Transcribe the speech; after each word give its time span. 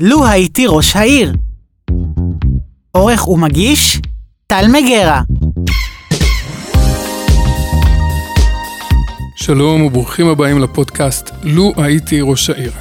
לו 0.00 0.26
הייתי 0.26 0.66
ראש 0.68 0.96
העיר. 0.96 1.32
עורך 2.90 3.28
ומגיש, 3.28 4.00
טל 4.46 4.66
מגרה. 4.68 5.22
שלום 9.36 9.82
וברוכים 9.82 10.26
הבאים 10.28 10.58
לפודקאסט 10.58 11.30
לו 11.42 11.72
הייתי 11.76 12.20
ראש 12.20 12.50
העיר. 12.50 12.72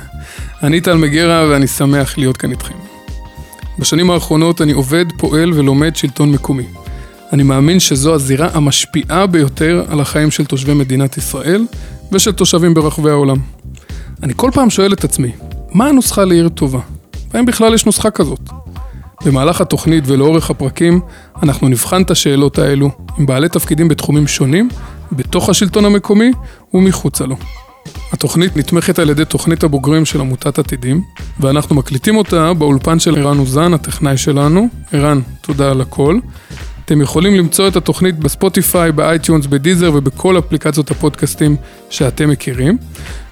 אני 0.64 0.82
טל 0.82 0.98
מגרה 0.98 1.48
ואני 1.50 1.68
שמח 1.68 2.18
להיות 2.18 2.38
כאן 2.38 2.52
איתכם. 2.52 2.76
בשנים 3.80 4.12
האחרונות 4.12 4.62
אני 4.62 4.72
עובד, 4.72 5.06
פועל 5.18 5.54
ולומד 5.54 5.96
שלטון 5.96 6.32
מקומי. 6.32 6.66
אני 7.34 7.44
מאמין 7.44 7.80
שזו 7.80 8.14
הזירה 8.14 8.50
המשפיעה 8.54 9.28
ביותר 9.28 9.86
על 9.90 10.00
החיים 10.00 10.32
של 10.32 10.46
תושבי 10.46 10.74
מדינת 10.74 11.18
ישראל 11.18 11.66
ושל 12.12 12.32
תושבים 12.32 12.74
ברחבי 12.74 13.10
העולם. 13.10 13.38
אני 14.24 14.34
כל 14.36 14.52
פעם 14.54 14.70
שואל 14.70 14.94
את 14.94 15.04
עצמי, 15.04 15.32
מה 15.72 15.88
הנוסחה 15.88 16.26
לעיר 16.26 16.50
טובה? 16.50 16.80
והאם 17.34 17.46
בכלל 17.46 17.74
יש 17.74 17.86
נוסחה 17.86 18.12
כזאת? 18.12 18.50
במהלך 19.26 19.62
התוכנית 19.62 20.04
ולאורך 20.08 20.50
הפרקים, 20.50 21.02
אנחנו 21.44 21.68
נבחן 21.68 22.02
את 22.02 22.12
השאלות 22.12 22.60
האלו 22.60 22.90
עם 23.18 23.26
בעלי 23.26 23.50
תפקידים 23.50 23.88
בתחומים 23.88 24.28
שונים, 24.28 24.70
בתוך 25.12 25.50
השלטון 25.50 25.86
המקומי 25.86 26.32
ומחוצה 26.74 27.26
לו. 27.26 27.36
התוכנית 28.12 28.58
נתמכת 28.58 29.00
על 29.00 29.10
ידי 29.10 29.26
תוכנית 29.26 29.64
הבוגרים 29.64 30.06
של 30.06 30.22
עמותת 30.22 30.60
עתידים, 30.60 31.02
ואנחנו 31.40 31.76
מקליטים 31.76 32.18
אותה 32.18 32.54
באולפן 32.54 33.00
של 33.00 33.18
ערן 33.18 33.40
אוזן, 33.40 33.74
הטכנאי 33.74 34.18
שלנו. 34.18 34.68
ערן, 34.92 35.20
תודה 35.42 35.72
על 35.72 35.82
הכל. 35.82 36.20
אתם 36.86 37.02
יכולים 37.02 37.36
למצוא 37.36 37.68
את 37.68 37.76
התוכנית 37.76 38.20
ב 38.20 38.28
Spotify, 38.28 38.92
ב 38.92 38.98
iTunes, 38.99 39.46
ב 39.46 39.52
Deezer 39.52 39.92
ובכל 39.94 40.40
אפליקציות 40.40 40.92
הפודקאסטים 40.92 41.56
שאתם 41.90 42.30
מכירים. 42.30 42.78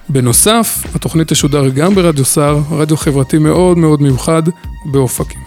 בנוסף, 0.08 0.84
התוכנית 0.94 1.32
תשודר 1.32 1.68
גם 1.68 1.94
ברדיו 1.94 2.24
סער, 2.24 2.60
רדיו 2.70 2.96
חברתי 2.96 3.38
מאוד 3.38 3.78
מאוד 3.78 4.02
מיוחד 4.02 4.42
באופקים. 4.84 5.40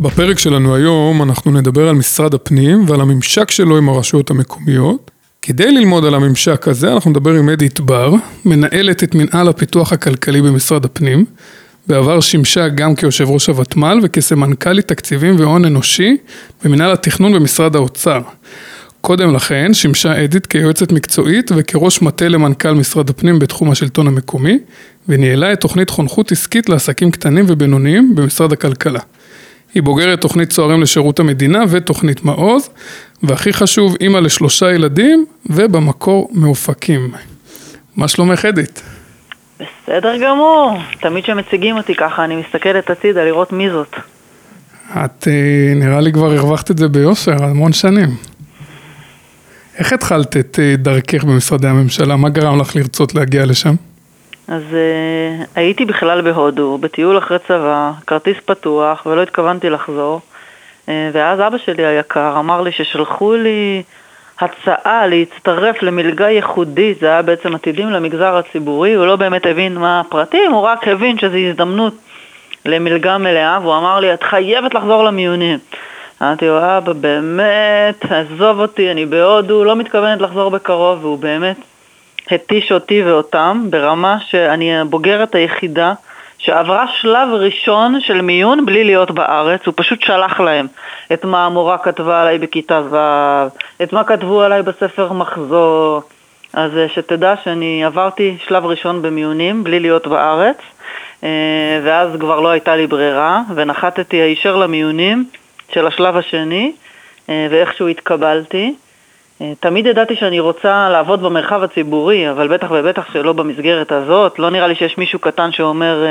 בפרק 0.00 0.38
שלנו 0.38 0.74
היום 0.74 1.22
אנחנו 1.22 1.50
נדבר 1.50 1.88
על 1.88 1.94
משרד 1.94 2.34
הפנים 2.34 2.84
ועל 2.88 3.00
הממשק 3.00 3.50
שלו 3.50 3.78
עם 3.78 3.88
הרשויות 3.88 4.30
המקומיות. 4.30 5.10
כדי 5.42 5.72
ללמוד 5.72 6.04
על 6.04 6.14
הממשק 6.14 6.68
הזה 6.68 6.92
אנחנו 6.92 7.10
נדבר 7.10 7.30
עם 7.30 7.48
אדית 7.48 7.80
בר, 7.80 8.14
מנהלת 8.44 9.04
את 9.04 9.14
מנהל 9.14 9.48
הפיתוח 9.48 9.92
הכלכלי 9.92 10.42
במשרד 10.42 10.84
הפנים. 10.84 11.24
בעבר 11.90 12.20
שימשה 12.20 12.68
גם 12.68 12.94
כיושב 12.94 13.30
ראש 13.30 13.46
הוותמ"ל 13.46 14.00
וכסמנכ"לית 14.02 14.88
תקציבים 14.88 15.36
והון 15.38 15.64
אנושי 15.64 16.16
במנהל 16.64 16.92
התכנון 16.92 17.32
במשרד 17.32 17.76
האוצר. 17.76 18.20
קודם 19.00 19.34
לכן 19.34 19.74
שימשה 19.74 20.24
אדית 20.24 20.46
כיועצת 20.46 20.92
מקצועית 20.92 21.50
וכראש 21.56 22.02
מטה 22.02 22.28
למנכ"ל 22.28 22.72
משרד 22.72 23.10
הפנים 23.10 23.38
בתחום 23.38 23.70
השלטון 23.70 24.06
המקומי 24.06 24.58
וניהלה 25.08 25.52
את 25.52 25.60
תוכנית 25.60 25.90
חונכות 25.90 26.32
עסקית 26.32 26.68
לעסקים 26.68 27.10
קטנים 27.10 27.44
ובינוניים 27.48 28.14
במשרד 28.14 28.52
הכלכלה. 28.52 29.00
היא 29.74 29.82
בוגרת 29.82 30.20
תוכנית 30.20 30.50
צוערים 30.50 30.82
לשירות 30.82 31.20
המדינה 31.20 31.64
ותוכנית 31.68 32.24
מעוז, 32.24 32.68
והכי 33.22 33.52
חשוב, 33.52 33.96
אימא 34.00 34.18
לשלושה 34.18 34.72
ילדים, 34.72 35.24
ובמקור 35.46 36.30
מאופקים. 36.32 37.12
מה 37.96 38.08
שלומך 38.08 38.44
אדית? 38.44 38.82
בסדר 39.60 40.16
גמור, 40.16 40.78
תמיד 41.00 41.24
כשמציגים 41.24 41.76
אותי 41.76 41.94
ככה 41.94 42.24
אני 42.24 42.36
מסתכלת 42.36 42.90
הצידה 42.90 43.24
לראות 43.24 43.52
מי 43.52 43.70
זאת. 43.70 43.96
את 44.90 45.28
אה, 45.28 45.72
נראה 45.74 46.00
לי 46.00 46.12
כבר 46.12 46.32
הרווחת 46.32 46.70
את 46.70 46.78
זה 46.78 46.88
ביושר 46.88 47.44
המון 47.44 47.72
שנים. 47.72 48.08
איך 49.78 49.92
התחלת 49.92 50.36
את 50.36 50.58
אה, 50.62 50.74
דרכך 50.76 51.24
במשרדי 51.24 51.68
הממשלה? 51.68 52.16
מה 52.16 52.28
גרם 52.28 52.60
לך 52.60 52.76
לרצות 52.76 53.14
להגיע 53.14 53.46
לשם? 53.46 53.74
אז 54.48 54.62
uh, 54.70 55.46
הייתי 55.54 55.84
בכלל 55.84 56.22
בהודו, 56.22 56.78
בטיול 56.78 57.18
אחרי 57.18 57.38
צבא, 57.48 57.92
כרטיס 58.06 58.36
פתוח, 58.44 59.06
ולא 59.06 59.22
התכוונתי 59.22 59.70
לחזור. 59.70 60.20
Uh, 60.86 60.90
ואז 61.12 61.40
אבא 61.40 61.58
שלי 61.58 61.86
היקר 61.86 62.36
אמר 62.38 62.60
לי 62.60 62.72
ששלחו 62.72 63.34
לי 63.34 63.82
הצעה 64.40 65.06
להצטרף 65.06 65.82
למלגה 65.82 66.28
ייחודית, 66.28 67.00
זה 67.00 67.06
היה 67.06 67.22
בעצם 67.22 67.54
עתידים 67.54 67.90
למגזר 67.90 68.36
הציבורי, 68.36 68.94
הוא 68.94 69.06
לא 69.06 69.16
באמת 69.16 69.46
הבין 69.46 69.74
מה 69.78 70.00
הפרטים, 70.00 70.52
הוא 70.52 70.62
רק 70.62 70.88
הבין 70.88 71.18
שזו 71.18 71.36
הזדמנות 71.36 71.94
למלגה 72.66 73.18
מלאה, 73.18 73.58
והוא 73.62 73.76
אמר 73.76 74.00
לי, 74.00 74.14
את 74.14 74.22
חייבת 74.22 74.74
לחזור 74.74 75.04
למיונים. 75.04 75.58
אמרתי 76.22 76.46
לו, 76.46 76.58
אבא, 76.58 76.92
באמת, 76.92 78.04
עזוב 78.10 78.60
אותי, 78.60 78.90
אני 78.90 79.06
בהודו, 79.06 79.64
לא 79.64 79.76
מתכוונת 79.76 80.20
לחזור 80.20 80.50
בקרוב, 80.50 81.04
והוא 81.04 81.18
באמת 81.18 81.56
התיש 82.30 82.72
אותי 82.72 83.02
ואותם 83.02 83.66
ברמה 83.70 84.16
שאני 84.20 84.80
הבוגרת 84.80 85.34
היחידה 85.34 85.92
שעברה 86.42 86.86
שלב 87.00 87.28
ראשון 87.32 88.00
של 88.00 88.20
מיון 88.20 88.66
בלי 88.66 88.84
להיות 88.84 89.10
בארץ, 89.10 89.60
הוא 89.66 89.74
פשוט 89.76 90.02
שלח 90.02 90.40
להם 90.40 90.66
את 91.12 91.24
מה 91.24 91.46
המורה 91.46 91.78
כתבה 91.78 92.22
עליי 92.22 92.38
בכיתה 92.38 92.80
ו', 92.90 93.82
את 93.82 93.92
מה 93.92 94.04
כתבו 94.04 94.42
עליי 94.42 94.62
בספר 94.62 95.12
מחזור, 95.12 96.02
אז 96.52 96.76
אה, 96.76 96.88
שתדע 96.88 97.34
שאני 97.44 97.84
עברתי 97.84 98.36
שלב 98.46 98.66
ראשון 98.66 99.02
במיונים 99.02 99.64
בלי 99.64 99.80
להיות 99.80 100.06
בארץ, 100.06 100.56
אה, 101.24 101.80
ואז 101.84 102.10
כבר 102.20 102.40
לא 102.40 102.48
הייתה 102.48 102.76
לי 102.76 102.86
ברירה, 102.86 103.42
ונחתתי 103.54 104.16
הישר 104.16 104.56
למיונים 104.56 105.24
של 105.72 105.86
השלב 105.86 106.16
השני, 106.16 106.72
אה, 107.28 107.46
ואיכשהו 107.50 107.88
התקבלתי. 107.88 108.74
תמיד 109.60 109.86
ידעתי 109.86 110.16
שאני 110.16 110.40
רוצה 110.40 110.88
לעבוד 110.88 111.22
במרחב 111.22 111.62
הציבורי, 111.62 112.30
אבל 112.30 112.48
בטח 112.48 112.68
ובטח 112.70 113.12
שלא 113.12 113.32
במסגרת 113.32 113.92
הזאת. 113.92 114.38
לא 114.38 114.50
נראה 114.50 114.66
לי 114.66 114.74
שיש 114.74 114.98
מישהו 114.98 115.18
קטן 115.18 115.52
שאומר, 115.52 116.04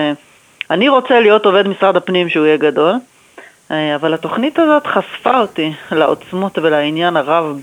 אני 0.71 0.89
רוצה 0.89 1.19
להיות 1.19 1.45
עובד 1.45 1.67
משרד 1.67 1.95
הפנים 1.95 2.29
שהוא 2.29 2.45
יהיה 2.45 2.57
גדול, 2.57 2.93
אבל 3.69 4.13
התוכנית 4.13 4.59
הזאת 4.59 4.87
חשפה 4.87 5.39
אותי 5.39 5.73
לעוצמות 5.91 6.57
ולעניין 6.57 7.17
הרב 7.17 7.61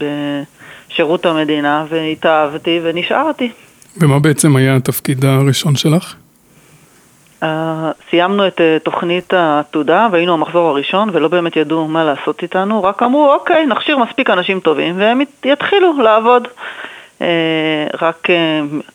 בשירות 0.89 1.27
המדינה, 1.27 1.85
והתאהבתי 1.89 2.81
ונשארתי. 2.83 3.51
ומה 3.97 4.19
בעצם 4.19 4.57
היה 4.57 4.77
התפקיד 4.77 5.25
הראשון 5.25 5.77
שלך? 5.77 6.15
Uh, 7.43 7.47
סיימנו 8.11 8.47
את 8.47 8.61
uh, 8.61 8.85
תוכנית 8.85 9.35
העתודה 9.35 10.09
והיינו 10.13 10.35
המחזור 10.35 10.69
הראשון 10.69 11.09
ולא 11.13 11.29
באמת 11.29 11.57
ידעו 11.57 11.89
מה 11.89 12.05
לעשות 12.05 12.43
איתנו, 12.43 12.83
רק 12.83 13.03
אמרו 13.03 13.33
אוקיי, 13.33 13.67
נכשיר 13.67 13.99
מספיק 13.99 14.31
אנשים 14.31 14.61
טובים 14.61 14.95
והם 14.99 15.21
יתחילו 15.45 15.93
לעבוד. 16.03 16.49
Uh, 17.19 17.23
רק 18.03 18.29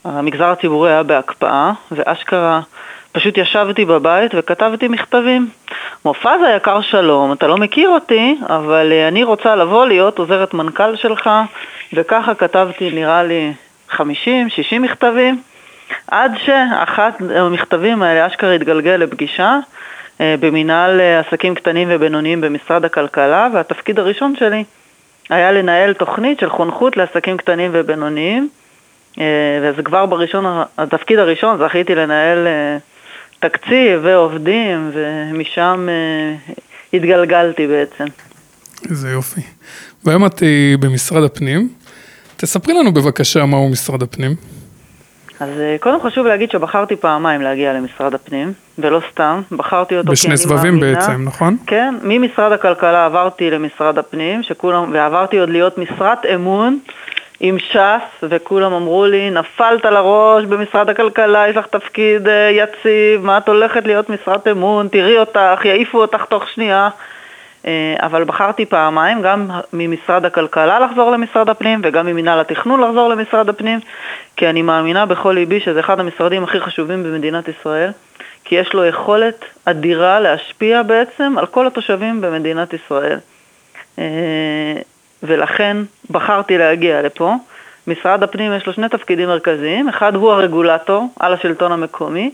המגזר 0.04 0.44
הציבורי 0.44 0.90
היה 0.90 1.02
בהקפאה 1.02 1.72
ואשכרה 1.92 2.60
פשוט 3.12 3.38
ישבתי 3.38 3.84
בבית 3.84 4.32
וכתבתי 4.34 4.88
מכתבים. 4.88 5.48
מופז 6.04 6.40
היקר 6.46 6.80
שלום, 6.80 7.32
אתה 7.32 7.46
לא 7.46 7.56
מכיר 7.56 7.88
אותי, 7.88 8.36
אבל 8.48 8.92
אני 9.08 9.24
רוצה 9.24 9.56
לבוא 9.56 9.86
להיות 9.86 10.18
עוזרת 10.18 10.54
מנכ"ל 10.54 10.96
שלך 10.96 11.30
וככה 11.92 12.34
כתבתי 12.34 12.90
נראה 12.90 13.22
לי 13.22 13.52
50-60 13.90 13.98
מכתבים. 14.80 15.40
עד 16.06 16.32
שאחת 16.44 17.20
המכתבים 17.36 18.02
האלה 18.02 18.26
אשכרה 18.26 18.54
התגלגל 18.54 18.96
לפגישה 18.96 19.58
אה, 20.20 20.34
במנהל 20.40 21.00
אה, 21.00 21.20
עסקים 21.20 21.54
קטנים 21.54 21.88
ובינוניים 21.90 22.40
במשרד 22.40 22.84
הכלכלה, 22.84 23.48
והתפקיד 23.54 23.98
הראשון 23.98 24.34
שלי 24.38 24.64
היה 25.30 25.52
לנהל 25.52 25.94
תוכנית 25.94 26.40
של 26.40 26.50
חונכות 26.50 26.96
לעסקים 26.96 27.36
קטנים 27.36 27.70
ובינוניים, 27.74 28.48
אה, 29.18 29.24
וזה 29.62 29.82
כבר 29.82 30.06
בראשון, 30.06 30.44
התפקיד 30.78 31.18
הראשון 31.18 31.58
זכיתי 31.58 31.94
לנהל 31.94 32.48
תקציב 33.40 34.00
ועובדים, 34.02 34.90
ומשם 34.92 35.88
התגלגלתי 36.92 37.66
בעצם. 37.66 38.04
איזה 38.90 39.10
יופי. 39.10 39.40
והיום 40.04 40.26
את 40.26 40.42
במשרד 40.80 41.24
הפנים. 41.24 41.68
תספרי 42.36 42.74
לנו 42.74 42.92
בבקשה 42.92 43.46
מהו 43.46 43.68
משרד 43.68 44.02
הפנים. 44.02 44.34
אז 45.42 45.60
אה, 45.60 45.76
קודם 45.80 46.00
חשוב 46.00 46.26
להגיד 46.26 46.50
שבחרתי 46.50 46.96
פעמיים 46.96 47.42
להגיע 47.42 47.72
למשרד 47.72 48.14
הפנים, 48.14 48.52
ולא 48.78 49.00
סתם, 49.10 49.40
בחרתי 49.50 49.96
אותו 49.96 50.12
בשני 50.12 50.36
סבבים 50.36 50.80
בעצם, 50.80 51.24
נכון? 51.24 51.56
כן, 51.66 51.94
ממשרד 52.02 52.52
הכלכלה 52.52 53.04
עברתי 53.04 53.50
למשרד 53.50 53.98
הפנים, 53.98 54.42
שכולם, 54.42 54.90
ועברתי 54.92 55.38
עוד 55.38 55.50
להיות 55.50 55.78
משרת 55.78 56.26
אמון 56.34 56.78
עם 57.40 57.58
ש"ס, 57.58 58.24
וכולם 58.28 58.72
אמרו 58.72 59.06
לי, 59.06 59.30
נפלת 59.30 59.84
לראש 59.84 60.44
במשרד 60.44 60.88
הכלכלה, 60.88 61.48
יש 61.48 61.56
לך 61.56 61.66
תפקיד 61.66 62.28
אה, 62.28 62.50
יציב, 62.50 63.26
מה 63.26 63.38
את 63.38 63.48
הולכת 63.48 63.86
להיות 63.86 64.10
משרת 64.10 64.48
אמון, 64.48 64.88
תראי 64.88 65.18
אותך, 65.18 65.64
יעיפו 65.64 65.98
אותך 66.00 66.24
תוך 66.24 66.48
שנייה. 66.48 66.88
אה, 67.66 67.96
אבל 67.98 68.24
בחרתי 68.24 68.66
פעמיים, 68.66 69.22
גם 69.22 69.50
ממשרד 69.72 70.24
הכלכלה 70.24 70.78
לחזור 70.78 71.10
למשרד 71.10 71.48
הפנים 71.48 71.80
וגם 71.84 72.06
ממנהל 72.06 72.40
התכנון 72.40 72.80
לחזור 72.80 73.08
למשרד 73.08 73.48
הפנים, 73.48 73.80
כי 74.36 74.48
אני 74.48 74.62
מאמינה 74.62 75.06
בכל 75.06 75.32
ליבי 75.32 75.60
שזה 75.60 75.80
אחד 75.80 76.00
המשרדים 76.00 76.44
הכי 76.44 76.60
חשובים 76.60 77.02
במדינת 77.02 77.48
ישראל, 77.48 77.90
כי 78.44 78.54
יש 78.54 78.74
לו 78.74 78.84
יכולת 78.84 79.44
אדירה 79.64 80.20
להשפיע 80.20 80.82
בעצם 80.82 81.34
על 81.38 81.46
כל 81.46 81.66
התושבים 81.66 82.20
במדינת 82.20 82.72
ישראל. 82.72 83.18
אה, 83.98 84.74
ולכן 85.22 85.76
בחרתי 86.10 86.58
להגיע 86.58 87.02
לפה. 87.02 87.34
משרד 87.86 88.22
הפנים 88.22 88.52
יש 88.52 88.66
לו 88.66 88.72
שני 88.72 88.88
תפקידים 88.88 89.28
מרכזיים, 89.28 89.88
אחד 89.88 90.14
הוא 90.14 90.32
הרגולטור 90.32 91.08
על 91.20 91.34
השלטון 91.34 91.72
המקומי, 91.72 92.30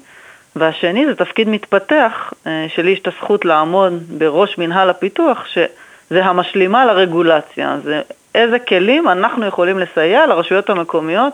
והשני 0.58 1.06
זה 1.06 1.14
תפקיד 1.14 1.48
מתפתח, 1.48 2.32
אה, 2.46 2.66
שלי 2.74 2.90
יש 2.90 2.98
את 2.98 3.08
הזכות 3.08 3.44
לעמוד 3.44 3.92
בראש 4.18 4.58
מנהל 4.58 4.90
הפיתוח, 4.90 5.44
שזה 5.46 6.24
המשלימה 6.24 6.86
לרגולציה, 6.86 7.76
זה 7.84 8.00
איזה 8.34 8.58
כלים 8.58 9.08
אנחנו 9.08 9.46
יכולים 9.46 9.78
לסייע 9.78 10.26
לרשויות 10.26 10.70
המקומיות 10.70 11.32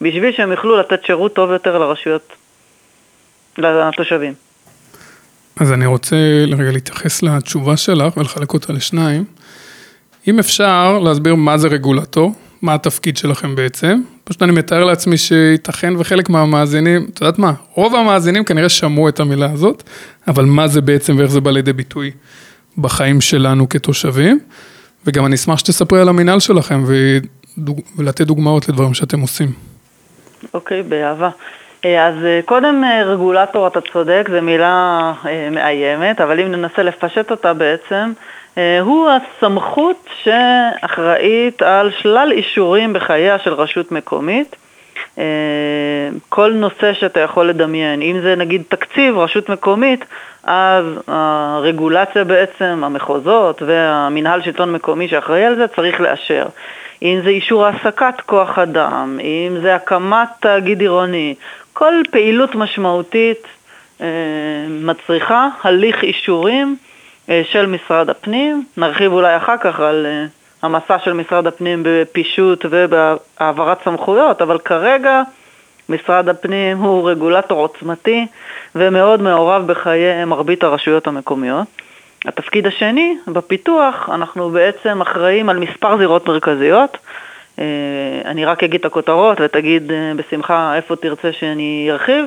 בשביל 0.00 0.32
שהם 0.32 0.50
יוכלו 0.50 0.76
לתת 0.76 1.04
שירות 1.04 1.34
טוב 1.34 1.50
יותר 1.50 1.78
לרשויות, 1.78 2.32
לתושבים. 3.58 4.34
אז 5.60 5.72
אני 5.72 5.86
רוצה 5.86 6.16
לרגע 6.46 6.70
להתייחס 6.72 7.22
לתשובה 7.22 7.76
שלך 7.76 8.16
ולחלק 8.16 8.54
אותה 8.54 8.72
לשניים. 8.72 9.24
אם 10.28 10.38
אפשר 10.38 10.98
להסביר 10.98 11.34
מה 11.34 11.58
זה 11.58 11.68
רגולטור, 11.68 12.32
מה 12.62 12.74
התפקיד 12.74 13.16
שלכם 13.16 13.54
בעצם, 13.54 14.00
פשוט 14.28 14.42
אני 14.42 14.52
מתאר 14.52 14.84
לעצמי 14.84 15.16
שייתכן 15.16 15.92
וחלק 15.98 16.28
מהמאזינים, 16.28 17.06
את 17.14 17.20
יודעת 17.20 17.38
מה, 17.38 17.52
רוב 17.74 17.94
המאזינים 17.94 18.44
כנראה 18.44 18.68
שמעו 18.68 19.08
את 19.08 19.20
המילה 19.20 19.46
הזאת, 19.52 19.82
אבל 20.28 20.44
מה 20.44 20.68
זה 20.68 20.80
בעצם 20.80 21.18
ואיך 21.18 21.30
זה 21.30 21.40
בא 21.40 21.50
לידי 21.50 21.72
ביטוי 21.72 22.10
בחיים 22.78 23.20
שלנו 23.20 23.68
כתושבים, 23.68 24.38
וגם 25.06 25.26
אני 25.26 25.34
אשמח 25.34 25.58
שתספרי 25.58 26.00
על 26.00 26.08
המינהל 26.08 26.40
שלכם 26.40 26.84
ודוג... 26.86 27.80
ולתת 27.96 28.20
דוגמאות 28.20 28.68
לדברים 28.68 28.94
שאתם 28.94 29.20
עושים. 29.20 29.48
אוקיי, 30.54 30.80
okay, 30.80 30.82
באהבה. 30.82 31.30
אה, 31.84 32.06
אז 32.06 32.14
אה, 32.24 32.40
קודם 32.44 32.84
אה, 32.84 33.04
רגולטור, 33.04 33.66
אתה 33.66 33.80
צודק, 33.92 34.28
זו 34.30 34.42
מילה 34.42 35.12
מאיימת, 35.50 36.20
אבל 36.20 36.40
אם 36.40 36.52
ננסה 36.52 36.82
לפשט 36.82 37.30
אותה 37.30 37.54
בעצם, 37.54 38.12
הוא 38.80 39.10
הסמכות 39.10 40.08
שאחראית 40.22 41.62
על 41.62 41.90
שלל 41.98 42.32
אישורים 42.32 42.92
בחייה 42.92 43.38
של 43.38 43.52
רשות 43.54 43.92
מקומית. 43.92 44.56
כל 46.28 46.52
נושא 46.52 46.92
שאתה 46.92 47.20
יכול 47.20 47.48
לדמיין, 47.48 48.02
אם 48.02 48.20
זה 48.22 48.34
נגיד 48.36 48.62
תקציב 48.68 49.18
רשות 49.18 49.48
מקומית, 49.48 50.04
אז 50.44 50.84
הרגולציה 51.06 52.24
בעצם, 52.24 52.82
המחוזות 52.84 53.62
והמינהל 53.62 54.42
שלטון 54.42 54.72
מקומי 54.72 55.08
שאחראי 55.08 55.44
על 55.44 55.56
זה 55.56 55.68
צריך 55.68 56.00
לאשר. 56.00 56.46
אם 57.02 57.20
זה 57.24 57.28
אישור 57.30 57.66
העסקת 57.66 58.20
כוח 58.26 58.58
אדם, 58.58 59.18
אם 59.22 59.56
זה 59.62 59.74
הקמת 59.74 60.28
תאגיד 60.40 60.80
עירוני, 60.80 61.34
כל 61.72 61.94
פעילות 62.10 62.54
משמעותית 62.54 63.46
אה, 64.00 64.06
מצריכה 64.68 65.48
הליך 65.62 66.02
אישורים 66.02 66.76
אה, 66.80 66.85
של 67.28 67.66
משרד 67.66 68.10
הפנים. 68.10 68.64
נרחיב 68.76 69.12
אולי 69.12 69.36
אחר 69.36 69.56
כך 69.60 69.80
על 69.80 70.06
אה, 70.06 70.24
המסע 70.62 70.98
של 70.98 71.12
משרד 71.12 71.46
הפנים 71.46 71.82
בפישוט 71.84 72.66
ובהעברת 72.70 73.78
סמכויות, 73.84 74.42
אבל 74.42 74.58
כרגע 74.58 75.22
משרד 75.88 76.28
הפנים 76.28 76.78
הוא 76.78 77.10
רגולטור 77.10 77.60
עוצמתי 77.60 78.26
ומאוד 78.74 79.22
מעורב 79.22 79.66
בחיי 79.66 80.24
מרבית 80.24 80.64
הרשויות 80.64 81.06
המקומיות. 81.06 81.66
התפקיד 82.24 82.66
השני, 82.66 83.16
בפיתוח, 83.26 84.10
אנחנו 84.12 84.50
בעצם 84.50 85.00
אחראים 85.00 85.48
על 85.48 85.58
מספר 85.58 85.96
זירות 85.98 86.28
מרכזיות. 86.28 86.98
אה, 87.58 87.64
אני 88.24 88.44
רק 88.44 88.64
אגיד 88.64 88.80
את 88.80 88.86
הכותרות 88.86 89.40
ותגיד 89.40 89.92
אה, 89.92 90.12
בשמחה 90.16 90.76
איפה 90.76 90.96
תרצה 90.96 91.32
שאני 91.32 91.88
ארחיב. 91.90 92.24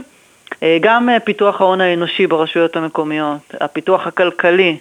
אה, 0.63 0.77
גם 0.81 1.09
פיתוח 1.23 1.61
ההון 1.61 1.81
האנושי 1.81 2.27
ברשויות 2.27 2.75
המקומיות, 2.75 3.55
הפיתוח 3.61 4.07
הכלכלי, 4.07 4.77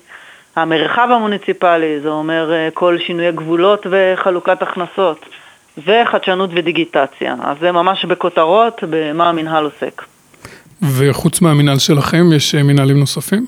המרחב 0.57 1.09
המוניציפלי, 1.11 2.01
זה 2.01 2.09
אומר 2.09 2.51
כל 2.75 2.99
שינויי 2.99 3.33
גבולות 3.33 3.87
וחלוקת 3.91 4.63
הכנסות, 4.63 5.27
וחדשנות 5.87 6.51
ודיגיטציה. 6.53 7.35
אז 7.43 7.57
זה 7.61 7.73
ממש 7.73 8.05
בכותרות 8.05 8.81
במה 8.91 9.29
המינהל 9.29 9.65
עוסק. 9.65 10.03
וחוץ 10.83 11.41
מהמינהל 11.41 11.79
שלכם, 11.79 12.33
יש 12.33 12.55
מנהלים 12.55 12.99
נוספים? 12.99 13.47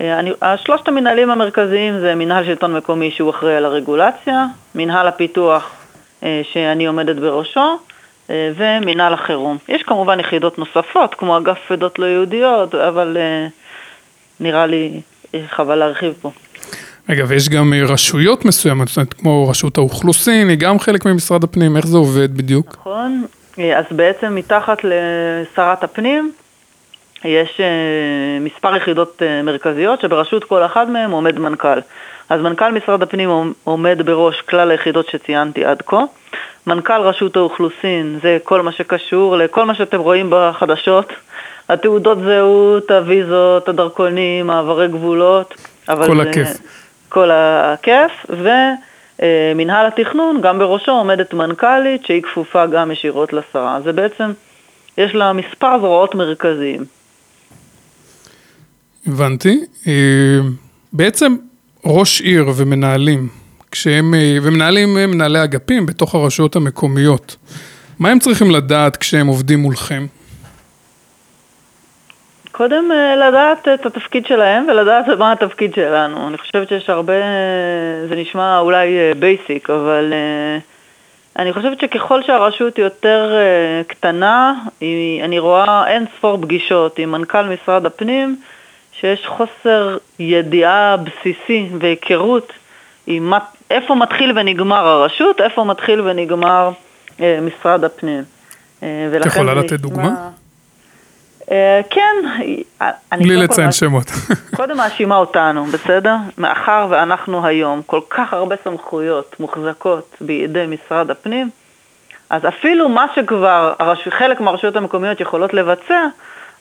אה, 0.00 0.18
אני, 0.18 0.30
שלושת 0.64 0.88
המנהלים 0.88 1.30
המרכזיים 1.30 1.98
זה 2.00 2.14
מנהל 2.14 2.44
שלטון 2.44 2.76
מקומי 2.76 3.10
שהוא 3.10 3.30
אחראי 3.30 3.56
על 3.56 3.64
הרגולציה, 3.64 4.46
מנהל 4.74 5.08
הפיתוח 5.08 5.70
אה, 6.22 6.42
שאני 6.52 6.86
עומדת 6.86 7.16
בראשו 7.16 7.78
אה, 8.30 8.50
ומנהל 8.56 9.14
החירום. 9.14 9.56
יש 9.68 9.82
כמובן 9.82 10.20
יחידות 10.20 10.58
נוספות 10.58 11.14
כמו 11.14 11.38
אגף 11.38 11.72
עדות 11.72 11.98
לא 11.98 12.06
יהודיות, 12.06 12.74
אבל 12.74 13.16
נראה 14.40 14.66
לי 14.66 15.00
חבל 15.46 15.74
להרחיב 15.74 16.14
פה. 16.20 16.30
רגע, 17.08 17.24
ויש 17.28 17.48
גם 17.48 17.72
רשויות 17.86 18.44
מסוימות, 18.44 18.88
זאת 18.88 18.96
אומרת, 18.96 19.14
כמו 19.14 19.48
רשות 19.48 19.78
האוכלוסין, 19.78 20.48
היא 20.48 20.58
גם 20.58 20.78
חלק 20.78 21.06
ממשרד 21.06 21.44
הפנים, 21.44 21.76
איך 21.76 21.86
זה 21.86 21.96
עובד 21.96 22.36
בדיוק? 22.36 22.76
נכון, 22.80 23.26
אז 23.76 23.84
בעצם 23.90 24.34
מתחת 24.34 24.78
לשרת 24.84 25.84
הפנים 25.84 26.32
יש 27.24 27.60
מספר 28.40 28.76
יחידות 28.76 29.22
מרכזיות 29.44 30.00
שבראשות 30.00 30.44
כל 30.44 30.66
אחד 30.66 30.90
מהם 30.90 31.10
עומד 31.10 31.38
מנכ"ל. 31.38 31.78
אז 32.28 32.40
מנכ"ל 32.40 32.72
משרד 32.72 33.02
הפנים 33.02 33.54
עומד 33.64 34.02
בראש 34.04 34.40
כלל 34.40 34.70
היחידות 34.70 35.08
שציינתי 35.10 35.64
עד 35.64 35.82
כה. 35.86 36.04
מנכ"ל 36.66 37.00
רשות 37.00 37.36
האוכלוסין 37.36 38.18
זה 38.22 38.38
כל 38.44 38.62
מה 38.62 38.72
שקשור 38.72 39.36
לכל 39.36 39.64
מה 39.64 39.74
שאתם 39.74 40.00
רואים 40.00 40.26
בחדשות, 40.30 41.12
התעודות 41.68 42.18
זהות, 42.18 42.90
הוויזות, 42.90 43.68
הדרכונים, 43.68 44.46
מעברי 44.46 44.88
גבולות. 44.88 45.54
כל 45.86 46.20
הכיף. 46.20 46.48
כל 47.08 47.30
הכיף, 47.32 48.12
ומנהל 48.28 49.86
התכנון, 49.86 50.40
גם 50.40 50.58
בראשו 50.58 50.92
עומדת 50.92 51.34
מנכ"לית 51.34 52.06
שהיא 52.06 52.22
כפופה 52.22 52.66
גם 52.66 52.90
ישירות 52.90 53.32
לשרה. 53.32 53.78
זה 53.84 53.92
בעצם, 53.92 54.32
יש 54.98 55.14
לה 55.14 55.32
מספר 55.32 55.78
זרועות 55.80 56.14
מרכזיים. 56.14 56.84
הבנתי. 59.06 59.64
אה, 59.86 60.38
בעצם 60.92 61.36
ראש 61.86 62.20
עיר 62.20 62.44
ומנהלים, 62.56 63.28
כשהם, 63.70 64.14
אה, 64.14 64.36
ומנהלים 64.42 64.98
אה, 64.98 65.06
מנהלי 65.06 65.44
אגפים 65.44 65.86
בתוך 65.86 66.14
הרשויות 66.14 66.56
המקומיות, 66.56 67.36
מה 67.98 68.10
הם 68.10 68.18
צריכים 68.18 68.50
לדעת 68.50 68.96
כשהם 68.96 69.26
עובדים 69.26 69.58
מולכם? 69.58 70.06
קודם 72.52 72.90
לדעת 73.28 73.68
את 73.74 73.86
התפקיד 73.86 74.26
שלהם 74.26 74.66
ולדעת 74.68 75.08
מה 75.18 75.32
התפקיד 75.32 75.74
שלנו. 75.74 76.28
אני 76.28 76.38
חושבת 76.38 76.68
שיש 76.68 76.90
הרבה, 76.90 77.12
זה 78.08 78.16
נשמע 78.16 78.58
אולי 78.58 79.14
בייסיק, 79.18 79.70
אבל 79.70 80.12
אני 81.38 81.52
חושבת 81.52 81.80
שככל 81.80 82.22
שהרשות 82.22 82.78
יותר 82.78 83.32
קטנה, 83.86 84.54
אני 85.24 85.38
רואה 85.38 85.86
אין 85.86 86.04
ספור 86.18 86.38
פגישות 86.42 86.98
עם 86.98 87.10
מנכ"ל 87.10 87.42
משרד 87.42 87.86
הפנים, 87.86 88.36
שיש 89.00 89.26
חוסר 89.26 89.96
ידיעה 90.18 90.96
בסיסי 90.96 91.68
והיכרות 91.78 92.52
עם 93.06 93.30
מה, 93.30 93.38
איפה 93.70 93.94
מתחיל 93.94 94.38
ונגמר 94.38 94.86
הרשות, 94.86 95.40
איפה 95.40 95.64
מתחיל 95.64 96.00
ונגמר 96.00 96.70
אה, 97.20 97.38
משרד 97.42 97.84
הפנים. 97.84 98.24
אה, 98.82 99.08
את 99.20 99.26
יכולה 99.26 99.54
לתת 99.54 99.80
דוגמה? 99.80 100.30
אה, 101.50 101.80
כן, 101.90 102.14
אני 103.12 103.24
בלי 103.24 103.36
לציין 103.36 103.72
שמות. 103.72 104.10
קודם 104.56 104.76
מאשימה 104.76 105.16
אותנו, 105.16 105.64
בסדר? 105.64 106.16
מאחר 106.38 106.86
ואנחנו 106.90 107.46
היום 107.46 107.82
כל 107.86 108.00
כך 108.10 108.32
הרבה 108.32 108.56
סמכויות 108.64 109.36
מוחזקות 109.40 110.16
בידי 110.20 110.66
משרד 110.66 111.10
הפנים, 111.10 111.50
אז 112.30 112.46
אפילו 112.48 112.88
מה 112.88 113.06
שכבר 113.14 113.72
הרש... 113.78 114.08
חלק 114.08 114.40
מהרשויות 114.40 114.76
המקומיות 114.76 115.20
יכולות 115.20 115.54
לבצע, 115.54 116.06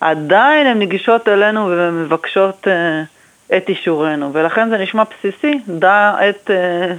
עדיין 0.03 0.67
הן 0.67 0.79
נגישות 0.79 1.27
אלינו 1.27 1.67
ומבקשות 1.71 2.67
uh, 2.67 3.57
את 3.57 3.69
אישורנו, 3.69 4.33
ולכן 4.33 4.69
זה 4.69 4.77
נשמע 4.77 5.03
בסיסי, 5.03 5.59
דע 5.67 6.13
את 6.29 6.49
uh, 6.49 6.53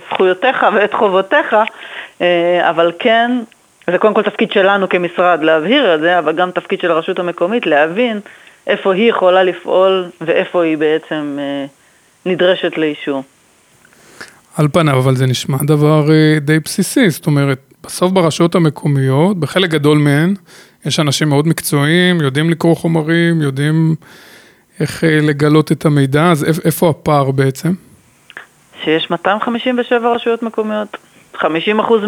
זכויותיך 0.08 0.66
ואת 0.74 0.94
חובותיך, 0.94 1.56
uh, 2.18 2.22
אבל 2.60 2.92
כן, 2.98 3.30
זה 3.90 3.98
קודם 3.98 4.14
כל 4.14 4.22
תפקיד 4.22 4.52
שלנו 4.52 4.88
כמשרד 4.88 5.42
להבהיר 5.42 5.94
את 5.94 6.00
זה, 6.00 6.18
אבל 6.18 6.32
גם 6.32 6.50
תפקיד 6.50 6.80
של 6.80 6.90
הרשות 6.90 7.18
המקומית 7.18 7.66
להבין 7.66 8.20
איפה 8.66 8.94
היא 8.94 9.10
יכולה 9.10 9.42
לפעול 9.42 10.04
ואיפה 10.20 10.62
היא 10.62 10.78
בעצם 10.78 11.38
uh, 11.38 12.28
נדרשת 12.28 12.78
לאישור. 12.78 13.22
על 14.56 14.68
פניו, 14.72 14.98
אבל 14.98 15.14
זה 15.14 15.26
נשמע 15.26 15.56
דבר 15.66 16.04
uh, 16.06 16.40
די 16.40 16.60
בסיסי, 16.60 17.10
זאת 17.10 17.26
אומרת, 17.26 17.73
בסוף 17.86 18.12
ברשויות 18.12 18.54
המקומיות, 18.54 19.40
בחלק 19.40 19.70
גדול 19.70 19.98
מהן, 19.98 20.34
יש 20.86 21.00
אנשים 21.00 21.28
מאוד 21.28 21.48
מקצועיים, 21.48 22.20
יודעים 22.20 22.50
לקרוא 22.50 22.76
חומרים, 22.76 23.42
יודעים 23.42 23.94
איך 24.80 25.04
אה, 25.04 25.18
לגלות 25.22 25.72
את 25.72 25.84
המידע, 25.84 26.30
אז 26.30 26.60
איפה 26.64 26.90
הפער 26.90 27.30
בעצם? 27.30 27.72
שיש 28.84 29.10
257 29.10 30.12
רשויות 30.12 30.42
מקומיות, 30.42 30.96
50% 31.36 31.46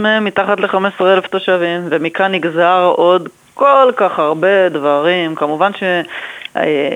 מהם 0.00 0.25
מתחת 0.25 0.61
ל-15,000 0.61 1.28
תושבים, 1.30 1.80
ומכאן 1.90 2.33
נגזר 2.33 2.92
עוד 2.97 3.28
כל 3.56 3.92
כך 3.96 4.18
הרבה 4.18 4.68
דברים, 4.68 5.34
כמובן 5.34 5.70
ש... 5.75 5.82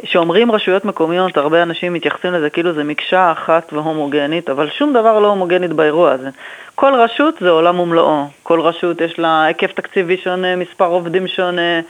כשאומרים 0.03 0.53
רשויות 0.53 0.85
מקומיות, 0.85 1.37
הרבה 1.37 1.63
אנשים 1.63 1.93
מתייחסים 1.93 2.33
לזה 2.33 2.51
כאילו 2.51 2.73
זה 2.73 2.85
מקשה 2.85 3.33
אחת 3.33 3.73
והומוגנית, 3.73 4.51
אבל 4.51 4.71
שום 4.71 4.93
דבר 4.93 5.19
לא 5.19 5.29
הומוגנית 5.29 5.73
באירוע 5.73 6.13
הזה. 6.13 6.29
כל 6.75 6.95
רשות 6.95 7.35
זה 7.41 7.51
עולם 7.51 7.81
ומלואו. 7.81 8.25
כל 8.43 8.61
רשות 8.61 9.01
יש 9.01 9.19
לה 9.19 9.45
היקף 9.45 9.73
תקציבי 9.73 10.17
שונה, 10.17 10.57
מספר 10.57 10.87
עובדים 10.87 11.27
שונה. 11.27 11.81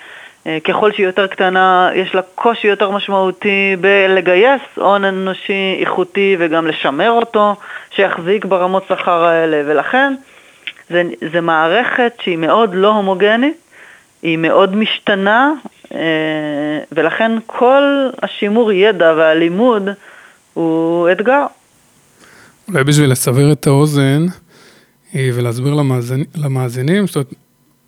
ככל 0.65 0.93
שהיא 0.93 1.07
יותר 1.07 1.27
קטנה, 1.27 1.91
יש 1.95 2.15
לה 2.15 2.23
קושי 2.35 2.69
יותר 2.69 2.91
משמעותי 2.91 3.77
בלגייס 3.81 4.63
הון 4.77 5.05
אנושי 5.05 5.77
איכותי 5.81 6.37
וגם 6.39 6.67
לשמר 6.67 7.11
אותו, 7.11 7.55
שיחזיק 7.91 8.45
ברמות 8.45 8.85
שכר 8.89 9.25
האלה, 9.25 9.63
ולכן 9.67 10.15
זה, 10.91 11.03
זה 11.33 11.41
מערכת 11.41 12.13
שהיא 12.23 12.39
מאוד 12.39 12.75
לא 12.75 12.89
הומוגנית, 12.89 13.70
היא 14.23 14.39
מאוד 14.39 14.77
משתנה, 14.77 15.53
ולכן 16.93 17.33
כל 17.47 18.09
השימור 18.23 18.73
ידע 18.73 19.13
והלימוד 19.17 19.89
הוא 20.55 21.09
אתגר. 21.13 21.47
אולי 22.69 22.85
בשביל 22.85 23.11
לסבר 23.11 23.53
את 23.53 23.67
האוזן 23.67 24.27
ולהסביר 25.15 25.75
למאזינים, 25.75 26.27
למאזינים, 26.37 27.07
זאת 27.07 27.17
אומרת, 27.17 27.29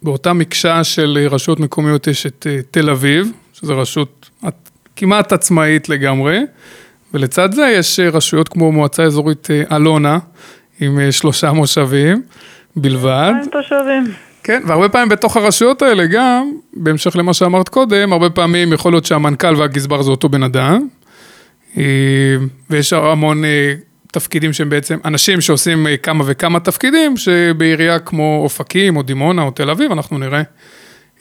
באותה 0.03 0.33
מקשה 0.33 0.85
של 0.85 1.29
רשויות 1.31 1.61
מקומיות 1.61 2.07
יש 2.07 2.27
את 2.27 2.47
תל 2.71 2.91
אביב, 2.91 3.33
שזו 3.53 3.79
רשות 3.79 4.31
כמעט 4.97 5.33
עצמאית 5.33 5.89
לגמרי, 5.89 6.41
ולצד 7.15 7.53
זה 7.53 7.75
יש 7.79 8.01
רשויות 8.01 8.49
כמו 8.49 8.73
מועצה 8.73 9.03
אזורית 9.03 9.49
אלונה, 9.73 10.19
עם 10.81 10.99
שלושה 11.11 11.53
מושבים 11.53 12.23
בלבד. 12.77 13.33
תושבים. 13.53 14.05
כן, 14.45 14.63
והרבה 14.67 14.89
פעמים 14.89 15.09
בתוך 15.09 15.37
הרשויות 15.37 15.83
האלה 15.83 16.07
גם, 16.07 16.53
בהמשך 16.73 17.17
למה 17.17 17.35
שאמרת 17.35 17.69
קודם, 17.69 18.13
הרבה 18.13 18.31
פעמים 18.31 18.73
יכול 18.73 18.93
להיות 18.93 19.05
שהמנכ"ל 19.05 19.57
והגזבר 19.57 20.03
זה 20.03 20.11
אותו 20.11 20.29
בן 20.29 20.43
אדם, 20.43 20.89
ויש 22.71 22.93
המון 22.93 23.43
תפקידים 24.13 24.53
שהם 24.53 24.71
בעצם, 24.71 24.99
אנשים 25.05 25.41
שעושים 25.41 25.87
כמה 26.03 26.25
וכמה 26.27 26.61
תפקידים, 26.61 27.17
שבעירייה 27.17 27.99
כמו 27.99 28.41
אופקים 28.43 28.97
או 28.97 29.03
דימונה 29.03 29.43
או 29.43 29.51
תל 29.51 29.71
אביב, 29.71 29.93
אנחנו 29.93 30.19
נראה 30.19 30.43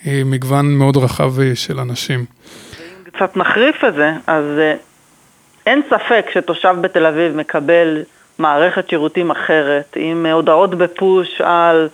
מגוון 0.06 0.74
מאוד 0.74 0.98
רחב 0.98 1.34
של 1.54 1.80
אנשים. 1.80 2.26
קצת 3.04 3.38
נחריף 3.38 3.84
את 3.88 3.94
זה, 3.94 4.12
אז 4.28 4.46
אין 5.66 5.82
ספק 5.90 6.26
שתושב 6.34 6.76
בתל 6.82 7.06
אביב 7.06 7.36
מקבל 7.36 8.04
מערכת 8.40 8.90
שירותים 8.90 9.32
אחרת, 9.32 9.94
עם 9.96 10.26
הודעות 10.26 10.76
בפוש 10.76 11.42
על 11.42 11.90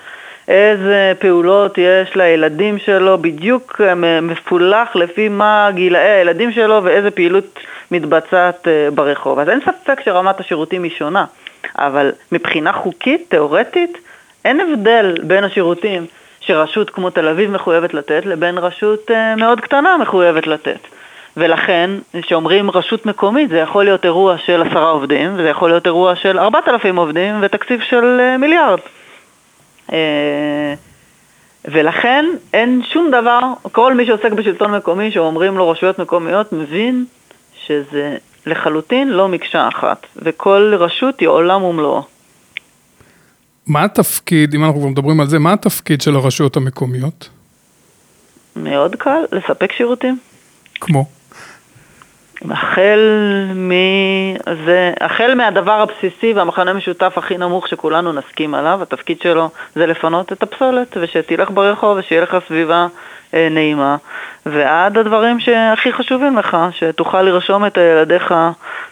איזה 0.47 1.13
פעולות 1.19 1.77
יש 1.77 2.15
לילדים 2.15 2.77
שלו, 2.77 3.17
בדיוק 3.17 3.81
מפולח 4.21 4.95
לפי 4.95 5.29
מה 5.29 5.69
גילאי 5.73 6.09
הילדים 6.09 6.51
שלו 6.51 6.83
ואיזה 6.83 7.11
פעילות 7.11 7.59
מתבצעת 7.91 8.67
ברחוב. 8.93 9.39
אז 9.39 9.49
אין 9.49 9.59
ספק 9.61 10.01
שרמת 10.05 10.39
השירותים 10.39 10.83
היא 10.83 10.91
שונה, 10.91 11.25
אבל 11.77 12.11
מבחינה 12.31 12.73
חוקית, 12.73 13.25
תיאורטית, 13.29 13.97
אין 14.45 14.59
הבדל 14.59 15.15
בין 15.23 15.43
השירותים 15.43 16.05
שרשות 16.39 16.89
כמו 16.89 17.09
תל 17.09 17.27
אביב 17.27 17.51
מחויבת 17.51 17.93
לתת 17.93 18.25
לבין 18.25 18.57
רשות 18.57 19.11
מאוד 19.37 19.61
קטנה 19.61 19.97
מחויבת 19.97 20.47
לתת. 20.47 20.79
ולכן, 21.37 21.89
כשאומרים 22.21 22.71
רשות 22.71 23.05
מקומית, 23.05 23.49
זה 23.49 23.57
יכול 23.57 23.83
להיות 23.83 24.05
אירוע 24.05 24.37
של 24.37 24.61
עשרה 24.61 24.89
עובדים, 24.89 25.33
וזה 25.33 25.49
יכול 25.49 25.69
להיות 25.69 25.85
אירוע 25.85 26.15
של 26.15 26.39
ארבעת 26.39 26.67
אלפים 26.67 26.95
עובדים 26.95 27.35
ותקציב 27.41 27.81
של 27.81 28.35
מיליארד. 28.39 28.79
ולכן 31.65 32.25
אין 32.53 32.81
שום 32.93 33.11
דבר, 33.11 33.39
כל 33.71 33.93
מי 33.93 34.05
שעוסק 34.05 34.31
בשלטון 34.31 34.75
מקומי 34.75 35.11
שאומרים 35.11 35.57
לו 35.57 35.69
רשויות 35.69 35.99
מקומיות 35.99 36.53
מבין 36.53 37.05
שזה 37.65 38.17
לחלוטין 38.45 39.09
לא 39.09 39.27
מקשה 39.27 39.67
אחת, 39.67 40.07
וכל 40.15 40.73
רשות 40.79 41.19
היא 41.19 41.27
עולם 41.27 41.63
ומלואו. 41.63 42.03
מה 43.67 43.83
התפקיד, 43.83 44.53
אם 44.53 44.63
אנחנו 44.63 44.79
כבר 44.79 44.89
מדברים 44.89 45.19
על 45.19 45.27
זה, 45.27 45.39
מה 45.39 45.53
התפקיד 45.53 46.01
של 46.01 46.15
הרשויות 46.15 46.57
המקומיות? 46.57 47.29
מאוד 48.55 48.95
קל, 48.95 49.19
לספק 49.31 49.71
שירותים. 49.71 50.19
כמו? 50.81 51.05
החל, 52.51 52.99
מזה, 53.55 54.93
החל 55.01 55.33
מהדבר 55.35 55.81
הבסיסי 55.81 56.33
והמחנה 56.33 56.71
המשותף 56.71 57.13
הכי 57.17 57.37
נמוך 57.37 57.67
שכולנו 57.67 58.13
נסכים 58.13 58.53
עליו, 58.53 58.79
התפקיד 58.81 59.21
שלו 59.21 59.49
זה 59.75 59.85
לפנות 59.85 60.31
את 60.33 60.43
הפסולת 60.43 60.97
ושתלך 61.01 61.51
ברחוב 61.51 61.97
ושיהיה 61.97 62.21
לך 62.21 62.37
סביבה 62.47 62.87
אה, 63.33 63.47
נעימה. 63.51 63.97
ועד 64.45 64.97
הדברים 64.97 65.39
שהכי 65.39 65.93
חשובים 65.93 66.37
לך, 66.37 66.57
שתוכל 66.71 67.21
לרשום 67.21 67.65
את 67.65 67.77
ילדיך 67.77 68.31
אה, 68.31 68.51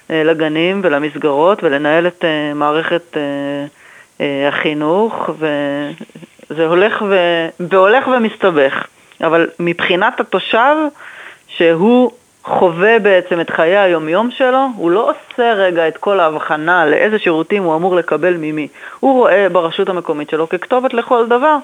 לגנים 0.10 0.82
ולמסגרות 0.84 1.64
ולנהל 1.64 2.08
את 2.08 2.26
אה, 2.26 2.54
מערכת 2.54 3.18
אה, 3.18 3.22
אה, 4.22 4.48
החינוך 4.48 5.30
וזה 6.50 6.66
הולך, 6.66 7.04
ו... 7.10 7.16
והולך 7.60 8.08
ומסתבך, 8.08 8.86
אבל 9.22 9.48
מבחינת 9.60 10.20
התושב 10.20 10.76
שהוא 11.48 12.12
חווה 12.46 13.00
בעצם 13.00 13.42
את 13.42 13.50
חיי 13.50 13.78
היומיום 13.78 14.32
שלו, 14.32 14.68
הוא 14.76 14.92
לא 14.92 15.10
עושה 15.10 15.54
רגע 15.54 15.88
את 15.88 15.98
כל 15.98 16.20
ההבחנה 16.20 16.86
לאיזה 16.86 17.20
שירותים 17.20 17.64
הוא 17.64 17.76
אמור 17.76 17.96
לקבל 17.96 18.38
ממי. 18.40 18.68
הוא 19.00 19.14
רואה 19.14 19.48
ברשות 19.52 19.90
המקומית 19.90 20.30
שלו 20.30 20.50
ככתובת 20.50 20.94
לכל 20.94 21.28
דבר, 21.28 21.58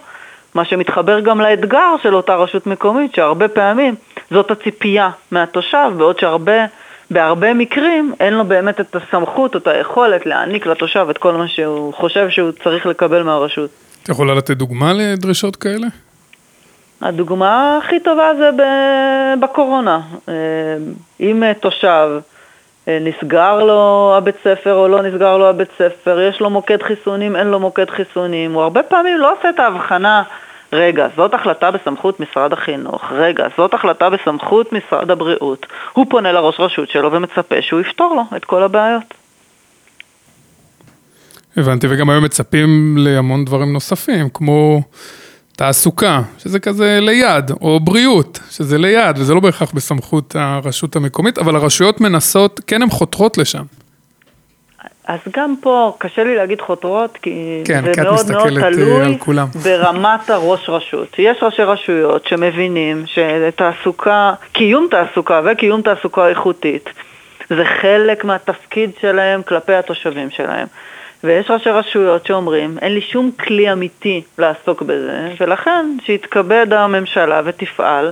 מה 0.55 0.65
שמתחבר 0.65 1.19
גם 1.19 1.41
לאתגר 1.41 1.95
של 2.03 2.15
אותה 2.15 2.35
רשות 2.35 2.67
מקומית, 2.67 3.15
שהרבה 3.15 3.47
פעמים 3.47 3.95
זאת 4.31 4.51
הציפייה 4.51 5.09
מהתושב, 5.31 5.91
בעוד 5.97 6.19
שהרבה, 6.19 6.65
בהרבה 7.11 7.53
מקרים 7.53 8.13
אין 8.19 8.33
לו 8.33 8.45
באמת 8.45 8.79
את 8.79 8.95
הסמכות 8.95 9.55
או 9.55 9.59
את 9.59 9.67
היכולת 9.67 10.25
להעניק 10.25 10.65
לתושב 10.65 11.07
את 11.09 11.17
כל 11.17 11.33
מה 11.33 11.47
שהוא 11.47 11.93
חושב 11.93 12.29
שהוא 12.29 12.51
צריך 12.63 12.85
לקבל 12.85 13.23
מהרשות. 13.23 13.69
את 14.03 14.09
יכולה 14.09 14.33
לתת 14.33 14.57
דוגמה 14.57 14.93
לדרישות 14.93 15.55
כאלה? 15.55 15.88
הדוגמה 17.01 17.79
הכי 17.84 18.00
טובה 18.00 18.31
זה 18.38 18.50
בקורונה. 19.39 20.00
אם 21.20 21.43
תושב 21.60 22.10
נסגר 22.88 23.63
לו 23.63 24.13
הבית 24.17 24.36
ספר 24.43 24.74
או 24.74 24.88
לא 24.88 25.01
נסגר 25.01 25.38
לו 25.38 25.50
הבית 25.50 25.70
ספר, 25.77 26.22
יש 26.22 26.39
לו 26.39 26.50
מוקד 26.50 26.84
חיסונים, 26.84 27.36
אין 27.36 27.48
לו 27.48 27.60
מוקד 27.60 27.89
חיסונים, 27.89 28.53
הוא 28.53 28.62
הרבה 28.62 28.84
פעמים 28.84 29.17
לא 29.17 29.34
עושה 29.34 29.50
את 29.50 29.60
ההבחנה, 29.60 30.24
רגע, 30.74 31.08
זאת 31.15 31.34
החלטה 31.34 31.72
בסמכות 31.72 32.20
משרד 32.20 32.53
החינוך, 32.53 33.12
רגע, 33.12 33.48
זאת 33.58 33.74
החלטה 33.74 34.10
בסמכות 34.10 34.74
משרד 34.74 35.12
הבריאות. 35.12 35.65
הוא 35.93 36.05
פונה 36.10 36.31
לראש 36.31 36.60
רשות 36.60 36.89
שלו 36.89 37.12
ומצפה 37.12 37.55
שהוא 37.62 37.79
יפתור 37.79 38.15
לו 38.15 38.38
את 38.38 38.46
כל 38.46 38.63
הבעיות. 38.63 39.13
הבנתי, 41.58 41.88
וגם 41.89 42.10
היום 42.10 42.24
מצפים 42.24 42.96
להמון 42.98 43.46
דברים 43.46 43.74
נוספים, 43.74 44.29
כמו... 44.34 44.81
תעסוקה, 45.55 46.22
שזה 46.38 46.60
כזה 46.60 47.00
ליד, 47.01 47.51
או 47.62 47.79
בריאות, 47.79 48.39
שזה 48.51 48.77
ליד, 48.77 49.17
וזה 49.17 49.34
לא 49.34 49.39
בהכרח 49.39 49.72
בסמכות 49.72 50.36
הרשות 50.36 50.96
המקומית, 50.96 51.38
אבל 51.38 51.55
הרשויות 51.55 52.01
מנסות, 52.01 52.60
כן 52.67 52.81
הן 52.81 52.89
חותרות 52.89 53.38
לשם. 53.38 53.63
אז 55.08 55.20
גם 55.38 55.55
פה 55.62 55.96
קשה 55.98 56.24
לי 56.24 56.36
להגיד 56.36 56.62
חותרות, 56.62 57.17
כי 57.22 57.62
כן, 57.65 57.84
זה 57.86 57.91
כי 57.93 58.01
מאוד 58.01 58.31
מאוד 58.31 58.58
אה, 58.58 58.72
תלוי 58.72 59.17
ברמת 59.63 60.29
הראש 60.29 60.70
רשות. 60.70 61.15
יש 61.20 61.38
ראשי 61.41 61.62
רשויות 61.62 62.27
שמבינים 62.27 63.03
שתעסוקה, 63.05 64.34
קיום 64.51 64.88
תעסוקה 64.91 65.41
וקיום 65.46 65.81
תעסוקה 65.81 66.29
איכותית, 66.29 66.89
זה 67.50 67.63
חלק 67.81 68.24
מהתפקיד 68.24 68.91
שלהם 69.01 69.41
כלפי 69.48 69.74
התושבים 69.74 70.29
שלהם. 70.29 70.67
ויש 71.23 71.51
ראשי 71.51 71.69
רשויות 71.69 72.25
שאומרים, 72.25 72.77
אין 72.81 72.93
לי 72.93 73.01
שום 73.01 73.31
כלי 73.31 73.71
אמיתי 73.71 74.21
לעסוק 74.37 74.81
בזה, 74.81 75.29
ולכן 75.39 75.85
שיתכבד 76.05 76.73
הממשלה 76.73 77.41
ותפעל, 77.45 78.11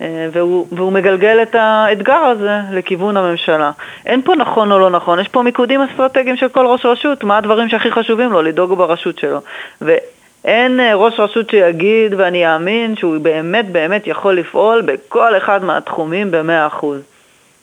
והוא, 0.00 0.66
והוא 0.72 0.92
מגלגל 0.92 1.42
את 1.42 1.54
האתגר 1.54 2.12
הזה 2.14 2.58
לכיוון 2.72 3.16
הממשלה. 3.16 3.70
אין 4.06 4.22
פה 4.22 4.34
נכון 4.34 4.72
או 4.72 4.78
לא 4.78 4.90
נכון, 4.90 5.20
יש 5.20 5.28
פה 5.28 5.42
מיקודים 5.42 5.80
אסטרטגיים 5.80 6.36
של 6.36 6.48
כל 6.48 6.66
ראש 6.66 6.86
רשות, 6.86 7.24
מה 7.24 7.38
הדברים 7.38 7.68
שהכי 7.68 7.90
חשובים 7.90 8.32
לו, 8.32 8.42
לדאוג 8.42 8.74
ברשות 8.74 9.18
שלו. 9.18 9.40
ואין 9.80 10.80
ראש 10.94 11.20
רשות 11.20 11.50
שיגיד 11.50 12.14
ואני 12.16 12.54
אאמין 12.54 12.96
שהוא 12.96 13.18
באמת 13.18 13.68
באמת 13.72 14.06
יכול 14.06 14.34
לפעול 14.34 14.82
בכל 14.82 15.36
אחד 15.36 15.64
מהתחומים 15.64 16.30
במאה 16.30 16.66
אחוז. 16.66 17.00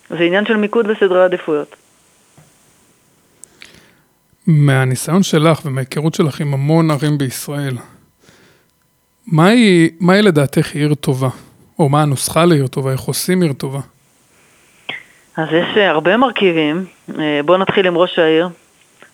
זה 0.10 0.24
עניין 0.24 0.46
של 0.46 0.58
מיקוד 0.58 0.86
וסדרי 0.90 1.24
עדיפויות. 1.24 1.76
מהניסיון 4.48 5.24
שלך 5.24 5.66
ומההיכרות 5.66 6.14
שלך 6.14 6.40
עם 6.40 6.54
המון 6.54 6.92
ערים 6.92 7.18
בישראל, 7.18 7.78
מהי, 9.28 9.90
מהי 10.00 10.22
לדעתך 10.22 10.76
עיר 10.76 10.94
טובה? 10.94 11.30
או 11.80 11.90
מה 11.90 12.02
הנוסחה 12.02 12.46
לעיר 12.46 12.68
טובה? 12.68 12.92
איך 12.92 13.02
עושים 13.02 13.42
עיר 13.42 13.54
טובה? 13.54 13.80
אז 15.38 15.48
יש 15.52 15.78
הרבה 15.78 16.18
מרכיבים. 16.18 16.86
בואו 17.46 17.58
נתחיל 17.58 17.88
עם 17.88 17.98
ראש 17.98 18.20
העיר. 18.20 18.50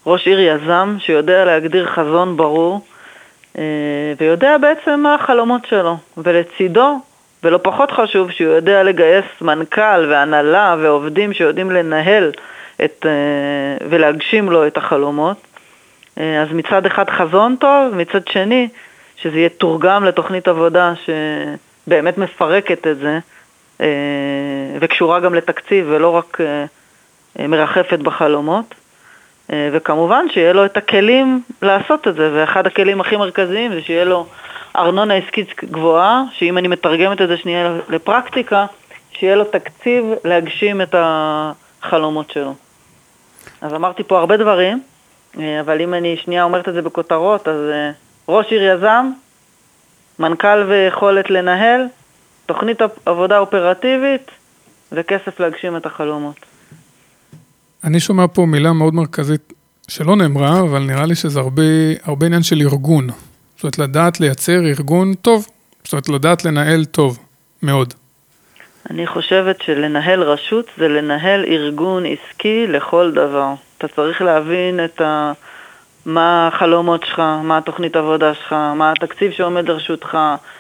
ראש 0.06 0.28
עיר 0.28 0.40
יזם 0.40 0.98
שיודע 1.00 1.46
להגדיר 1.46 1.88
חזון 1.96 2.38
ברור 2.38 2.82
ויודע 4.20 4.58
בעצם 4.58 5.00
מה 5.00 5.16
החלומות 5.16 5.62
שלו, 5.70 5.98
ולצידו 6.18 7.00
ולא 7.44 7.60
פחות 7.64 7.92
חשוב 7.92 8.32
שהוא 8.32 8.56
יודע 8.56 8.84
לגייס 8.84 9.26
מנכ"ל 9.42 10.06
והנהלה 10.10 10.76
ועובדים 10.80 11.34
שיודעים 11.34 11.72
לנהל 11.72 12.32
את, 12.84 13.06
אה, 13.06 13.88
ולהגשים 13.90 14.52
לו 14.52 14.68
את 14.68 14.78
החלומות. 14.78 15.38
אה, 16.18 16.42
אז 16.42 16.48
מצד 16.52 16.86
אחד 16.86 17.10
חזון 17.10 17.56
טוב, 17.60 17.96
מצד 17.96 18.28
שני 18.28 18.68
שזה 19.16 19.38
יהיה 19.38 19.50
תורגם 19.50 20.04
לתוכנית 20.04 20.48
עבודה 20.48 20.94
שבאמת 21.06 22.18
מפרקת 22.18 22.88
את 22.88 22.98
זה 22.98 23.20
אה, 23.82 23.88
וקשורה 24.80 25.20
גם 25.20 25.34
לתקציב 25.34 25.86
ולא 25.90 26.10
רק 26.10 26.38
מרחפת 27.40 28.00
בחלומות. 28.00 28.76
וכמובן 29.72 30.26
שיהיה 30.30 30.54
לו 30.54 30.66
את 30.66 30.78
הכלים 30.78 31.42
לעשות 31.62 32.08
את 32.08 32.16
זה, 32.16 32.32
ואחד 32.34 32.68
הכלים 32.68 33.02
הכי 33.02 33.18
מרכזיים 33.18 33.74
זה 33.74 33.82
שיהיה 33.82 34.06
לו 34.06 34.26
ארנונה 34.76 35.14
עסקית 35.14 35.64
גבוהה, 35.64 36.24
שאם 36.32 36.58
אני 36.58 36.68
מתרגמת 36.68 37.22
את 37.22 37.28
זה 37.28 37.38
שנייה 37.38 37.78
לפרקטיקה, 37.90 38.66
שיהיה 39.12 39.36
לו 39.36 39.44
תקציב 39.44 40.06
להגשים 40.26 40.82
את 40.82 40.96
החלומות 40.98 42.32
שלו. 42.32 42.54
אז 43.62 43.74
אמרתי 43.74 44.04
פה 44.04 44.20
הרבה 44.20 44.38
דברים, 44.38 44.84
אה, 45.40 45.60
אבל 45.60 45.82
אם 45.82 45.94
אני 45.94 46.18
שנייה 46.18 46.44
אומרת 46.44 46.70
את 46.70 46.74
זה 46.74 46.82
בכותרות, 46.82 47.48
אז 47.48 47.70
אה, 47.72 47.92
ראש 48.28 48.52
עיר 48.52 48.64
יזם, 48.64 49.06
מנכ"ל 50.20 50.64
ויכולת 50.70 51.30
לנהל, 51.30 51.82
תוכנית 52.46 52.82
עבודה 53.06 53.40
אופרטיבית 53.40 54.32
וכסף 54.92 55.40
להגשים 55.40 55.78
את 55.78 55.86
החלומות. 55.86 56.36
אני 57.84 58.00
שומע 58.00 58.26
פה 58.34 58.46
מילה 58.46 58.74
מאוד 58.74 58.94
מרכזית 58.94 59.54
שלא 59.88 60.16
נאמרה, 60.16 60.60
אבל 60.60 60.80
נראה 60.80 61.06
לי 61.06 61.16
שזה 61.16 61.40
הרבה, 61.40 61.64
הרבה 62.04 62.26
עניין 62.26 62.44
של 62.44 62.62
ארגון. 62.62 63.08
זאת 63.56 63.64
אומרת, 63.64 63.80
לדעת 63.80 64.20
לייצר 64.20 64.60
ארגון 64.66 65.14
טוב. 65.14 65.48
זאת 65.84 65.94
אומרת, 65.94 66.10
לדעת 66.10 66.46
לנהל 66.46 66.86
טוב, 66.86 67.20
מאוד. 67.64 67.94
אני 68.90 69.08
חושבת 69.08 69.62
שלנהל 69.62 70.24
רשות 70.24 70.66
זה 70.78 70.88
לנהל 70.88 71.46
ארגון 71.46 72.04
עסקי 72.06 72.68
לכל 72.68 73.12
דבר. 73.12 73.54
אתה 73.78 73.88
צריך 73.88 74.22
להבין 74.22 74.86
את 74.86 75.02
ה... 75.02 75.32
מה 76.06 76.48
החלומות 76.48 77.04
שלך, 77.04 77.20
מה 77.44 77.58
התוכנית 77.58 77.96
עבודה 77.96 78.34
שלך, 78.34 78.54
מה 78.54 78.92
התקציב 78.92 79.32
שעומד 79.32 79.70
לרשותך, 79.70 80.18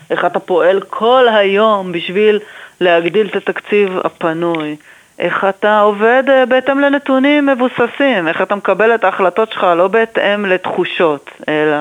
איך 0.09 0.25
אתה 0.25 0.39
פועל 0.39 0.81
כל 0.81 1.27
היום 1.27 1.91
בשביל 1.91 2.39
להגדיל 2.81 3.27
את 3.27 3.35
התקציב 3.35 3.97
הפנוי, 4.03 4.75
איך 5.19 5.45
אתה 5.49 5.79
עובד 5.79 6.23
אה, 6.29 6.45
בהתאם 6.45 6.79
לנתונים 6.79 7.45
מבוססים, 7.45 8.27
איך 8.27 8.41
אתה 8.41 8.55
מקבל 8.55 8.95
את 8.95 9.03
ההחלטות 9.03 9.51
שלך 9.51 9.63
לא 9.63 9.87
בהתאם 9.87 10.45
לתחושות, 10.45 11.31
אלא 11.49 11.77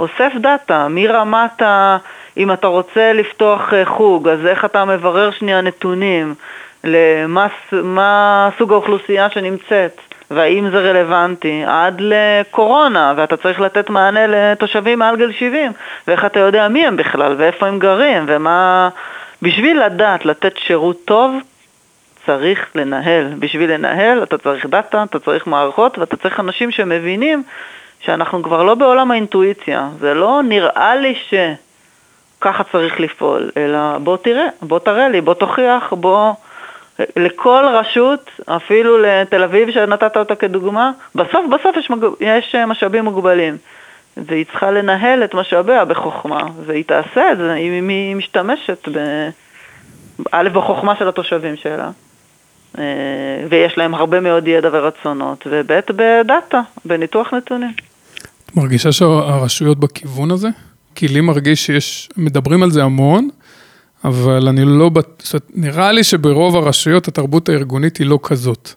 אוסף 0.00 0.32
דאטה, 0.40 0.86
מרמת 0.90 1.62
ה... 1.62 1.96
אם 2.36 2.52
אתה 2.52 2.66
רוצה 2.66 3.12
לפתוח 3.12 3.74
אה, 3.74 3.84
חוג, 3.84 4.28
אז 4.28 4.46
איך 4.46 4.64
אתה 4.64 4.84
מברר 4.84 5.30
שנייה 5.30 5.60
נתונים, 5.60 6.34
למה 6.84 7.46
מה 7.72 8.48
סוג 8.58 8.72
האוכלוסייה 8.72 9.30
שנמצאת, 9.30 10.00
והאם 10.30 10.70
זה 10.70 10.78
רלוונטי, 10.78 11.62
עד 11.66 12.00
לקורונה, 12.00 13.14
ואתה 13.16 13.36
צריך 13.36 13.60
לתת 13.60 13.90
מענה 13.90 14.26
לתושבים 14.26 14.98
מעל 14.98 15.16
גיל 15.16 15.32
70, 15.32 15.72
ואיך 16.08 16.24
אתה 16.24 16.40
יודע 16.40 16.68
מי 16.68 16.86
הם 16.86 16.96
בכלל, 16.96 17.34
ואיפה 17.38 17.66
הם 17.66 17.78
גרים, 17.78 18.24
ומה... 18.26 18.88
בשביל 19.42 19.82
לדעת 19.84 20.24
לתת 20.24 20.56
שירות 20.56 20.96
טוב, 21.04 21.34
צריך 22.26 22.66
לנהל. 22.74 23.26
בשביל 23.38 23.72
לנהל 23.72 24.22
אתה 24.22 24.38
צריך 24.38 24.66
דאטה, 24.66 25.02
אתה 25.02 25.18
צריך 25.18 25.46
מערכות, 25.46 25.98
ואתה 25.98 26.16
צריך 26.16 26.40
אנשים 26.40 26.70
שמבינים 26.70 27.42
שאנחנו 28.00 28.42
כבר 28.42 28.62
לא 28.62 28.74
בעולם 28.74 29.10
האינטואיציה. 29.10 29.88
זה 30.00 30.14
לא 30.14 30.40
נראה 30.44 30.96
לי 30.96 31.14
שככה 32.38 32.64
צריך 32.72 33.00
לפעול, 33.00 33.50
אלא 33.56 33.98
בוא 33.98 34.16
תראה, 34.16 34.46
בוא 34.62 34.78
תראה 34.78 35.08
לי, 35.08 35.20
בוא 35.20 35.34
תוכיח, 35.34 35.92
בוא... 35.92 36.32
לכל 37.16 37.64
רשות, 37.72 38.30
אפילו 38.46 38.98
לתל 38.98 39.42
אביב 39.42 39.70
שנתת 39.70 40.16
אותה 40.16 40.34
כדוגמה, 40.34 40.90
בסוף 41.14 41.46
בסוף 41.54 41.76
יש, 41.76 41.90
מג... 41.90 42.04
יש 42.20 42.54
משאבים 42.54 43.04
מוגבלים. 43.04 43.56
והיא 44.16 44.44
צריכה 44.44 44.70
לנהל 44.70 45.24
את 45.24 45.34
משאביה 45.34 45.84
בחוכמה, 45.84 46.40
והיא 46.66 46.84
תעשה 46.84 47.32
את 47.32 47.38
זה 47.38 47.54
אם 47.54 47.88
היא 47.88 48.16
משתמשת 48.16 48.88
ב... 48.92 49.28
א', 50.32 50.48
בחוכמה 50.52 50.96
של 50.98 51.08
התושבים 51.08 51.56
שלה, 51.56 51.90
אה, 52.78 52.84
ויש 53.48 53.78
להם 53.78 53.94
הרבה 53.94 54.20
מאוד 54.20 54.48
ידע 54.48 54.68
ורצונות, 54.72 55.46
וב', 55.50 55.80
בדאטה, 55.96 56.60
בניתוח 56.84 57.34
נתונים. 57.34 57.72
את 58.46 58.56
מרגישה 58.56 58.92
שהרשויות 58.92 59.78
בכיוון 59.78 60.30
הזה? 60.30 60.48
כי 60.96 61.08
לי 61.08 61.20
מרגיש 61.20 61.66
שיש, 61.66 62.08
מדברים 62.16 62.62
על 62.62 62.70
זה 62.70 62.82
המון, 62.82 63.28
אבל 64.04 64.48
אני 64.48 64.64
לא, 64.64 64.90
זאת 65.18 65.34
אומרת, 65.34 65.50
נראה 65.54 65.92
לי 65.92 66.04
שברוב 66.04 66.56
הרשויות 66.56 67.08
התרבות 67.08 67.48
הארגונית 67.48 67.96
היא 67.96 68.06
לא 68.06 68.18
כזאת. 68.22 68.70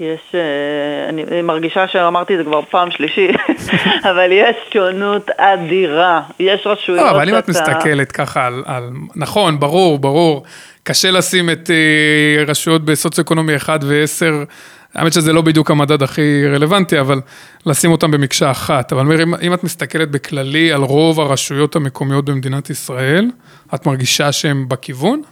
יש, 0.00 0.20
אה, 0.34 1.08
אני 1.08 1.42
מרגישה 1.42 1.88
שאמרתי 1.88 2.34
את 2.34 2.38
זה 2.38 2.44
כבר 2.44 2.62
פעם 2.62 2.90
שלישית, 2.90 3.36
אבל 4.10 4.32
יש 4.32 4.56
שונות 4.72 5.30
אדירה. 5.30 6.22
יש 6.40 6.60
רשויות 6.66 7.00
שאתה... 7.00 7.02
לא, 7.02 7.10
אבל 7.10 7.28
אם 7.28 7.38
את 7.38 7.48
מסתכלת 7.48 8.12
ככה 8.12 8.46
על, 8.46 8.62
על... 8.66 8.90
נכון, 9.16 9.60
ברור, 9.60 9.98
ברור. 9.98 10.44
קשה 10.82 11.10
לשים 11.10 11.50
את 11.50 11.70
אה, 11.70 12.44
רשויות 12.46 12.84
בסוציו-אקונומי 12.84 13.56
1 13.56 13.80
ו-10 13.84 14.46
האמת 14.96 15.12
שזה 15.12 15.32
לא 15.32 15.42
בדיוק 15.42 15.70
המדד 15.70 16.02
הכי 16.02 16.46
רלוונטי, 16.54 17.00
אבל 17.00 17.20
לשים 17.66 17.92
אותם 17.92 18.10
במקשה 18.10 18.50
אחת. 18.50 18.92
אבל 18.92 19.20
אם, 19.22 19.34
אם 19.34 19.54
את 19.54 19.64
מסתכלת 19.64 20.10
בכללי 20.10 20.72
על 20.72 20.82
רוב 20.82 21.20
הרשויות 21.20 21.76
המקומיות 21.76 22.24
במדינת 22.24 22.70
ישראל, 22.70 23.30
את 23.74 23.86
מרגישה 23.86 24.32
שהן 24.32 24.64
בכיוון? 24.68 25.22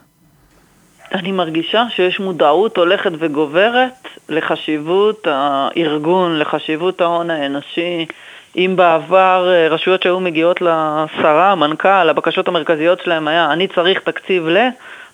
אני 1.14 1.32
מרגישה 1.32 1.84
שיש 1.96 2.20
מודעות 2.20 2.76
הולכת 2.76 3.10
וגוברת 3.18 4.08
לחשיבות 4.28 5.26
הארגון, 5.30 6.38
לחשיבות 6.38 7.00
ההון 7.00 7.30
האנושי. 7.30 8.06
אם 8.56 8.74
בעבר 8.76 9.48
אה, 9.52 9.68
רשויות 9.68 10.02
שהיו 10.02 10.20
מגיעות 10.20 10.60
לשרה, 10.60 11.52
המנכ"ל, 11.52 12.08
הבקשות 12.08 12.48
המרכזיות 12.48 13.00
שלהם 13.04 13.28
היה 13.28 13.52
אני 13.52 13.68
צריך 13.68 14.00
תקציב 14.00 14.48
ל... 14.48 14.58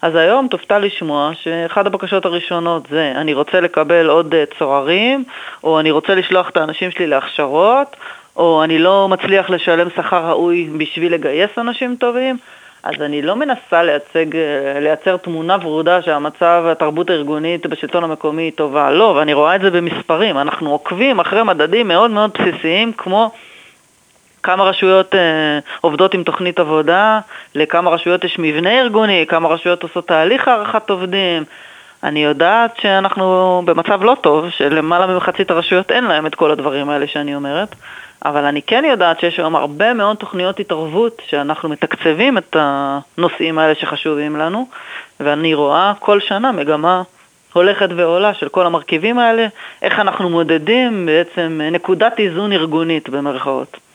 אז 0.02 0.14
היום 0.14 0.48
תופתע 0.48 0.78
לשמוע 0.78 1.30
שאחד 1.42 1.86
הבקשות 1.86 2.24
הראשונות 2.24 2.86
זה 2.90 3.12
אני 3.16 3.34
רוצה 3.34 3.60
לקבל 3.60 4.08
עוד 4.08 4.34
אה, 4.34 4.44
צוערים, 4.58 5.24
או 5.64 5.80
אני 5.80 5.90
רוצה 5.90 6.14
לשלוח 6.14 6.48
את 6.48 6.56
האנשים 6.56 6.90
שלי 6.90 7.06
להכשרות, 7.06 7.96
או 8.36 8.64
אני 8.64 8.78
לא 8.78 9.08
מצליח 9.08 9.50
לשלם 9.50 9.88
שכר 9.96 10.26
ראוי 10.26 10.70
בשביל 10.78 11.14
לגייס 11.14 11.50
אנשים 11.58 11.96
טובים. 11.96 12.36
אז 12.82 12.94
אני 13.00 13.22
לא 13.22 13.36
מנסה 13.36 13.82
לייצג, 13.82 14.36
אה, 14.36 14.80
לייצר 14.80 15.16
תמונה 15.16 15.56
ורודה 15.62 16.02
שהמצב, 16.02 16.64
התרבות 16.70 17.10
הארגונית 17.10 17.66
בשלטון 17.66 18.04
המקומי 18.04 18.42
היא 18.42 18.52
טובה. 18.52 18.90
לא, 18.90 19.04
ואני 19.04 19.34
רואה 19.34 19.56
את 19.56 19.60
זה 19.60 19.70
במספרים. 19.70 20.38
אנחנו 20.38 20.70
עוקבים 20.70 21.20
אחרי 21.20 21.42
מדדים 21.42 21.88
מאוד 21.88 22.10
מאוד 22.10 22.30
בסיסיים 22.38 22.92
כמו 22.92 23.30
כמה 24.42 24.64
רשויות 24.64 25.14
אה, 25.14 25.58
עובדות 25.80 26.14
עם 26.14 26.22
תוכנית 26.22 26.60
עבודה, 26.60 27.20
לכמה 27.54 27.90
רשויות 27.90 28.24
יש 28.24 28.38
מבנה 28.38 28.80
ארגוני, 28.80 29.24
כמה 29.28 29.48
רשויות 29.48 29.82
עושות 29.82 30.08
תהליך 30.08 30.48
הערכת 30.48 30.90
עובדים. 30.90 31.44
אני 32.02 32.24
יודעת 32.24 32.76
שאנחנו 32.82 33.62
במצב 33.64 34.02
לא 34.02 34.16
טוב, 34.20 34.50
שלמעלה 34.50 35.06
ממחצית 35.06 35.50
הרשויות 35.50 35.90
אין 35.90 36.04
להם 36.04 36.26
את 36.26 36.34
כל 36.34 36.50
הדברים 36.50 36.90
האלה 36.90 37.06
שאני 37.06 37.34
אומרת, 37.34 37.74
אבל 38.24 38.44
אני 38.44 38.62
כן 38.62 38.84
יודעת 38.84 39.20
שיש 39.20 39.38
היום 39.38 39.56
הרבה 39.56 39.94
מאוד 39.94 40.16
תוכניות 40.16 40.60
התערבות 40.60 41.22
שאנחנו 41.26 41.68
מתקצבים 41.68 42.38
את 42.38 42.56
הנושאים 42.58 43.58
האלה 43.58 43.74
שחשובים 43.74 44.36
לנו, 44.36 44.66
ואני 45.20 45.54
רואה 45.54 45.92
כל 45.98 46.20
שנה 46.20 46.52
מגמה 46.52 47.02
הולכת 47.52 47.88
ועולה 47.96 48.34
של 48.34 48.48
כל 48.48 48.66
המרכיבים 48.66 49.18
האלה, 49.18 49.46
איך 49.82 49.98
אנחנו 49.98 50.28
מודדים 50.28 51.06
בעצם 51.06 51.60
נקודת 51.72 52.18
איזון 52.18 52.52
ארגונית 52.52 53.08
במרכאות. 53.08 53.89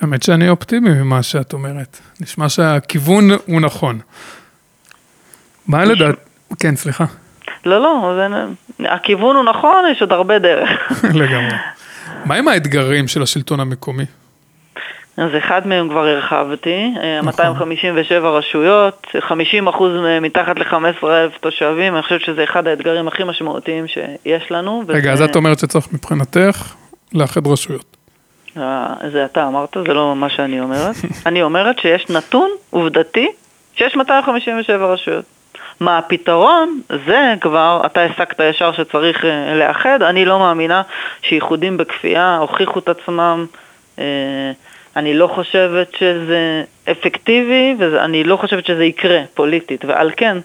האמת 0.00 0.22
שאני 0.22 0.48
אופטימי 0.48 0.90
ממה 0.90 1.22
שאת 1.22 1.52
אומרת. 1.52 1.98
נשמע 2.20 2.48
שהכיוון 2.48 3.30
הוא 3.46 3.60
נכון. 3.60 3.98
מה 5.66 5.84
לדעת? 5.84 6.14
כן, 6.60 6.76
סליחה. 6.76 7.04
לא, 7.66 7.82
לא, 7.82 8.14
זה... 8.16 8.36
הכיוון 8.88 9.36
הוא 9.36 9.44
נכון, 9.44 9.84
יש 9.92 10.00
עוד 10.00 10.12
הרבה 10.12 10.38
דרך. 10.38 10.70
לגמרי. 11.20 11.56
מה 12.24 12.34
עם 12.34 12.48
האתגרים 12.48 13.08
של 13.08 13.22
השלטון 13.22 13.60
המקומי? 13.60 14.04
אז 15.16 15.30
אחד 15.38 15.66
מהם 15.66 15.88
כבר 15.88 16.06
הרחבתי, 16.06 16.94
נכון. 17.22 17.26
257 17.26 18.30
רשויות, 18.30 19.06
50 19.20 19.68
אחוז 19.68 19.92
מתחת 20.20 20.58
ל-15,000 20.58 21.38
תושבים, 21.40 21.94
אני 21.94 22.02
חושבת 22.02 22.20
שזה 22.20 22.44
אחד 22.44 22.66
האתגרים 22.66 23.08
הכי 23.08 23.24
משמעותיים 23.24 23.84
שיש 23.88 24.50
לנו. 24.50 24.82
רגע, 24.88 25.12
וזה... 25.12 25.12
אז 25.12 25.30
את 25.30 25.36
אומרת 25.36 25.58
שצריך 25.58 25.86
מבחינתך 25.92 26.74
לאחד 27.14 27.46
רשויות. 27.46 27.97
זה 29.12 29.24
אתה 29.24 29.46
אמרת, 29.46 29.76
זה 29.86 29.94
לא 29.94 30.16
מה 30.16 30.28
שאני 30.28 30.60
אומרת. 30.60 30.94
אני 31.26 31.42
אומרת 31.42 31.78
שיש 31.78 32.10
נתון 32.10 32.50
עובדתי 32.70 33.28
שיש 33.74 33.96
257 33.96 34.86
רשויות. 34.86 35.24
מה 35.80 35.98
הפתרון? 35.98 36.80
זה 37.06 37.34
כבר, 37.40 37.82
אתה 37.86 38.02
הסקת 38.02 38.40
ישר 38.40 38.72
שצריך 38.72 39.24
אה, 39.24 39.54
לאחד, 39.54 40.02
אני 40.02 40.24
לא 40.24 40.38
מאמינה 40.38 40.82
שאיחודים 41.22 41.76
בכפייה 41.76 42.36
הוכיחו 42.36 42.78
את 42.78 42.88
עצמם. 42.88 43.46
אה, 43.98 44.04
אני 44.96 45.14
לא 45.14 45.26
חושבת 45.26 45.94
שזה 45.98 46.64
אפקטיבי, 46.90 47.74
ואני 47.78 48.24
לא 48.24 48.36
חושבת 48.36 48.66
שזה 48.66 48.84
יקרה 48.84 49.20
פוליטית, 49.34 49.84
ועל 49.84 50.10
כן 50.16 50.38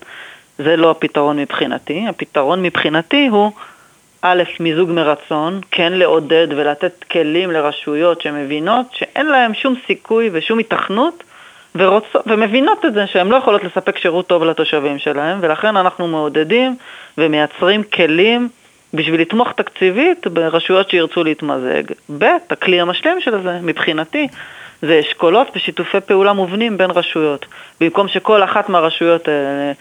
זה 0.58 0.76
לא 0.76 0.92
הפתרון 0.92 1.38
מבחינתי. 1.40 2.06
הפתרון 2.10 2.64
מבחינתי 2.64 3.28
הוא 3.28 3.52
א', 4.26 4.44
מיזוג 4.60 4.92
מרצון, 4.92 5.60
כן 5.72 5.94
לעודד 5.94 6.48
ולתת 6.50 7.04
כלים 7.12 7.52
לרשויות 7.52 8.22
שמבינות 8.22 8.86
שאין 8.94 9.26
להן 9.26 9.54
שום 9.54 9.76
סיכוי 9.88 10.30
ושום 10.34 10.60
התכנות 10.60 11.24
ורוצות, 11.76 12.22
ומבינות 12.28 12.86
את 12.86 12.94
זה 12.94 13.08
שהן 13.08 13.28
לא 13.28 13.36
יכולות 13.36 13.64
לספק 13.64 13.98
שירות 13.98 14.28
טוב 14.28 14.44
לתושבים 14.44 15.00
שלהן, 15.00 15.38
ולכן 15.42 15.78
אנחנו 15.78 16.08
מעודדים 16.08 16.76
ומייצרים 17.18 17.84
כלים 17.84 18.50
בשביל 18.94 19.22
לתמוך 19.22 19.52
תקציבית 19.52 20.28
ברשויות 20.28 20.90
שירצו 20.90 21.24
להתמזג. 21.24 21.84
ב', 22.18 22.26
הכלי 22.50 22.82
המשלים 22.82 23.22
של 23.22 23.42
זה, 23.44 23.60
מבחינתי, 23.62 24.28
זה 24.82 25.00
אשכולות 25.00 25.48
ושיתופי 25.56 26.02
פעולה 26.02 26.34
מובנים 26.34 26.78
בין 26.78 26.92
רשויות. 26.92 27.46
במקום 27.82 28.08
שכל 28.08 28.44
אחת 28.44 28.70
מהרשויות 28.70 29.28
האלה 29.28 29.72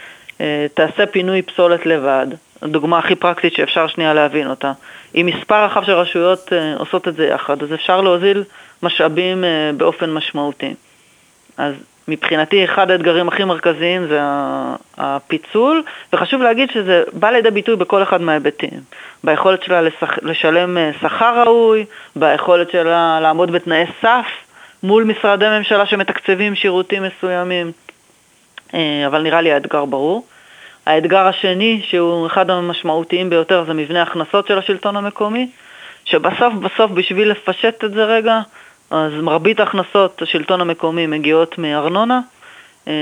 אה, 0.40 0.66
תעשה 0.74 1.06
פינוי 1.06 1.42
פסולת 1.42 1.86
לבד, 1.86 2.26
הדוגמה 2.62 2.98
הכי 2.98 3.14
פרקטית 3.14 3.54
שאפשר 3.54 3.86
שנייה 3.86 4.14
להבין 4.14 4.50
אותה. 4.50 4.72
אם 5.14 5.30
מספר 5.34 5.64
רחב 5.64 5.84
של 5.84 5.92
רשויות 5.92 6.52
אה, 6.52 6.74
עושות 6.78 7.08
את 7.08 7.14
זה 7.14 7.26
יחד, 7.26 7.62
אז 7.62 7.74
אפשר 7.74 8.00
להוזיל 8.00 8.44
משאבים 8.82 9.44
אה, 9.44 9.70
באופן 9.76 10.10
משמעותי. 10.10 10.74
אז 11.56 11.74
מבחינתי 12.08 12.64
אחד 12.64 12.90
האתגרים 12.90 13.28
הכי 13.28 13.44
מרכזיים 13.44 14.06
זה 14.06 14.20
הפיצול, 14.98 15.82
וחשוב 16.12 16.42
להגיד 16.42 16.70
שזה 16.70 17.02
בא 17.12 17.30
לידי 17.30 17.50
ביטוי 17.50 17.76
בכל 17.76 18.02
אחד 18.02 18.20
מההיבטים. 18.20 18.80
ביכולת 19.24 19.62
שלה 19.62 19.82
לשח... 19.82 20.18
לשלם 20.22 20.78
אה, 20.78 20.90
שכר 21.00 21.42
ראוי, 21.42 21.84
ביכולת 22.16 22.70
שלה 22.70 23.18
לעמוד 23.22 23.50
בתנאי 23.50 23.84
סף 24.02 24.26
מול 24.82 25.04
משרדי 25.04 25.48
ממשלה 25.58 25.86
שמתקצבים 25.86 26.54
שירותים 26.54 27.02
מסוימים, 27.02 27.72
אבל 29.06 29.22
נראה 29.22 29.40
לי 29.40 29.52
האתגר 29.52 29.84
ברור. 29.84 30.24
האתגר 30.86 31.26
השני, 31.26 31.80
שהוא 31.84 32.26
אחד 32.26 32.50
המשמעותיים 32.50 33.30
ביותר, 33.30 33.64
זה 33.64 33.74
מבנה 33.74 34.02
הכנסות 34.02 34.46
של 34.46 34.58
השלטון 34.58 34.96
המקומי, 34.96 35.48
שבסוף 36.04 36.54
בסוף 36.54 36.90
בשביל 36.90 37.30
לפשט 37.30 37.84
את 37.84 37.92
זה 37.92 38.04
רגע, 38.04 38.40
אז 38.90 39.12
מרבית 39.12 39.60
הכנסות 39.60 40.22
השלטון 40.22 40.60
המקומי 40.60 41.06
מגיעות 41.06 41.58
מארנונה, 41.58 42.20
אה, 42.88 42.92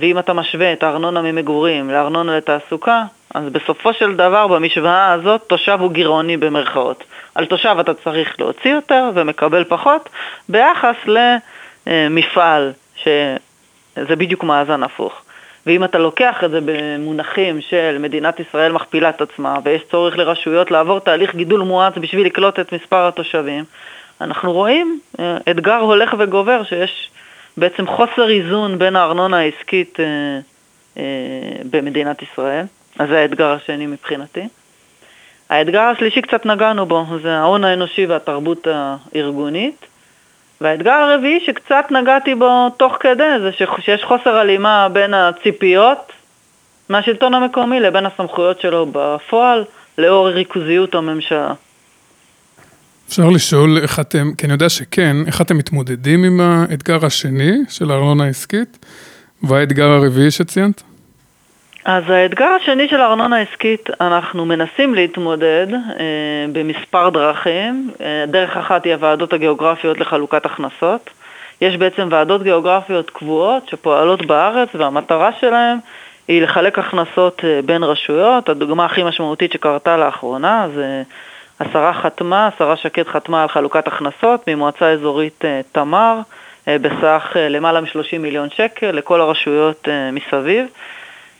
ואם 0.00 0.18
אתה 0.18 0.32
משווה 0.32 0.72
את 0.72 0.82
הארנונה 0.82 1.22
ממגורים 1.22 1.90
לארנונה 1.90 2.36
לתעסוקה, 2.36 3.02
אז 3.34 3.44
בסופו 3.52 3.92
של 3.92 4.16
דבר 4.16 4.46
במשוואה 4.46 5.12
הזאת 5.12 5.42
תושב 5.46 5.78
הוא 5.80 5.92
גירעוני 5.92 6.36
במרכאות. 6.36 7.04
על 7.34 7.46
תושב 7.46 7.76
אתה 7.80 7.94
צריך 7.94 8.40
להוציא 8.40 8.70
יותר 8.70 9.10
ומקבל 9.14 9.64
פחות, 9.64 10.08
ביחס 10.48 10.96
למפעל, 11.86 12.72
שזה 12.96 14.16
בדיוק 14.16 14.44
מאזן 14.44 14.82
הפוך. 14.82 15.22
ואם 15.68 15.84
אתה 15.84 15.98
לוקח 15.98 16.44
את 16.44 16.50
זה 16.50 16.58
במונחים 16.64 17.60
של 17.60 17.96
מדינת 18.00 18.40
ישראל 18.40 18.72
מכפילה 18.72 19.08
את 19.08 19.20
עצמה 19.20 19.58
ויש 19.64 19.82
צורך 19.90 20.18
לרשויות 20.18 20.70
לעבור 20.70 20.98
תהליך 20.98 21.34
גידול 21.34 21.60
מואץ 21.60 21.92
בשביל 21.96 22.26
לקלוט 22.26 22.60
את 22.60 22.72
מספר 22.72 23.08
התושבים, 23.08 23.64
אנחנו 24.20 24.52
רואים 24.52 25.00
אה, 25.20 25.36
אתגר 25.50 25.76
הולך 25.76 26.14
וגובר 26.18 26.64
שיש 26.64 27.10
בעצם 27.56 27.86
חוסר 27.86 28.28
איזון 28.28 28.78
בין 28.78 28.96
הארנונה 28.96 29.38
העסקית 29.38 30.00
אה, 30.00 30.04
אה, 30.98 31.02
במדינת 31.70 32.22
ישראל, 32.22 32.64
אז 32.98 33.08
זה 33.08 33.18
האתגר 33.18 33.52
השני 33.52 33.86
מבחינתי. 33.86 34.48
האתגר 35.50 35.80
השלישי 35.82 36.22
קצת 36.22 36.46
נגענו 36.46 36.86
בו, 36.86 37.06
זה 37.22 37.36
ההון 37.36 37.64
האנושי 37.64 38.06
והתרבות 38.06 38.66
הארגונית. 38.70 39.86
והאתגר 40.60 40.92
הרביעי 40.92 41.40
שקצת 41.46 41.84
נגעתי 41.90 42.34
בו 42.34 42.70
תוך 42.76 42.96
כדי 43.00 43.38
זה 43.40 43.50
שיש 43.80 44.04
חוסר 44.04 44.36
הלימה 44.36 44.88
בין 44.92 45.14
הציפיות 45.14 46.12
מהשלטון 46.88 47.34
המקומי 47.34 47.80
לבין 47.80 48.06
הסמכויות 48.06 48.60
שלו 48.60 48.86
בפועל 48.92 49.64
לאור 49.98 50.28
ריכוזיות 50.28 50.94
הממשלה. 50.94 51.52
אפשר 53.08 53.28
לשאול 53.30 53.78
איך 53.82 54.00
אתם, 54.00 54.30
כי 54.38 54.46
אני 54.46 54.52
יודע 54.52 54.68
שכן, 54.68 55.16
איך 55.26 55.40
אתם 55.40 55.56
מתמודדים 55.56 56.24
עם 56.24 56.40
האתגר 56.40 57.06
השני 57.06 57.52
של 57.68 57.90
הארנונה 57.90 58.24
העסקית 58.24 58.86
והאתגר 59.42 59.90
הרביעי 59.90 60.30
שציינת? 60.30 60.82
אז 61.90 62.10
האתגר 62.10 62.44
השני 62.44 62.88
של 62.88 63.00
הארנונה 63.00 63.36
העסקית, 63.36 63.90
אנחנו 64.00 64.46
מנסים 64.46 64.94
להתמודד 64.94 65.66
אה, 65.74 66.46
במספר 66.52 67.08
דרכים. 67.08 67.90
אה, 68.00 68.24
דרך 68.26 68.56
אחת 68.56 68.84
היא 68.84 68.92
הוועדות 68.92 69.32
הגיאוגרפיות 69.32 70.00
לחלוקת 70.00 70.46
הכנסות. 70.46 71.10
יש 71.60 71.76
בעצם 71.76 72.08
ועדות 72.10 72.42
גיאוגרפיות 72.42 73.10
קבועות 73.10 73.68
שפועלות 73.68 74.26
בארץ 74.26 74.68
והמטרה 74.74 75.30
שלהן 75.40 75.78
היא 76.28 76.42
לחלק 76.42 76.78
הכנסות 76.78 77.44
אה, 77.44 77.60
בין 77.64 77.82
רשויות. 77.82 78.48
הדוגמה 78.48 78.84
הכי 78.84 79.02
משמעותית 79.02 79.52
שקרתה 79.52 79.96
לאחרונה 79.96 80.66
זה 80.74 81.02
השרה 81.60 81.92
חתמה, 81.92 82.46
השרה 82.46 82.76
שקד 82.76 83.08
חתמה 83.08 83.42
על 83.42 83.48
חלוקת 83.48 83.86
הכנסות 83.86 84.48
ממועצה 84.48 84.90
אזורית 84.90 85.44
אה, 85.44 85.60
תמר 85.72 86.20
אה, 86.68 86.78
בסך 86.78 87.32
אה, 87.36 87.48
למעלה 87.48 87.80
מ-30 87.80 88.18
מיליון 88.18 88.48
שקל 88.50 88.90
לכל 88.90 89.20
הרשויות 89.20 89.88
אה, 89.88 90.10
מסביב. 90.10 90.66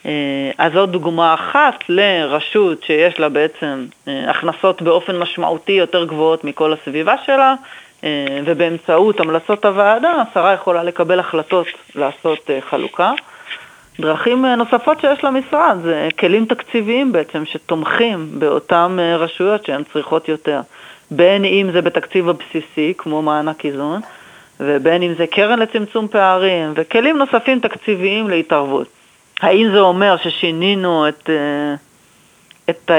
אה, 0.06 0.50
אז 0.58 0.72
זאת 0.72 0.90
דוגמה 0.90 1.34
אחת 1.34 1.74
לרשות 1.88 2.82
שיש 2.82 3.20
לה 3.20 3.28
בעצם 3.28 3.87
אה, 4.08 4.30
הכנסות 4.30 4.82
באופן 4.82 5.18
משמעותי 5.18 5.72
יותר 5.72 6.04
גבוהות 6.04 6.44
מכל 6.44 6.72
הסביבה 6.72 7.14
שלה, 7.26 7.54
אה, 8.04 8.40
ובאמצעות 8.44 9.20
המלצות 9.20 9.64
הוועדה 9.64 10.11
השרה 10.11 10.52
יכולה 10.52 10.82
לקבל 10.82 11.20
החלטות 11.20 11.66
לעשות 11.94 12.50
חלוקה. 12.61 13.12
דרכים 14.00 14.46
נוספות 14.46 15.00
שיש 15.00 15.24
למשרד 15.24 15.76
זה 15.82 16.08
כלים 16.18 16.44
תקציביים 16.44 17.12
בעצם 17.12 17.44
שתומכים 17.44 18.28
באותן 18.38 18.96
רשויות 19.18 19.66
שהן 19.66 19.82
צריכות 19.92 20.28
יותר. 20.28 20.61
בין 21.11 21.44
אם 21.44 21.70
זה 21.72 21.82
בתקציב 21.82 22.28
הבסיסי, 22.28 22.92
כמו 22.98 23.22
מענק 23.22 23.64
איזון, 23.64 24.00
ובין 24.61 25.02
אם 25.02 25.14
זה 25.18 25.26
קרן 25.26 25.58
לצמצום 25.58 26.08
פערים, 26.08 26.72
וכלים 26.74 27.16
נוספים 27.18 27.61
תקציביים 27.61 28.28
להתערבות. 28.28 28.97
האם 29.40 29.66
זה 29.72 29.79
אומר 29.79 30.16
ששינינו 30.22 31.09
את, 31.09 31.31
אה, 31.31 31.74
את, 32.70 32.90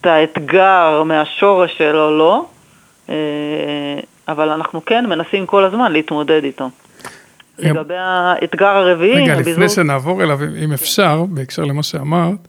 את 0.00 0.06
האתגר 0.06 1.02
מהשורש 1.02 1.78
שלו? 1.78 2.18
לא, 2.18 2.46
אה, 3.08 3.14
אבל 4.28 4.48
אנחנו 4.48 4.84
כן 4.84 5.06
מנסים 5.06 5.46
כל 5.46 5.64
הזמן 5.64 5.92
להתמודד 5.92 6.44
איתו. 6.44 6.70
לגבי 7.58 7.94
האתגר 7.96 8.66
הרביעי... 8.66 9.22
רגע, 9.22 9.40
לפני 9.40 9.54
ביזור... 9.54 9.68
שנעבור 9.68 10.22
אליו, 10.22 10.38
אם 10.64 10.72
אפשר, 10.72 11.24
בהקשר 11.28 11.64
למה 11.64 11.82
שאמרת, 11.82 12.48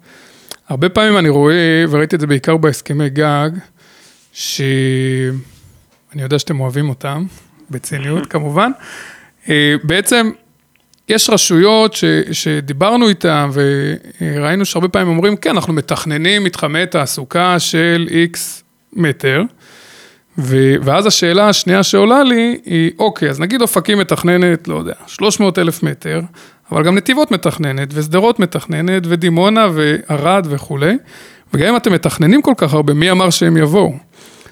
הרבה 0.70 0.90
פעמים 0.90 1.18
אני 1.18 1.30
רואה, 1.30 1.84
וראיתי 1.90 2.16
את 2.16 2.22
זה 2.22 2.28
בעיקר 2.28 2.58
בהסכמי 2.58 3.10
גג, 3.10 3.50
שאני 4.34 5.32
יודע 6.16 6.40
שאתם 6.40 6.60
אוהבים 6.60 6.90
אותם, 6.90 7.26
בציניות 7.70 8.26
כמובן, 8.32 8.72
אה, 9.50 9.76
בעצם 9.84 10.32
יש 11.10 11.30
רשויות 11.30 11.94
ש, 11.94 12.04
שדיברנו 12.32 13.10
איתן 13.10 13.50
וראינו 14.22 14.66
שהרבה 14.66 14.88
פעמים 14.88 15.08
אומרים, 15.08 15.36
כן, 15.38 15.50
אנחנו 15.50 15.74
מתכננים 15.74 16.44
מתחמי 16.44 16.86
תעסוקה 16.86 17.60
של 17.60 18.08
איקס 18.12 18.64
מטר, 18.94 19.44
ו, 20.38 20.76
ואז 20.82 21.06
השאלה 21.06 21.50
השנייה 21.50 21.84
שעולה 21.84 22.24
לי 22.24 22.58
היא, 22.66 22.92
אוקיי, 23.00 23.30
אז 23.30 23.40
נגיד 23.40 23.62
אופקים 23.62 23.98
מתכננת, 23.98 24.68
לא 24.68 24.76
יודע, 24.76 24.94
300 25.08 25.60
אלף 25.60 25.84
מטר, 25.84 26.22
אבל 26.72 26.84
גם 26.84 26.96
נתיבות 26.96 27.32
מתכננת, 27.32 27.90
ושדרות 27.94 28.40
מתכננת, 28.40 29.04
ודימונה, 29.06 29.68
וערד 29.74 30.48
וכולי, 30.50 30.98
וגם 31.54 31.68
אם 31.68 31.76
אתם 31.76 31.94
מתכננים 31.94 32.42
כל 32.42 32.54
כך 32.58 32.74
הרבה, 32.74 32.94
מי 32.94 33.12
אמר 33.12 33.30
שהם 33.30 33.58
יבואו? 33.58 33.94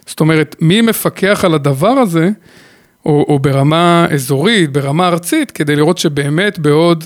זאת 0.05 0.19
אומרת, 0.19 0.55
מי 0.61 0.81
מפקח 0.81 1.45
על 1.45 1.53
הדבר 1.53 1.89
הזה? 1.89 2.29
או, 3.07 3.25
או 3.27 3.39
ברמה 3.39 4.07
אזורית, 4.13 4.71
ברמה 4.71 5.07
ארצית, 5.07 5.51
כדי 5.51 5.75
לראות 5.75 5.97
שבאמת 5.97 6.59
בעוד 6.59 7.03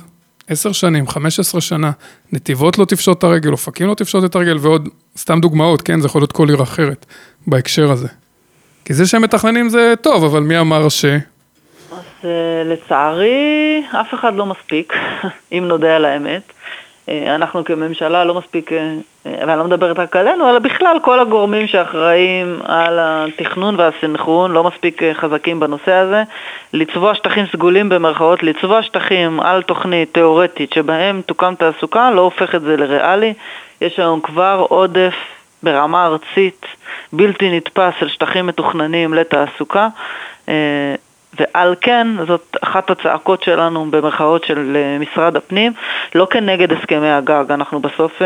עשר 0.47 0.71
שנים, 0.71 1.07
חמש 1.07 1.39
עשרה 1.39 1.61
שנה, 1.61 1.91
נתיבות 2.31 2.77
לא 2.77 2.85
תפשוט 2.85 3.17
את 3.17 3.23
הרגל, 3.23 3.51
אופקים 3.51 3.87
לא 3.87 3.93
תפשוט 3.93 4.25
את 4.25 4.35
הרגל, 4.35 4.57
ועוד 4.59 4.89
סתם 5.17 5.41
דוגמאות, 5.41 5.81
כן, 5.81 5.99
זה 5.99 6.05
יכול 6.05 6.21
להיות 6.21 6.31
כל 6.31 6.49
עיר 6.49 6.63
אחרת 6.63 7.05
בהקשר 7.47 7.91
הזה. 7.91 8.07
כי 8.85 8.93
זה 8.93 9.07
שהם 9.07 9.21
מתכננים 9.21 9.69
זה 9.69 9.93
טוב, 10.01 10.23
אבל 10.23 10.39
מי 10.39 10.59
אמר 10.59 10.89
ש... 10.89 11.05
אז 11.91 12.29
לצערי, 12.65 13.83
אף 14.01 14.13
אחד 14.13 14.35
לא 14.35 14.45
מספיק, 14.45 14.93
אם 15.53 15.63
נודה 15.67 15.95
על 15.95 16.05
האמת. 16.05 16.53
אה, 17.09 17.35
אנחנו 17.35 17.63
כממשלה 17.63 18.25
לא 18.25 18.33
מספיק, 18.33 18.71
אה, 18.73 18.77
אה, 19.25 19.43
ואני 19.47 19.59
לא 19.59 19.65
מדברת 19.65 19.99
רק 19.99 20.15
עלינו, 20.15 20.49
אלא 20.49 20.59
בכלל 20.59 20.97
כל 21.01 21.19
הגורמים 21.19 21.67
שאחראים 21.67 22.59
על 22.63 22.99
התכנון 23.01 23.75
והסנכרון 23.79 24.51
לא 24.51 24.63
מספיק 24.63 25.01
חזקים 25.13 25.59
בנושא 25.59 25.93
הזה. 25.93 26.23
לצבוע 26.73 27.15
שטחים 27.15 27.45
סגולים 27.51 27.89
במרכאות, 27.89 28.43
לצבוע 28.43 28.83
שטחים 28.83 29.39
על 29.39 29.61
תוכנית 29.63 30.13
תיאורטית 30.13 30.73
שבהם 30.73 31.21
תוקם 31.25 31.53
תעסוקה 31.55 32.11
לא 32.11 32.21
הופך 32.21 32.55
את 32.55 32.61
זה 32.61 32.77
לריאלי. 32.77 33.33
יש 33.81 33.99
היום 33.99 34.21
כבר 34.21 34.65
עודף 34.69 35.13
ברמה 35.63 36.05
ארצית 36.05 36.65
בלתי 37.13 37.57
נתפס 37.57 37.93
של 37.99 38.09
שטחים 38.09 38.47
מתוכננים 38.47 39.13
לתעסוקה. 39.13 39.87
ועל 41.39 41.75
כן 41.81 42.07
זאת 42.27 42.57
אחת 42.61 42.89
הצעקות 42.89 43.43
שלנו 43.43 43.85
במרכאות 43.91 44.43
של 44.43 44.75
אה, 44.75 44.97
משרד 44.99 45.35
הפנים, 45.35 45.73
לא 46.15 46.27
כנגד 46.29 46.71
הסכמי 46.71 47.09
הגג, 47.09 47.45
אנחנו 47.49 47.79
בסוף 47.79 48.21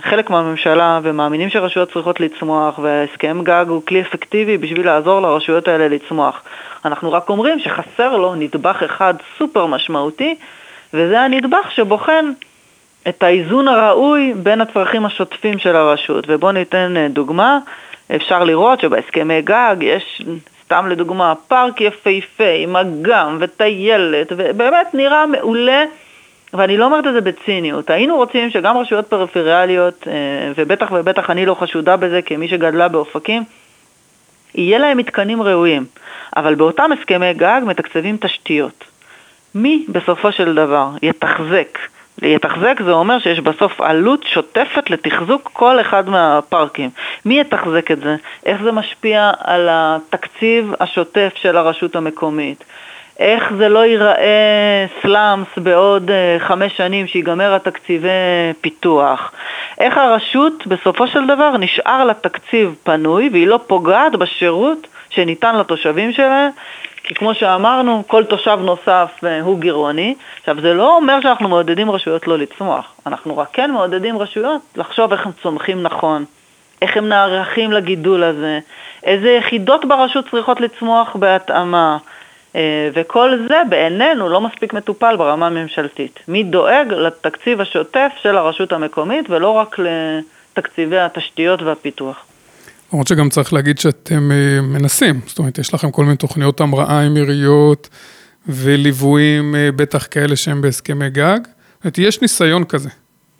חלק 0.00 0.30
מהממשלה 0.30 1.00
ומאמינים 1.02 1.50
שרשויות 1.50 1.92
צריכות 1.92 2.20
לצמוח 2.20 2.78
והסכם 2.78 3.40
גג 3.42 3.64
הוא 3.68 3.82
כלי 3.86 4.00
אפקטיבי 4.00 4.58
בשביל 4.58 4.86
לעזור 4.86 5.20
לרשויות 5.20 5.68
האלה 5.68 5.88
לצמוח. 5.88 6.42
אנחנו 6.84 7.12
רק 7.12 7.28
אומרים 7.28 7.58
שחסר 7.58 8.16
לו 8.16 8.34
נדבך 8.34 8.82
אחד 8.82 9.14
סופר 9.38 9.66
משמעותי 9.66 10.34
וזה 10.94 11.20
הנדבך 11.20 11.70
שבוחן 11.70 12.32
את 13.08 13.22
האיזון 13.22 13.68
הראוי 13.68 14.34
בין 14.36 14.60
הצרכים 14.60 15.06
השוטפים 15.06 15.58
של 15.58 15.76
הרשות. 15.76 16.24
ובואו 16.28 16.52
ניתן 16.52 16.94
דוגמה, 17.10 17.58
אפשר 18.16 18.44
לראות 18.44 18.80
שבהסכמי 18.80 19.42
גג 19.42 19.76
יש 19.80 20.22
סתם 20.74 20.86
לדוגמה, 20.88 21.34
פארק 21.48 21.80
יפהפה 21.80 22.50
עם 22.58 22.76
אגם 22.76 23.36
וטיילת, 23.40 24.32
ובאמת 24.36 24.94
נראה 24.94 25.26
מעולה, 25.26 25.84
ואני 26.54 26.76
לא 26.76 26.84
אומרת 26.84 27.06
את 27.06 27.12
זה 27.12 27.20
בציניות. 27.20 27.90
היינו 27.90 28.16
רוצים 28.16 28.50
שגם 28.50 28.76
רשויות 28.76 29.06
פריפריאליות, 29.06 30.08
אה, 30.08 30.52
ובטח 30.56 30.88
ובטח 30.92 31.30
אני 31.30 31.46
לא 31.46 31.54
חשודה 31.54 31.96
בזה 31.96 32.22
כמי 32.22 32.48
שגדלה 32.48 32.88
באופקים, 32.88 33.42
יהיה 34.54 34.78
להם 34.78 34.98
מתקנים 34.98 35.42
ראויים, 35.42 35.84
אבל 36.36 36.54
באותם 36.54 36.90
הסכמי 36.92 37.34
גג 37.34 37.60
מתקצבים 37.66 38.16
תשתיות. 38.20 38.84
מי 39.54 39.86
בסופו 39.88 40.32
של 40.32 40.54
דבר 40.54 40.88
יתחזק 41.02 41.78
יתחזק 42.22 42.82
זה 42.84 42.92
אומר 42.92 43.18
שיש 43.18 43.40
בסוף 43.40 43.80
עלות 43.80 44.24
שוטפת 44.26 44.90
לתחזוק 44.90 45.50
כל 45.52 45.80
אחד 45.80 46.08
מהפארקים. 46.08 46.90
מי 47.24 47.40
יתחזק 47.40 47.90
את 47.90 48.00
זה? 48.00 48.16
איך 48.46 48.62
זה 48.62 48.72
משפיע 48.72 49.30
על 49.38 49.68
התקציב 49.70 50.72
השוטף 50.80 51.32
של 51.34 51.56
הרשות 51.56 51.96
המקומית? 51.96 52.64
איך 53.18 53.52
זה 53.58 53.68
לא 53.68 53.86
ייראה 53.86 54.86
סלאמס 55.02 55.46
בעוד 55.56 56.10
uh, 56.10 56.42
חמש 56.42 56.76
שנים 56.76 57.06
שיגמר 57.06 57.54
התקציבי 57.54 58.08
פיתוח? 58.60 59.32
איך 59.78 59.98
הרשות 59.98 60.66
בסופו 60.66 61.06
של 61.06 61.26
דבר 61.26 61.56
נשאר 61.56 62.04
לה 62.04 62.14
תקציב 62.14 62.74
פנוי 62.82 63.28
והיא 63.32 63.46
לא 63.46 63.60
פוגעת 63.66 64.16
בשירות 64.16 64.86
שניתן 65.10 65.56
לתושבים 65.56 66.12
שלהם 66.12 66.50
כי 67.04 67.14
כמו 67.14 67.34
שאמרנו, 67.34 68.02
כל 68.06 68.24
תושב 68.24 68.58
נוסף 68.62 69.10
אה, 69.24 69.40
הוא 69.40 69.58
גירעוני. 69.58 70.14
עכשיו, 70.40 70.60
זה 70.60 70.74
לא 70.74 70.96
אומר 70.96 71.20
שאנחנו 71.20 71.48
מעודדים 71.48 71.90
רשויות 71.90 72.26
לא 72.26 72.38
לצמוח, 72.38 72.92
אנחנו 73.06 73.38
רק 73.38 73.48
כן 73.52 73.70
מעודדים 73.70 74.18
רשויות 74.18 74.60
לחשוב 74.76 75.12
איך 75.12 75.26
הם 75.26 75.32
צומחים 75.42 75.82
נכון, 75.82 76.24
איך 76.82 76.96
הם 76.96 77.08
נערכים 77.08 77.72
לגידול 77.72 78.22
הזה, 78.22 78.58
איזה 79.02 79.30
יחידות 79.30 79.84
ברשות 79.84 80.28
צריכות 80.30 80.60
לצמוח 80.60 81.16
בהתאמה. 81.16 81.98
אה, 82.56 82.88
וכל 82.92 83.38
זה 83.48 83.62
בעינינו 83.68 84.28
לא 84.28 84.40
מספיק 84.40 84.74
מטופל 84.74 85.16
ברמה 85.16 85.46
הממשלתית. 85.46 86.20
מי 86.28 86.42
דואג 86.42 86.92
לתקציב 86.92 87.60
השוטף 87.60 88.12
של 88.22 88.36
הרשות 88.36 88.72
המקומית 88.72 89.30
ולא 89.30 89.50
רק 89.50 89.76
לתקציבי 89.78 90.98
התשתיות 90.98 91.62
והפיתוח. 91.62 92.24
למרות 92.92 93.06
שגם 93.06 93.28
צריך 93.28 93.52
להגיד 93.52 93.78
שאתם 93.78 94.30
אה, 94.32 94.60
מנסים, 94.60 95.20
זאת 95.26 95.38
אומרת, 95.38 95.58
יש 95.58 95.74
לכם 95.74 95.90
כל 95.90 96.04
מיני 96.04 96.16
תוכניות 96.16 96.60
המראה 96.60 97.00
עם 97.00 97.16
עיריות 97.16 97.88
וליוויים, 98.48 99.54
אה, 99.54 99.72
בטח 99.72 100.06
כאלה 100.10 100.36
שהם 100.36 100.62
בהסכמי 100.62 101.10
גג. 101.10 101.38
זאת 101.44 101.84
אומרת, 101.84 101.98
יש 101.98 102.20
ניסיון 102.20 102.64
כזה. 102.64 102.88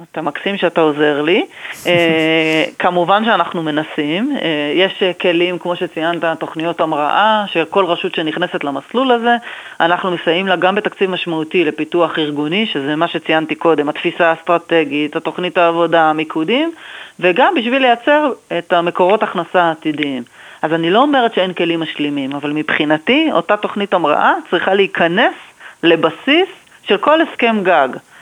אתה 0.02 0.22
מקסים 0.22 0.56
שאתה 0.56 0.80
עוזר 0.80 1.22
לי. 1.22 1.46
אה, 1.86 2.64
כמובן 2.78 3.24
שאנחנו 3.24 3.62
מנסים. 3.62 4.36
יש 4.74 5.02
כלים, 5.20 5.58
כמו 5.58 5.76
שציינת, 5.76 6.24
תוכניות 6.38 6.80
המראה, 6.80 7.44
שכל 7.46 7.84
רשות 7.84 8.14
שנכנסת 8.14 8.64
למסלול 8.64 9.12
הזה, 9.12 9.36
אנחנו 9.80 10.10
מסייעים 10.10 10.46
לה 10.46 10.56
גם 10.56 10.74
בתקציב 10.74 11.10
משמעותי 11.10 11.64
לפיתוח 11.64 12.18
ארגוני, 12.18 12.66
שזה 12.66 12.96
מה 12.96 13.08
שציינתי 13.08 13.54
קודם, 13.54 13.88
התפיסה 13.88 14.30
האסטרטגית, 14.30 15.16
התוכנית 15.16 15.58
העבודה, 15.58 16.02
המיקודים, 16.10 16.72
וגם 17.20 17.54
בשביל 17.54 17.82
לייצר 17.82 18.32
את 18.58 18.72
המקורות 18.72 19.22
הכנסה 19.22 19.62
העתידיים. 19.62 20.22
אז 20.62 20.72
אני 20.72 20.90
לא 20.90 21.02
אומרת 21.02 21.34
שאין 21.34 21.52
כלים 21.52 21.80
משלימים, 21.80 22.32
אבל 22.32 22.52
מבחינתי 22.52 23.28
אותה 23.32 23.56
תוכנית 23.56 23.94
המראה 23.94 24.32
צריכה 24.50 24.74
להיכנס 24.74 25.34
לבסיס 25.82 26.48
של 26.82 26.96
כל 26.96 27.20
הסכם 27.20 27.56
גג, 27.62 27.88
אה, 27.94 28.13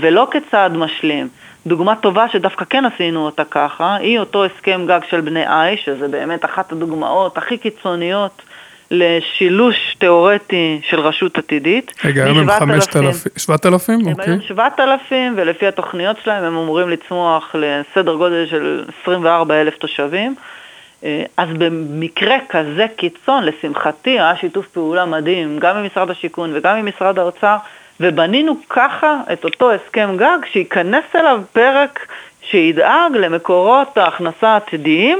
ולא 0.00 0.28
כצעד 0.30 0.76
משלים. 0.76 1.28
דוגמה 1.66 1.96
טובה 1.96 2.28
שדווקא 2.28 2.64
כן 2.70 2.84
עשינו 2.84 3.26
אותה 3.26 3.44
ככה, 3.44 3.96
היא 3.96 4.18
אותו 4.18 4.44
הסכם 4.44 4.84
גג 4.86 5.00
של 5.10 5.20
בני 5.20 5.44
עי, 5.46 5.76
שזה 5.84 6.08
באמת 6.08 6.44
אחת 6.44 6.72
הדוגמאות 6.72 7.38
הכי 7.38 7.58
קיצוניות 7.58 8.42
לשילוש 8.90 9.96
תיאורטי 9.98 10.80
של 10.82 11.00
רשות 11.00 11.38
עתידית. 11.38 11.92
רגע, 12.04 12.24
היום 12.24 12.38
הם 12.38 12.50
5,000, 12.50 13.16
7,000? 13.36 13.98
אוקיי. 13.98 14.12
הם 14.12 14.30
היום 14.30 14.40
7,000, 14.40 15.34
ולפי 15.36 15.66
התוכניות 15.66 16.16
שלהם 16.24 16.44
הם 16.44 16.56
אמורים 16.56 16.88
לצמוח 16.88 17.54
לסדר 17.54 18.14
גודל 18.14 18.46
של 18.46 18.84
24,000 19.02 19.74
תושבים. 19.78 20.34
אה, 21.04 21.22
אז 21.36 21.48
במקרה 21.58 22.36
כזה 22.48 22.86
קיצון, 22.96 23.44
לשמחתי, 23.44 24.10
היה 24.10 24.36
שיתוף 24.36 24.66
פעולה 24.66 25.04
מדהים, 25.04 25.58
גם 25.58 25.76
עם 25.76 25.86
משרד 25.86 26.10
השיכון 26.10 26.50
וגם 26.54 26.76
עם 26.76 26.88
משרד 26.88 27.18
האוצר, 27.18 27.56
ובנינו 28.00 28.56
ככה 28.68 29.20
את 29.32 29.44
אותו 29.44 29.72
הסכם 29.72 30.16
גג 30.16 30.38
שייכנס 30.52 31.04
אליו 31.14 31.40
פרק 31.52 32.06
שידאג 32.42 33.16
למקורות 33.16 33.98
ההכנסה 33.98 34.48
העתידיים. 34.48 35.18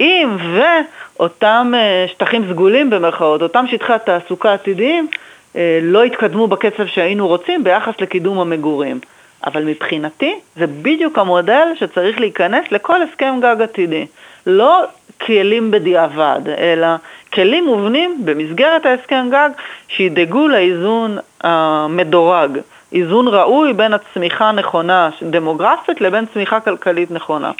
אם 0.00 0.36
ואותם 0.54 1.72
אה, 1.76 2.04
שטחים 2.08 2.44
סגולים 2.50 2.90
במרכאות, 2.90 3.42
אותם 3.42 3.64
שטחי 3.70 3.92
התעסוקה 3.92 4.50
העתידיים, 4.50 5.08
אה, 5.56 5.78
לא 5.82 6.04
התקדמו 6.04 6.46
בקצב 6.46 6.86
שהיינו 6.86 7.28
רוצים 7.28 7.64
ביחס 7.64 7.94
לקידום 8.00 8.40
המגורים. 8.40 9.00
אבל 9.46 9.64
מבחינתי 9.64 10.38
זה 10.56 10.66
בדיוק 10.66 11.18
המודל 11.18 11.68
שצריך 11.74 12.20
להיכנס 12.20 12.72
לכל 12.72 13.02
הסכם 13.02 13.34
גג 13.40 13.56
עתידי. 13.62 14.06
לא 14.46 14.84
כלים 15.26 15.70
בדיעבד, 15.70 16.40
אלא 16.58 16.86
כלים 17.32 17.66
מובנים 17.66 18.22
במסגרת 18.24 18.86
ההסכם 18.86 19.28
גג 19.30 19.50
שידאגו 19.88 20.48
לאיזון 20.48 21.18
המדורג, 21.40 22.58
איזון 22.92 23.28
ראוי 23.28 23.72
בין 23.72 23.92
הצמיחה 23.94 24.48
הנכונה 24.48 25.10
דמוגרפית 25.30 26.00
לבין 26.00 26.24
צמיחה 26.34 26.60
כלכלית 26.60 27.10
נכונה. 27.10 27.50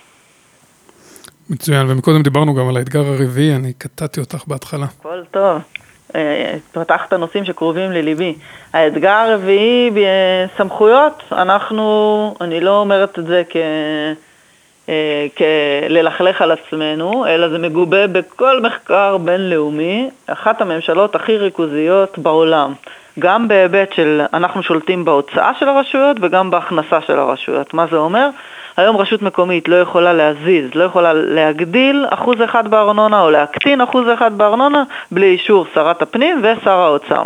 מצוין, 1.51 1.91
ומקודם 1.91 2.23
דיברנו 2.23 2.55
גם 2.55 2.69
על 2.69 2.77
האתגר 2.77 3.01
הרביעי, 3.07 3.57
אני 3.57 3.73
קטעתי 3.73 4.21
אותך 4.21 4.45
בהתחלה. 4.47 4.87
הכל 4.99 5.23
טוב. 5.31 5.59
אה, 6.15 6.55
פתחת 6.73 7.13
נושאים 7.13 7.45
שקרובים 7.45 7.93
לליבי. 7.93 8.35
האתגר 8.73 9.11
הרביעי 9.11 9.91
בסמכויות, 9.91 11.23
אנחנו, 11.33 12.35
אני 12.41 12.61
לא 12.61 12.81
אומרת 12.81 13.19
את 13.19 13.27
זה 13.27 13.43
כ... 13.51 13.57
אה, 14.91 15.27
כללכלך 15.37 16.43
על 16.43 16.51
עצמנו, 16.51 17.27
אלא 17.27 17.49
זה 17.49 17.59
מגובה 17.59 18.07
בכל 18.07 18.61
מחקר 18.61 19.17
בינלאומי, 19.17 20.11
אחת 20.27 20.61
הממשלות 20.61 21.15
הכי 21.15 21.37
ריכוזיות 21.37 22.19
בעולם, 22.19 22.73
גם 23.19 23.49
בהיבט 23.49 23.93
של 23.93 24.23
אנחנו 24.35 24.63
שולטים 24.63 25.05
בהוצאה 25.05 25.53
של 25.59 25.69
הרשויות 25.69 26.17
וגם 26.21 26.51
בהכנסה 26.51 27.01
של 27.01 27.19
הרשויות. 27.19 27.75
מה 27.75 27.87
זה 27.91 27.97
אומר? 27.97 28.29
היום 28.77 28.97
רשות 28.97 29.23
מקומית 29.23 29.69
לא 29.69 29.77
יכולה 29.77 30.13
להזיז, 30.13 30.75
לא 30.75 30.85
יכולה 30.85 31.13
להגדיל 31.13 32.07
אחוז 32.11 32.37
אחד 32.45 32.69
בארנונה 32.69 33.23
או 33.23 33.31
להקטין 33.31 33.81
אחוז 33.81 34.05
אחד 34.15 34.39
בארנונה 34.39 34.83
בלי 35.11 35.27
אישור 35.27 35.67
שרת 35.75 36.03
הפנים 36.03 36.43
ושר 36.43 36.81
האוצר. 36.81 37.23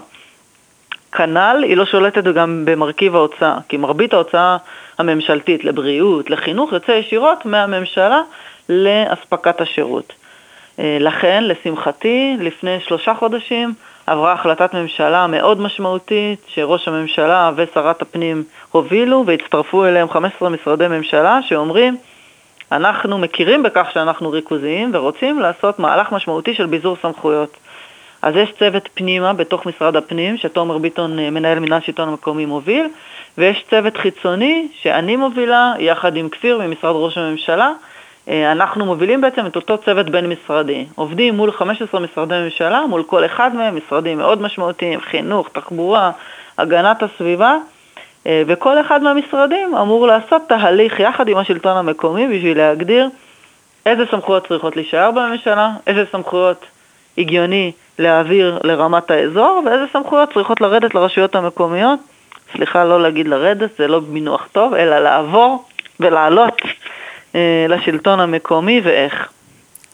כנ"ל, 1.14 1.62
היא 1.62 1.76
לא 1.76 1.86
שולטת 1.86 2.24
גם 2.24 2.62
במרכיב 2.64 3.16
ההוצאה, 3.16 3.56
כי 3.68 3.76
מרבית 3.76 4.12
ההוצאה 4.12 4.56
הממשלתית 4.98 5.64
לבריאות, 5.64 6.30
לחינוך, 6.30 6.72
יוצא 6.72 6.92
ישירות 6.92 7.46
מהממשלה 7.46 8.20
לאספקת 8.68 9.60
השירות. 9.60 10.12
אה, 10.78 10.96
לכן, 11.00 11.44
לשמחתי, 11.44 12.36
לפני 12.40 12.80
שלושה 12.80 13.14
חודשים 13.14 13.74
עברה 14.06 14.32
החלטת 14.32 14.74
ממשלה 14.74 15.26
מאוד 15.26 15.60
משמעותית 15.60 16.38
שראש 16.48 16.88
הממשלה 16.88 17.50
ושרת 17.56 18.02
הפנים 18.02 18.44
הובילו 18.70 19.24
והצטרפו 19.26 19.84
אליהם 19.84 20.10
15 20.10 20.48
משרדי 20.48 20.88
ממשלה 20.88 21.40
שאומרים 21.48 21.96
אנחנו 22.72 23.18
מכירים 23.18 23.62
בכך 23.62 23.90
שאנחנו 23.94 24.30
ריכוזיים 24.30 24.90
ורוצים 24.94 25.40
לעשות 25.40 25.78
מהלך 25.78 26.12
משמעותי 26.12 26.54
של 26.54 26.66
ביזור 26.66 26.96
סמכויות. 27.02 27.56
אז 28.24 28.36
יש 28.36 28.52
צוות 28.58 28.88
פנימה 28.94 29.32
בתוך 29.32 29.66
משרד 29.66 29.96
הפנים 29.96 30.36
שתומר 30.36 30.78
ביטון 30.78 31.18
אה, 31.18 31.30
מנהל 31.30 31.58
מנהל 31.58 31.80
שלטון 31.80 32.08
המקומי 32.08 32.46
מוביל 32.46 32.86
ויש 33.38 33.64
צוות 33.70 33.96
חיצוני 33.96 34.68
שאני 34.80 35.16
מובילה 35.16 35.72
יחד 35.78 36.16
עם 36.16 36.28
כפיר 36.28 36.58
ממשרד 36.58 36.94
ראש 36.96 37.18
הממשלה 37.18 37.72
אה, 38.28 38.52
אנחנו 38.52 38.84
מובילים 38.84 39.20
בעצם 39.20 39.46
את 39.46 39.56
אותו 39.56 39.78
צוות 39.78 40.10
בין-משרדי. 40.10 40.86
עובדים 40.94 41.36
מול 41.36 41.52
15 41.52 42.00
משרדי 42.00 42.34
ממשלה, 42.44 42.86
מול 42.86 43.02
כל 43.02 43.24
אחד 43.24 43.54
מהם, 43.54 43.76
משרדים 43.76 44.18
מאוד 44.18 44.42
משמעותיים, 44.42 45.00
חינוך, 45.00 45.48
תחבורה, 45.48 46.10
הגנת 46.58 47.02
הסביבה, 47.02 47.56
אה, 48.26 48.42
וכל 48.46 48.80
אחד 48.80 49.02
מהמשרדים 49.02 49.74
אמור 49.74 50.06
לעשות 50.06 50.42
תהליך 50.48 51.00
יחד 51.00 51.28
עם 51.28 51.36
השלטון 51.36 51.76
המקומי 51.76 52.26
בשביל 52.26 52.58
להגדיר 52.58 53.08
איזה 53.86 54.04
סמכויות 54.10 54.46
צריכות 54.46 54.76
להישאר 54.76 55.10
בממשלה, 55.10 55.70
איזה 55.86 56.04
סמכויות 56.12 56.66
הגיוני 57.18 57.72
להעביר 57.98 58.58
לרמת 58.64 59.10
האזור, 59.10 59.62
ואיזה 59.66 59.84
סמכויות 59.92 60.32
צריכות 60.34 60.60
לרדת 60.60 60.94
לרשויות 60.94 61.34
המקומיות. 61.34 62.00
סליחה, 62.52 62.84
לא 62.84 63.02
להגיד 63.02 63.28
לרדת, 63.28 63.70
זה 63.78 63.86
לא 63.86 64.00
מינוח 64.00 64.48
טוב, 64.52 64.74
אלא 64.74 64.98
לעבור 64.98 65.64
ולעלות 66.00 66.62
אה, 67.34 67.66
לשלטון 67.68 68.20
המקומי 68.20 68.80
ואיך. 68.84 69.28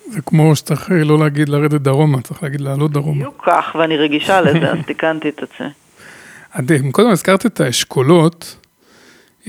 זה 0.07 0.21
כמו 0.27 0.57
שצריך 0.57 0.91
לא 0.91 1.19
להגיד 1.19 1.49
לרדת 1.49 1.81
דרומה, 1.81 2.23
צריך 2.23 2.43
להגיד 2.43 2.61
לעלות 2.61 2.91
דרומה. 2.91 3.19
בדיוק 3.19 3.45
כך, 3.47 3.77
ואני 3.79 3.97
רגישה 3.97 4.41
לזה, 4.45 4.71
אז 4.71 4.79
תיקנתי 4.87 5.29
את 5.29 5.43
עצמי. 5.43 5.69
עדי, 6.53 6.93
קודם 6.93 7.11
הזכרת 7.11 7.47
את 7.47 7.61
האשכולות, 7.61 8.57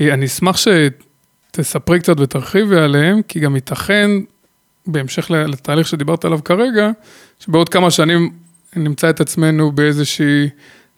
אה, 0.00 0.14
אני 0.14 0.26
אשמח 0.26 0.56
שתספרי 0.56 2.00
קצת 2.00 2.20
ותרחיבי 2.20 2.78
עליהם, 2.78 3.22
כי 3.28 3.40
גם 3.40 3.54
ייתכן, 3.54 4.10
בהמשך 4.86 5.30
לתהליך 5.30 5.88
שדיברת 5.88 6.24
עליו 6.24 6.44
כרגע, 6.44 6.90
שבעוד 7.40 7.68
כמה 7.68 7.90
שנים 7.90 8.30
נמצא 8.76 9.10
את 9.10 9.20
עצמנו 9.20 9.72
באיזושהי 9.72 10.48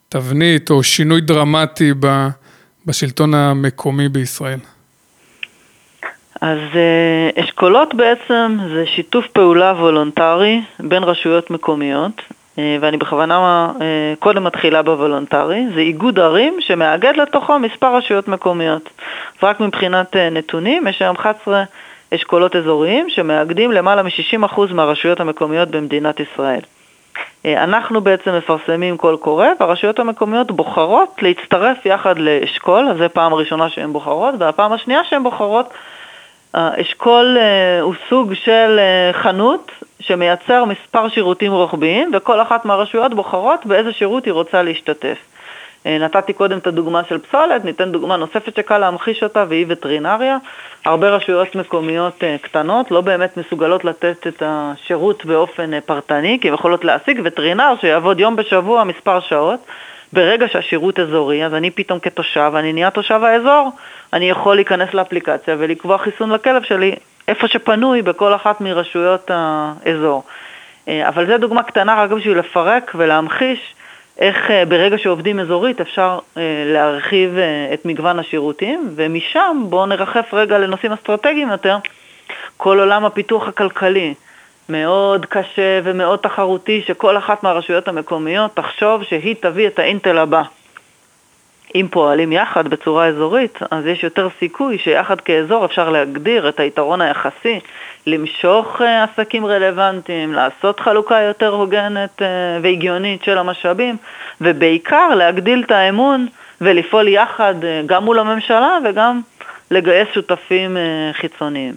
תבנית 0.08 0.70
או 0.70 0.82
שינוי 0.82 1.20
דרמטי 1.20 1.92
בשלטון 2.86 3.34
המקומי 3.34 4.08
בישראל. 4.08 4.58
אז 6.40 6.58
אה, 6.74 7.44
אשכולות 7.44 7.94
בעצם 7.94 8.58
זה 8.74 8.86
שיתוף 8.86 9.26
פעולה 9.26 9.72
וולונטרי 9.72 10.60
בין 10.80 11.04
רשויות 11.04 11.50
מקומיות, 11.50 12.22
אה, 12.58 12.76
ואני 12.80 12.96
בכוונה 12.96 13.68
אה, 13.80 14.14
קודם 14.18 14.44
מתחילה 14.44 14.82
בוולונטרי, 14.82 15.66
זה 15.74 15.80
איגוד 15.80 16.18
ערים 16.18 16.54
שמאגד 16.60 17.12
לתוכו 17.16 17.58
מספר 17.58 17.96
רשויות 17.96 18.28
מקומיות. 18.28 18.90
רק 19.42 19.60
מבחינת 19.60 20.16
נתונים, 20.16 20.86
יש 20.86 21.02
היום 21.02 21.16
11 21.16 21.64
אשכולות 22.14 22.56
אזוריים 22.56 23.10
שמאגדים 23.10 23.72
למעלה 23.72 24.02
מ-60% 24.02 24.60
מהרשויות 24.74 25.20
המקומיות 25.20 25.68
במדינת 25.68 26.20
ישראל. 26.20 26.60
אנחנו 27.44 28.00
בעצם 28.00 28.34
מפרסמים 28.36 28.96
קול 28.96 29.16
קורא, 29.16 29.46
והרשויות 29.60 29.98
המקומיות 29.98 30.50
בוחרות 30.50 31.22
להצטרף 31.22 31.86
יחד 31.86 32.18
לאשכול, 32.18 32.88
אז 32.88 32.98
זו 32.98 33.04
פעם 33.12 33.34
ראשונה 33.34 33.68
שהן 33.68 33.92
בוחרות, 33.92 34.34
והפעם 34.38 34.72
השנייה 34.72 35.00
שהן 35.04 35.22
בוחרות 35.22 35.74
האשכול 36.54 37.36
אה, 37.40 37.80
הוא 37.80 37.94
סוג 38.08 38.34
של 38.34 38.78
אה, 38.78 39.12
חנות 39.12 39.70
שמייצר 40.00 40.64
מספר 40.64 41.08
שירותים 41.08 41.52
רוחביים 41.52 42.10
וכל 42.14 42.42
אחת 42.42 42.64
מהרשויות 42.64 43.14
בוחרות 43.14 43.66
באיזה 43.66 43.92
שירות 43.92 44.24
היא 44.24 44.32
רוצה 44.32 44.62
להשתתף. 44.62 45.18
אה, 45.86 45.98
נתתי 45.98 46.32
קודם 46.32 46.58
את 46.58 46.66
הדוגמה 46.66 47.04
של 47.08 47.18
פסולת, 47.18 47.64
ניתן 47.64 47.92
דוגמה 47.92 48.16
נוספת 48.16 48.56
שקל 48.56 48.78
להמחיש 48.78 49.22
אותה 49.22 49.44
והיא 49.48 49.66
וטרינריה. 49.68 50.36
הרבה 50.84 51.08
רשויות 51.08 51.54
מקומיות 51.54 52.24
קטנות 52.42 52.90
לא 52.90 53.00
באמת 53.00 53.36
מסוגלות 53.36 53.84
לתת 53.84 54.26
את 54.26 54.42
השירות 54.46 55.24
באופן 55.24 55.80
פרטני 55.80 56.38
כי 56.40 56.48
הן 56.48 56.54
יכולות 56.54 56.84
להשיג 56.84 57.20
וטרינר 57.24 57.74
שיעבוד 57.80 58.20
יום 58.20 58.36
בשבוע 58.36 58.84
מספר 58.84 59.20
שעות. 59.20 59.60
ברגע 60.12 60.48
שהשירות 60.48 61.00
אזורי, 61.00 61.46
אז 61.46 61.54
אני 61.54 61.70
פתאום 61.70 61.98
כתושב, 61.98 62.52
אני 62.54 62.72
נהיה 62.72 62.90
תושב 62.90 63.24
האזור, 63.24 63.70
אני 64.12 64.30
יכול 64.30 64.54
להיכנס 64.54 64.94
לאפליקציה 64.94 65.56
ולקבוע 65.58 65.98
חיסון 65.98 66.30
לכלב 66.30 66.62
שלי 66.62 66.94
איפה 67.28 67.48
שפנוי 67.48 68.02
בכל 68.02 68.34
אחת 68.34 68.60
מרשויות 68.60 69.30
האזור. 69.34 70.22
אה, 70.88 71.08
אבל 71.08 71.26
זו 71.26 71.38
דוגמה 71.38 71.62
קטנה 71.62 72.02
רק 72.02 72.10
בשביל 72.10 72.38
לפרק 72.38 72.92
ולהמחיש 72.94 73.73
איך 74.18 74.50
אה, 74.50 74.64
ברגע 74.64 74.98
שעובדים 74.98 75.40
אזורית 75.40 75.80
אפשר 75.80 76.18
אה, 76.36 76.42
להרחיב 76.66 77.36
את 77.74 77.84
מגוון 77.84 78.18
השירותים, 78.18 78.90
ומשם 78.96 79.64
בואו 79.68 79.86
נרחף 79.86 80.34
רגע 80.34 80.58
לנושאים 80.58 80.92
אסטרטגיים 80.92 81.50
יותר, 81.50 81.76
כל 82.56 82.80
עולם 82.80 83.04
הפיתוח 83.04 83.48
הכלכלי. 83.48 84.14
מאוד 84.68 85.26
קשה 85.26 85.80
ומאוד 85.84 86.18
תחרותי 86.18 86.82
שכל 86.86 87.18
אחת 87.18 87.42
מהרשויות 87.42 87.88
המקומיות 87.88 88.50
תחשוב 88.54 89.02
שהיא 89.02 89.34
תביא 89.40 89.66
את 89.66 89.78
האינטל 89.78 90.18
הבא. 90.18 90.42
אם 91.74 91.86
פועלים 91.90 92.32
יחד 92.32 92.68
בצורה 92.68 93.06
אזורית, 93.06 93.58
אז 93.70 93.86
יש 93.86 94.02
יותר 94.02 94.28
סיכוי 94.38 94.78
שיחד 94.78 95.20
כאזור 95.20 95.64
אפשר 95.64 95.90
להגדיר 95.90 96.48
את 96.48 96.60
היתרון 96.60 97.00
היחסי, 97.00 97.60
למשוך 98.06 98.80
אה, 98.80 99.04
עסקים 99.04 99.46
רלוונטיים, 99.46 100.32
לעשות 100.32 100.80
חלוקה 100.80 101.20
יותר 101.20 101.48
הוגנת 101.48 102.22
אה, 102.22 102.26
והגיונית 102.62 103.24
של 103.24 103.38
המשאבים, 103.38 103.96
ובעיקר 104.40 105.08
להגדיל 105.14 105.62
את 105.66 105.70
האמון 105.70 106.26
ולפעול 106.60 107.08
יחד 107.08 107.54
אה, 107.64 107.82
גם 107.86 108.04
מול 108.04 108.18
הממשלה 108.18 108.78
וגם 108.84 109.20
לגייס 109.70 110.08
שותפים 110.14 110.76
חיצוניים. 111.12 111.74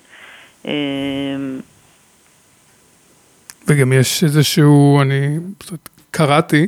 וגם 3.67 3.93
יש 3.93 4.23
איזשהו, 4.23 5.01
אני 5.01 5.37
קראתי, 6.11 6.67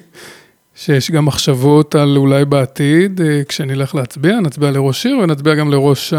שיש 0.80 1.12
גם 1.12 1.26
מחשבות 1.26 1.96
על 1.96 2.18
אולי 2.18 2.46
בעתיד, 2.46 3.22
אה, 3.22 3.42
כשנלך 3.48 3.96
להצביע, 3.96 4.40
נצביע 4.40 4.72
לראש 4.72 5.06
עיר 5.06 5.18
ונצביע 5.18 5.56
גם 5.56 5.72
לראש 5.72 6.14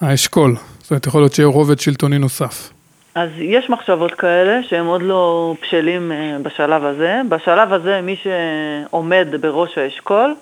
האשכול. 0.00 0.56
זאת 0.80 0.90
אומרת, 0.90 1.06
יכול 1.06 1.20
להיות 1.20 1.32
שיהיה 1.32 1.48
רובד 1.48 1.80
שלטוני 1.80 2.18
נוסף. 2.18 2.70
אז 3.14 3.30
יש 3.38 3.70
מחשבות 3.70 4.14
כאלה 4.14 4.62
שהם 4.62 4.86
עוד 4.86 5.02
לא 5.02 5.54
בשלים 5.62 6.12
אה, 6.12 6.36
בשלב 6.42 6.84
הזה. 6.84 7.20
בשלב 7.28 7.72
הזה 7.72 8.00
מי 8.00 8.16
שעומד 8.22 9.28
בראש 9.40 9.78
האשכול 9.78 10.34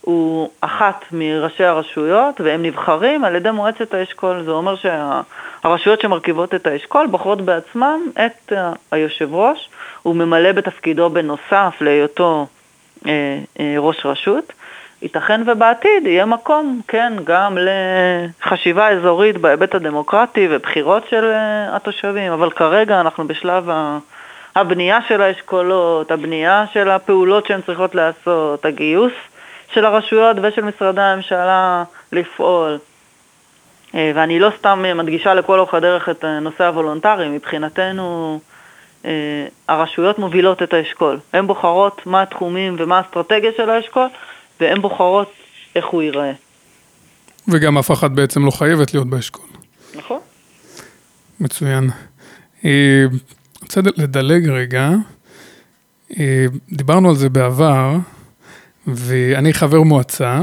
הוא 0.00 0.50
אחת 0.60 1.04
מראשי 1.12 1.64
הרשויות 1.64 2.40
והם 2.40 2.62
נבחרים 2.62 3.24
על 3.24 3.34
ידי 3.34 3.50
מועצת 3.50 3.94
האשכול. 3.94 4.42
זה 4.44 4.50
אומר 4.50 4.74
שהרשויות 4.76 6.00
שמרכיבות 6.00 6.54
את 6.54 6.66
האשכול 6.66 7.06
בוחרות 7.06 7.40
בעצמם 7.40 8.00
את 8.26 8.52
היושב 8.90 9.34
ראש. 9.34 9.68
הוא 10.02 10.16
ממלא 10.16 10.52
בתפקידו 10.52 11.10
בנוסף 11.10 11.74
להיותו 11.80 12.46
אה, 13.06 13.38
אה, 13.60 13.74
ראש 13.78 14.06
רשות. 14.06 14.52
ייתכן 15.02 15.40
ובעתיד 15.46 16.06
יהיה 16.06 16.26
מקום, 16.26 16.80
כן, 16.88 17.12
גם 17.24 17.58
לחשיבה 17.60 18.88
אזורית 18.88 19.36
בהיבט 19.36 19.74
הדמוקרטי 19.74 20.48
ובחירות 20.50 21.08
של 21.10 21.24
אה, 21.24 21.76
התושבים, 21.76 22.32
אבל 22.32 22.50
כרגע 22.50 23.00
אנחנו 23.00 23.28
בשלב 23.28 23.68
הבנייה 24.56 24.98
של 25.08 25.22
האשכולות, 25.22 26.10
הבנייה 26.10 26.64
של 26.72 26.90
הפעולות 26.90 27.46
שהן 27.46 27.60
צריכות 27.66 27.94
לעשות, 27.94 28.64
הגיוס 28.64 29.12
של 29.74 29.84
הרשויות 29.84 30.36
ושל 30.42 30.64
משרדי 30.64 31.00
הממשלה 31.00 31.84
לפעול. 32.12 32.78
אה, 33.94 34.12
ואני 34.14 34.40
לא 34.40 34.50
סתם 34.58 34.84
מדגישה 34.94 35.34
לכל 35.34 35.58
אורך 35.58 35.74
הדרך 35.74 36.08
את 36.08 36.24
נושא 36.24 36.66
הוולונטרי, 36.66 37.28
מבחינתנו 37.28 38.38
אה, 38.46 38.51
הרשויות 39.68 40.18
מובילות 40.18 40.62
את 40.62 40.72
האשכול. 40.72 41.18
הן 41.32 41.46
בוחרות 41.46 42.06
מה 42.06 42.22
התחומים 42.22 42.76
ומה 42.78 42.98
האסטרטגיה 42.98 43.50
של 43.56 43.70
האשכול, 43.70 44.06
והן 44.60 44.82
בוחרות 44.82 45.32
איך 45.76 45.86
הוא 45.86 46.02
ייראה. 46.02 46.32
וגם 47.48 47.78
אף 47.78 47.90
אחת 47.90 48.10
בעצם 48.10 48.46
לא 48.46 48.50
חייבת 48.50 48.94
להיות 48.94 49.06
באשכול. 49.06 49.46
נכון. 49.94 50.18
מצוין. 51.40 51.90
אה, 52.64 53.04
אני 53.10 53.18
רוצה 53.62 53.80
לדלג 53.96 54.48
רגע. 54.48 54.90
דיברנו 56.72 57.08
על 57.08 57.14
זה 57.14 57.28
בעבר. 57.28 57.96
ואני 58.86 59.54
חבר 59.54 59.82
מועצה, 59.82 60.40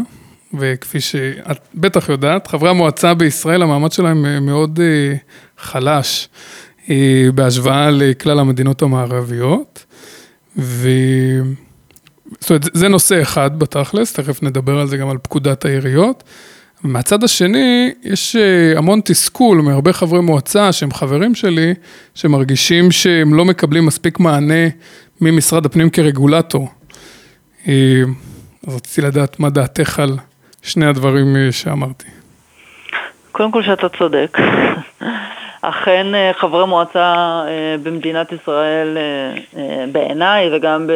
וכפי 0.53 1.01
שאת 1.01 1.59
בטח 1.75 2.09
יודעת, 2.09 2.47
חברי 2.47 2.69
המועצה 2.69 3.13
בישראל, 3.13 3.61
המעמד 3.61 3.91
שלהם 3.91 4.25
אה, 4.25 4.39
מאוד 4.39 4.79
אה, 4.79 5.15
חלש 5.57 6.29
אה, 6.29 6.68
בהשוואה 7.35 7.89
לכלל 7.91 8.39
המדינות 8.39 8.81
המערביות. 8.81 9.85
ו... 10.57 10.89
זאת 12.39 12.49
אומרת, 12.49 12.63
זה 12.73 12.87
נושא 12.87 13.21
אחד 13.21 13.59
בתכלס, 13.59 14.13
תכף 14.13 14.43
נדבר 14.43 14.79
על 14.79 14.87
זה 14.87 14.97
גם 14.97 15.09
על 15.09 15.17
פקודת 15.17 15.65
העיריות. 15.65 16.23
מהצד 16.83 17.23
השני, 17.23 17.91
יש 18.03 18.35
המון 18.75 19.01
תסכול 19.05 19.61
מהרבה 19.61 19.93
חברי 19.93 20.21
מועצה 20.21 20.71
שהם 20.71 20.91
חברים 20.91 21.35
שלי, 21.35 21.73
שמרגישים 22.15 22.91
שהם 22.91 23.33
לא 23.33 23.45
מקבלים 23.45 23.85
מספיק 23.85 24.19
מענה 24.19 24.67
ממשרד 25.21 25.65
הפנים 25.65 25.89
כרגולטור. 25.89 26.67
רציתי 28.67 29.01
לדעת 29.01 29.39
מה 29.39 29.49
דעתך 29.49 29.99
על 29.99 30.17
שני 30.61 30.85
הדברים 30.85 31.35
אה, 31.35 31.51
שאמרתי. 31.51 32.07
קודם 33.31 33.51
כל 33.51 33.63
שאתה 33.63 33.87
צודק. 33.97 34.37
אכן 35.61 36.15
אה, 36.15 36.31
חברי 36.33 36.65
מועצה 36.65 37.13
אה, 37.47 37.75
במדינת 37.83 38.31
ישראל, 38.31 38.97
בעיניי 39.91 40.49
וגם 40.55 40.87
ב... 40.87 40.91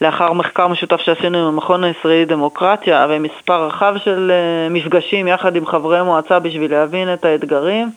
לאחר 0.00 0.32
מחקר 0.32 0.68
משותף 0.68 1.00
שעשינו 1.00 1.38
עם 1.38 1.44
המכון 1.44 1.84
הישראלי 1.84 2.22
לדמוקרטיה 2.22 3.06
ומספר 3.10 3.66
רחב 3.66 3.94
של 4.04 4.32
מפגשים 4.70 5.28
יחד 5.28 5.56
עם 5.56 5.66
חברי 5.66 6.02
מועצה 6.02 6.38
בשביל 6.38 6.70
להבין 6.70 7.12
את 7.12 7.24
האתגרים, 7.24 7.90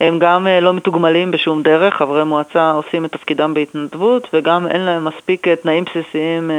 הם 0.00 0.18
גם 0.18 0.46
לא 0.62 0.72
מתוגמלים 0.72 1.30
בשום 1.30 1.62
דרך, 1.62 1.94
חברי 1.94 2.24
מועצה 2.24 2.70
עושים 2.70 3.04
את 3.04 3.12
תפקידם 3.12 3.54
בהתנדבות 3.54 4.28
וגם 4.32 4.66
אין 4.66 4.80
להם 4.80 5.04
מספיק 5.04 5.48
תנאים 5.48 5.84
בסיסיים 5.84 6.50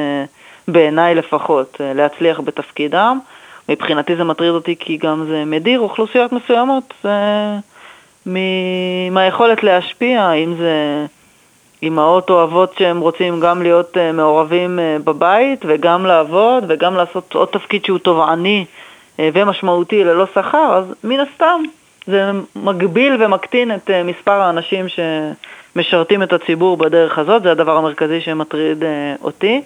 בעיניי 0.67 1.15
לפחות, 1.15 1.77
אה, 1.81 1.93
להצליח 1.93 2.39
בתפקידם. 2.39 3.19
מבחינתי 3.69 4.15
זה 4.15 4.23
מטריד 4.23 4.51
אותי 4.51 4.75
כי 4.79 4.97
גם 4.97 5.25
זה 5.27 5.43
מדיר 5.45 5.79
אוכלוסיות 5.79 6.31
מסוימות 6.31 6.93
אה, 7.05 7.57
מהיכולת 9.11 9.63
להשפיע, 9.63 10.31
אם 10.31 10.53
זה 10.57 11.05
אימהות 11.83 12.29
או 12.29 12.43
אבות 12.43 12.75
שהם 12.79 12.99
רוצים 12.99 13.39
גם 13.39 13.61
להיות 13.61 13.97
אה, 13.97 14.11
מעורבים 14.11 14.79
אה, 14.79 14.97
בבית 15.03 15.65
וגם 15.67 16.05
לעבוד 16.05 16.63
וגם 16.67 16.95
לעשות 16.95 17.33
עוד 17.33 17.47
תפקיד 17.51 17.85
שהוא 17.85 17.99
תובעני 17.99 18.65
אה, 19.19 19.29
ומשמעותי 19.33 20.03
ללא 20.03 20.25
שכר, 20.35 20.77
אז 20.77 20.85
מן 21.03 21.19
הסתם 21.19 21.61
זה 22.07 22.31
מגביל 22.55 23.23
ומקטין 23.23 23.75
את 23.75 23.89
מספר 24.05 24.31
האנשים 24.31 24.85
שמשרתים 24.87 26.23
את 26.23 26.33
הציבור 26.33 26.77
בדרך 26.77 27.17
הזאת, 27.17 27.43
זה 27.43 27.51
הדבר 27.51 27.77
המרכזי 27.77 28.21
שמטריד 28.21 28.83
אותי. 29.23 29.61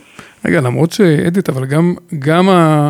רגע, 0.46 0.62
למרות 0.62 0.92
שאדית, 0.92 1.50
אבל 1.50 1.66
גם, 1.66 1.94
גם 2.20 2.50
ה... 2.50 2.90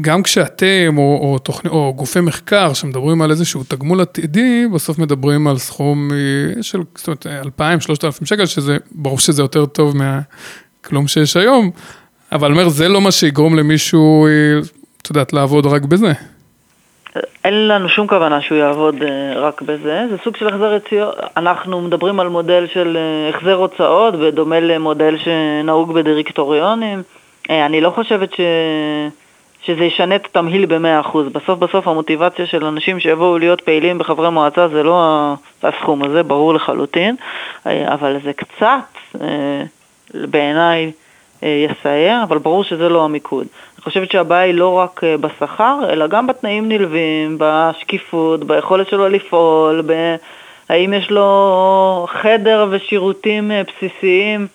גם 0.00 0.22
כשאתם 0.22 0.94
או, 0.98 1.18
או, 1.22 1.38
תוכני, 1.38 1.70
או 1.70 1.92
גופי 1.96 2.20
מחקר 2.20 2.72
שמדברים 2.74 3.22
על 3.22 3.30
איזשהו 3.30 3.62
תגמול 3.68 4.00
עתידי, 4.00 4.66
בסוף 4.74 4.98
מדברים 4.98 5.48
על 5.48 5.58
סכום 5.58 6.08
אה, 6.12 6.62
של, 6.62 6.80
זאת 6.94 7.06
אומרת, 7.06 7.26
2,000-3,000 7.60 8.24
שקל, 8.24 8.46
שזה, 8.46 8.76
ברור 8.92 9.18
שזה 9.18 9.42
יותר 9.42 9.66
טוב 9.66 9.94
מהכלום 9.96 11.08
שיש 11.08 11.36
היום, 11.36 11.70
אבל 12.32 12.52
אומר, 12.52 12.68
זה 12.68 12.88
לא 12.88 13.00
מה 13.00 13.10
שיגרום 13.10 13.58
למישהו, 13.58 14.26
אה, 14.26 14.30
את 15.02 15.10
יודעת, 15.10 15.32
לעבוד 15.32 15.66
רק 15.66 15.82
בזה. 15.82 16.12
אין 17.44 17.68
לנו 17.68 17.88
שום 17.88 18.06
כוונה 18.06 18.40
שהוא 18.40 18.58
יעבוד 18.58 18.94
אה, 19.02 19.40
רק 19.40 19.62
בזה, 19.62 20.02
זה 20.10 20.16
סוג 20.24 20.36
של 20.36 20.48
החזר 20.48 20.74
יציאות, 20.74 21.14
אנחנו 21.36 21.80
מדברים 21.80 22.20
על 22.20 22.28
מודל 22.28 22.66
של 22.74 22.98
החזר 23.34 23.54
הוצאות, 23.54 24.14
בדומה 24.20 24.60
למודל 24.60 25.16
שנהוג 25.18 25.94
בדירקטוריונים. 25.94 27.02
אני 27.50 27.80
לא 27.80 27.90
חושבת 27.90 28.32
ש... 28.32 28.40
שזה 29.62 29.84
ישנה 29.84 30.16
את 30.16 30.26
התמהיל 30.26 30.66
ב-100%. 30.66 31.18
בסוף 31.32 31.58
בסוף 31.58 31.88
המוטיבציה 31.88 32.46
של 32.46 32.64
אנשים 32.64 33.00
שיבואו 33.00 33.38
להיות 33.38 33.60
פעילים 33.60 33.98
בחברי 33.98 34.30
מועצה 34.30 34.68
זה 34.68 34.82
לא 34.82 35.34
הסכום 35.62 36.02
הזה, 36.02 36.22
ברור 36.22 36.54
לחלוטין, 36.54 37.16
אה, 37.66 37.94
אבל 37.94 38.16
זה 38.24 38.32
קצת, 38.32 39.20
אה, 39.20 39.62
בעיניי, 40.14 40.92
אה, 41.42 41.66
יסייע, 41.68 42.22
אבל 42.22 42.38
ברור 42.38 42.64
שזה 42.64 42.88
לא 42.88 43.04
המיקוד. 43.04 43.46
אני 43.76 43.84
חושבת 43.84 44.10
שהבעיה 44.10 44.42
היא 44.42 44.54
לא 44.54 44.72
רק 44.72 45.00
בשכר, 45.20 45.78
אלא 45.90 46.06
גם 46.06 46.26
בתנאים 46.26 46.68
נלווים, 46.68 47.36
בשקיפות, 47.40 48.44
ביכולת 48.44 48.88
שלו 48.88 49.08
לפעול, 49.08 49.82
האם 50.68 50.92
יש 50.92 51.10
לו 51.10 52.06
חדר 52.10 52.66
ושירותים 52.70 53.50
בסיסיים 53.66 54.46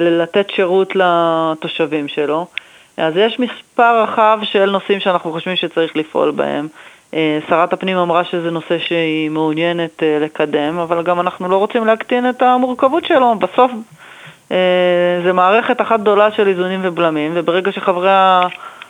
לתת 0.00 0.50
שירות 0.50 0.92
לתושבים 0.94 2.08
שלו. 2.08 2.46
אז 3.00 3.16
יש 3.16 3.38
מספר 3.38 4.02
רחב 4.02 4.38
של 4.42 4.70
נושאים 4.70 5.00
שאנחנו 5.00 5.32
חושבים 5.32 5.56
שצריך 5.56 5.96
לפעול 5.96 6.30
בהם. 6.30 6.68
אה, 7.14 7.38
שרת 7.48 7.72
הפנים 7.72 7.96
אמרה 7.96 8.24
שזה 8.24 8.50
נושא 8.50 8.78
שהיא 8.78 9.30
מעוניינת 9.30 10.02
אה, 10.02 10.18
לקדם, 10.20 10.78
אבל 10.78 11.02
גם 11.02 11.20
אנחנו 11.20 11.48
לא 11.48 11.56
רוצים 11.56 11.86
להקטין 11.86 12.28
את 12.28 12.42
המורכבות 12.42 13.04
שלו. 13.04 13.34
בסוף 13.34 13.72
אה, 14.52 15.20
זה 15.24 15.32
מערכת 15.32 15.80
אחת 15.80 16.00
גדולה 16.00 16.30
של 16.30 16.48
איזונים 16.48 16.80
ובלמים, 16.82 17.32
וברגע 17.34 17.72
שחברי 17.72 18.10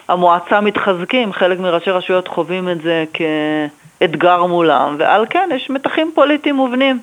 המועצה 0.08 0.60
מתחזקים, 0.60 1.32
חלק 1.32 1.58
מראשי 1.58 1.90
רשויות 1.90 2.28
חווים 2.28 2.68
את 2.68 2.82
זה 2.82 3.04
כאתגר 3.12 4.46
מולם, 4.46 4.94
ועל 4.98 5.26
כן 5.30 5.48
יש 5.54 5.70
מתחים 5.70 6.10
פוליטיים 6.14 6.54
מובנים 6.54 6.98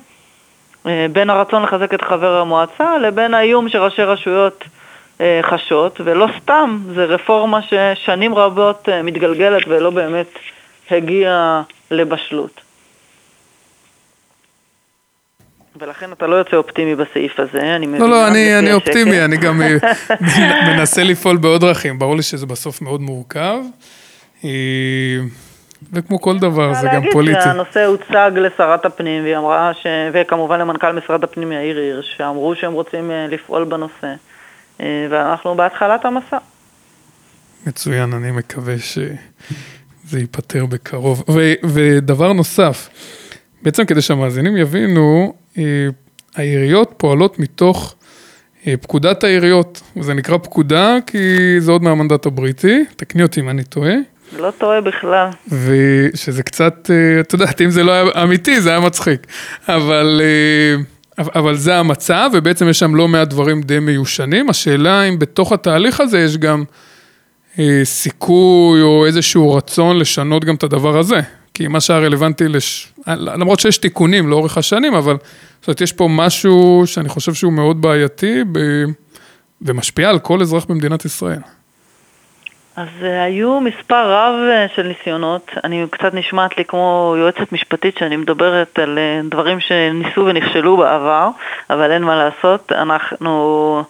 בין 0.84 1.30
הרצון 1.30 1.62
לחזק 1.62 1.94
את 1.94 2.02
חבר 2.02 2.40
המועצה 2.40 2.98
לבין 2.98 3.34
האיום 3.34 3.68
של 3.68 3.78
ראשי 3.78 4.02
רשויות 4.02 4.64
חשות, 5.42 6.00
ולא 6.04 6.26
סתם, 6.42 6.78
זו 6.94 7.02
רפורמה 7.08 7.60
ששנים 7.62 8.34
רבות 8.34 8.88
אה, 8.88 9.02
מתגלגלת 9.02 9.62
ולא 9.68 9.90
באמת 9.90 10.26
הגיעה 10.90 11.62
לבשלות. 11.90 12.60
ולכן 15.80 16.12
אתה 16.12 16.26
לא 16.26 16.36
יוצא 16.36 16.56
אופטימי 16.56 16.94
בסעיף 16.94 17.40
הזה, 17.40 17.76
אני 17.76 17.86
מבין. 17.86 18.00
לא, 18.00 18.08
לא, 18.08 18.28
אני, 18.28 18.58
אני 18.58 18.72
אופטימי, 18.72 19.24
אני 19.24 19.36
גם 19.36 19.62
אה, 19.62 19.76
מנסה 20.68 21.04
לפעול 21.04 21.36
בעוד 21.36 21.60
דרכים, 21.60 21.98
ברור 21.98 22.16
לי 22.16 22.22
שזה 22.22 22.46
בסוף 22.46 22.82
מאוד 22.82 23.00
מורכב. 23.00 23.58
וכמו 25.92 26.20
כל 26.20 26.38
דבר, 26.38 26.74
זה 26.74 26.88
גם 26.94 27.02
פוליטי. 27.12 27.32
להגיד 27.32 27.52
שהנושא 27.52 27.84
הוצג 27.84 28.30
לשרת 28.34 28.84
הפנים, 28.84 29.22
והיא 29.22 29.36
אמרה, 29.36 29.72
ש... 29.74 29.86
וכמובן 30.12 30.60
למנכ"ל 30.60 30.92
משרד 30.92 31.24
הפנים 31.24 31.52
יאיר 31.52 31.78
הירש, 31.78 32.14
שאמרו 32.16 32.54
שהם 32.54 32.72
רוצים 32.72 33.10
לפעול 33.28 33.64
בנושא. 33.64 34.14
אה, 34.80 35.06
ואנחנו 35.10 35.54
בהתחלת 35.54 36.04
המסע. 36.04 36.38
מצוין, 37.66 38.12
אני 38.12 38.30
מקווה 38.30 38.78
שזה 38.78 40.18
ייפתר 40.18 40.66
בקרוב. 40.66 41.24
ו- 41.30 41.54
ודבר 41.64 42.32
נוסף, 42.32 42.88
בעצם 43.62 43.84
כדי 43.84 44.02
שהמאזינים 44.02 44.56
יבינו, 44.56 45.32
אה, 45.58 45.62
העיריות 46.36 46.94
פועלות 46.96 47.38
מתוך 47.38 47.94
אה, 48.66 48.74
פקודת 48.76 49.24
העיריות. 49.24 49.82
זה 50.00 50.14
נקרא 50.14 50.38
פקודה 50.38 50.96
כי 51.06 51.36
זה 51.60 51.72
עוד 51.72 51.82
מהמנדט 51.82 52.26
הבריטי, 52.26 52.84
תקני 52.96 53.22
אותי 53.22 53.40
אם 53.40 53.48
אני 53.48 53.64
טועה. 53.64 53.94
לא 54.38 54.50
טועה 54.50 54.80
בכלל. 54.80 55.28
ושזה 55.48 56.42
קצת, 56.42 56.90
את 57.20 57.32
יודעת, 57.32 57.60
אם 57.60 57.70
זה 57.70 57.82
לא 57.82 57.92
היה 57.92 58.22
אמיתי, 58.22 58.60
זה 58.60 58.70
היה 58.70 58.80
מצחיק. 58.80 59.26
אבל... 59.68 60.20
אבל 61.18 61.56
זה 61.56 61.76
המצב, 61.76 62.30
ובעצם 62.32 62.68
יש 62.68 62.78
שם 62.78 62.94
לא 62.94 63.08
מעט 63.08 63.28
דברים 63.28 63.62
די 63.62 63.78
מיושנים. 63.78 64.50
השאלה 64.50 65.02
אם 65.02 65.18
בתוך 65.18 65.52
התהליך 65.52 66.00
הזה 66.00 66.18
יש 66.18 66.36
גם 66.36 66.64
אה, 67.58 67.80
סיכוי 67.84 68.82
או 68.82 69.06
איזשהו 69.06 69.54
רצון 69.54 69.98
לשנות 69.98 70.44
גם 70.44 70.54
את 70.54 70.62
הדבר 70.62 70.98
הזה. 70.98 71.20
כי 71.54 71.68
מה 71.68 71.80
שהיה 71.80 72.00
רלוונטי, 72.00 72.48
לש... 72.48 72.92
למרות 73.06 73.60
שיש 73.60 73.78
תיקונים 73.78 74.28
לאורך 74.28 74.58
השנים, 74.58 74.94
אבל 74.94 75.16
זאת 75.60 75.68
אומרת, 75.68 75.80
יש 75.80 75.92
פה 75.92 76.08
משהו 76.10 76.82
שאני 76.86 77.08
חושב 77.08 77.34
שהוא 77.34 77.52
מאוד 77.52 77.82
בעייתי 77.82 78.44
ב... 78.52 78.58
ומשפיע 79.62 80.10
על 80.10 80.18
כל 80.18 80.40
אזרח 80.40 80.64
במדינת 80.64 81.04
ישראל. 81.04 81.40
אז 82.78 82.88
uh, 83.00 83.04
היו 83.04 83.60
מספר 83.60 84.12
רב 84.12 84.34
uh, 84.34 84.76
של 84.76 84.82
ניסיונות, 84.82 85.50
אני 85.64 85.86
קצת 85.90 86.14
נשמעת 86.14 86.58
לי 86.58 86.64
כמו 86.64 87.14
יועצת 87.18 87.52
משפטית 87.52 87.98
שאני 87.98 88.16
מדברת 88.16 88.78
על 88.78 88.98
uh, 88.98 89.30
דברים 89.30 89.60
שניסו 89.60 90.20
ונכשלו 90.26 90.76
בעבר, 90.76 91.28
אבל 91.70 91.92
אין 91.92 92.02
מה 92.02 92.16
לעשות, 92.16 92.72
אנחנו... 92.72 93.84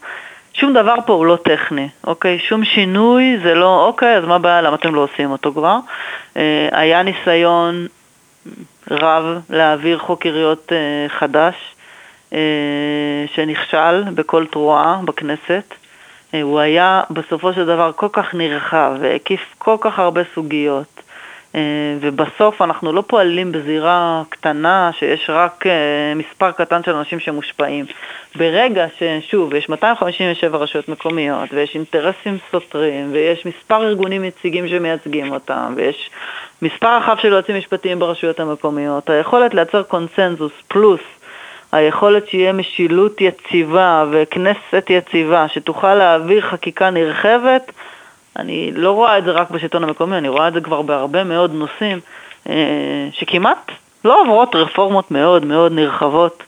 שום 0.55 0.73
דבר 0.73 0.95
פה 1.07 1.13
הוא 1.13 1.27
לא 1.27 1.39
טכני, 1.45 1.89
אוקיי? 2.05 2.39
שום 2.39 2.65
שינוי 2.65 3.39
זה 3.43 3.55
לא, 3.55 3.85
אוקיי, 3.87 4.17
אז 4.17 4.25
מה 4.25 4.35
הבעיה, 4.35 4.63
למה 4.63 4.77
אתם 4.77 4.95
לא 4.95 5.01
עושים 5.01 5.31
אותו 5.31 5.53
כבר? 5.53 5.79
היה 6.73 7.03
ניסיון 7.03 7.87
רב 8.91 9.25
להעביר 9.51 9.99
חוק 9.99 10.25
עיריות 10.25 10.73
חדש, 11.09 11.55
שנכשל 13.35 14.03
בכל 14.15 14.47
תרועה 14.47 15.01
בכנסת. 15.05 15.75
אה, 16.35 16.43
הוא 16.43 16.61
היה 16.61 17.03
בסופו 17.11 17.53
של 17.53 17.67
דבר 17.67 17.93
כל 17.97 18.09
כך 18.13 18.35
נרחב 18.35 18.93
והקיף 19.01 19.41
כל 19.59 19.77
כך 19.81 19.99
הרבה 19.99 20.23
סוגיות. 20.35 20.99
אה, 21.55 21.61
ובסוף 22.01 22.63
אנחנו 22.63 22.93
לא 22.93 23.03
פועלים 23.07 23.53
בזירה 23.53 24.23
קטנה 24.29 24.91
שיש 24.99 25.31
רק 25.31 25.67
אה, 25.67 26.13
מספר 26.17 26.51
קטן 26.51 26.83
של 26.83 26.95
אנשים 26.95 27.21
שמושפעים. 27.21 27.85
ברגע 28.37 28.87
ששוב, 28.99 29.55
יש 29.55 29.69
257 29.69 30.59
רשויות 30.59 30.89
מקומיות 30.89 31.49
ויש 31.53 31.75
אינטרסים 31.75 32.39
סותרים 32.51 33.09
ויש 33.13 33.47
מספר 33.47 33.83
ארגונים 33.83 34.25
יציגים 34.25 34.69
שמייצגים 34.69 35.33
אותם 35.33 35.73
ויש 35.77 36.11
מספר 36.63 36.97
רחב 36.97 37.17
של 37.23 37.29
יועצים 37.29 37.57
משפטיים 37.57 37.99
ברשויות 37.99 38.41
המקומיות, 38.41 39.11
היכולת 39.11 39.55
לייצר 39.55 39.83
קונסנזוס 39.83 40.53
פלוס 40.69 41.01
היכולת 41.73 42.29
שיהיה 42.29 42.53
משילות 42.53 43.21
יציבה 43.21 44.05
וכנסת 44.11 44.87
יציבה 44.91 45.49
שתוכל 45.49 45.95
להעביר 45.95 46.41
חקיקה 46.41 46.91
נרחבת, 46.91 47.73
אני 48.39 48.71
לא 48.75 48.93
רואה 48.93 49.19
את 49.19 49.25
זה 49.25 49.31
רק 49.31 49.51
בשלטון 49.51 49.85
המקומי, 49.85 50.19
אני 50.19 50.29
רואה 50.29 50.49
את 50.49 50.53
זה 50.53 50.61
כבר 50.61 50.83
בהרבה 50.83 51.25
מאוד 51.25 51.55
נושאים 51.55 52.01
אה, 52.49 53.09
שכמעט 53.13 53.73
לא 54.05 54.21
עוברות 54.21 54.55
רפורמות 54.55 55.11
מאוד 55.11 55.45
מאוד 55.45 55.73
נרחבות, 55.73 56.43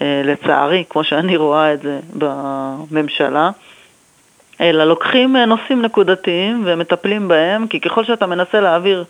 אה, 0.00 0.22
לצערי, 0.24 0.84
כמו 0.88 1.04
שאני 1.04 1.36
רואה 1.36 1.72
את 1.72 1.82
זה 1.82 2.00
בממשלה. 2.14 3.50
אלא 4.60 4.84
לוקחים 4.84 5.36
אה, 5.36 5.46
נושאים 5.46 5.82
נקודתיים 5.82 6.62
ומטפלים 6.66 7.28
בהם, 7.28 7.66
כי 7.66 7.80
ככל 7.80 8.04
שאתה 8.04 8.26
מנסה 8.26 8.60
להעביר 8.60 9.04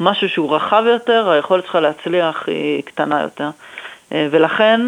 משהו 0.00 0.28
שהוא 0.28 0.56
רחב 0.56 0.84
יותר, 0.86 1.30
היכולת 1.30 1.64
שלך 1.64 1.74
להצליח 1.74 2.44
היא 2.46 2.82
קטנה 2.82 3.22
יותר. 3.22 3.50
ולכן 4.12 4.80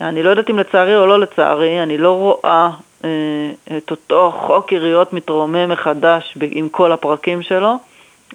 אני 0.00 0.22
לא 0.22 0.30
יודעת 0.30 0.50
אם 0.50 0.58
לצערי 0.58 0.96
או 0.96 1.06
לא 1.06 1.18
לצערי, 1.18 1.82
אני 1.82 1.98
לא 1.98 2.12
רואה 2.12 2.70
אה, 3.04 3.08
את 3.76 3.90
אותו 3.90 4.32
חוק 4.36 4.72
עיריות 4.72 5.12
מתרומם 5.12 5.68
מחדש 5.68 6.38
עם 6.50 6.68
כל 6.68 6.92
הפרקים 6.92 7.42
שלו, 7.42 7.74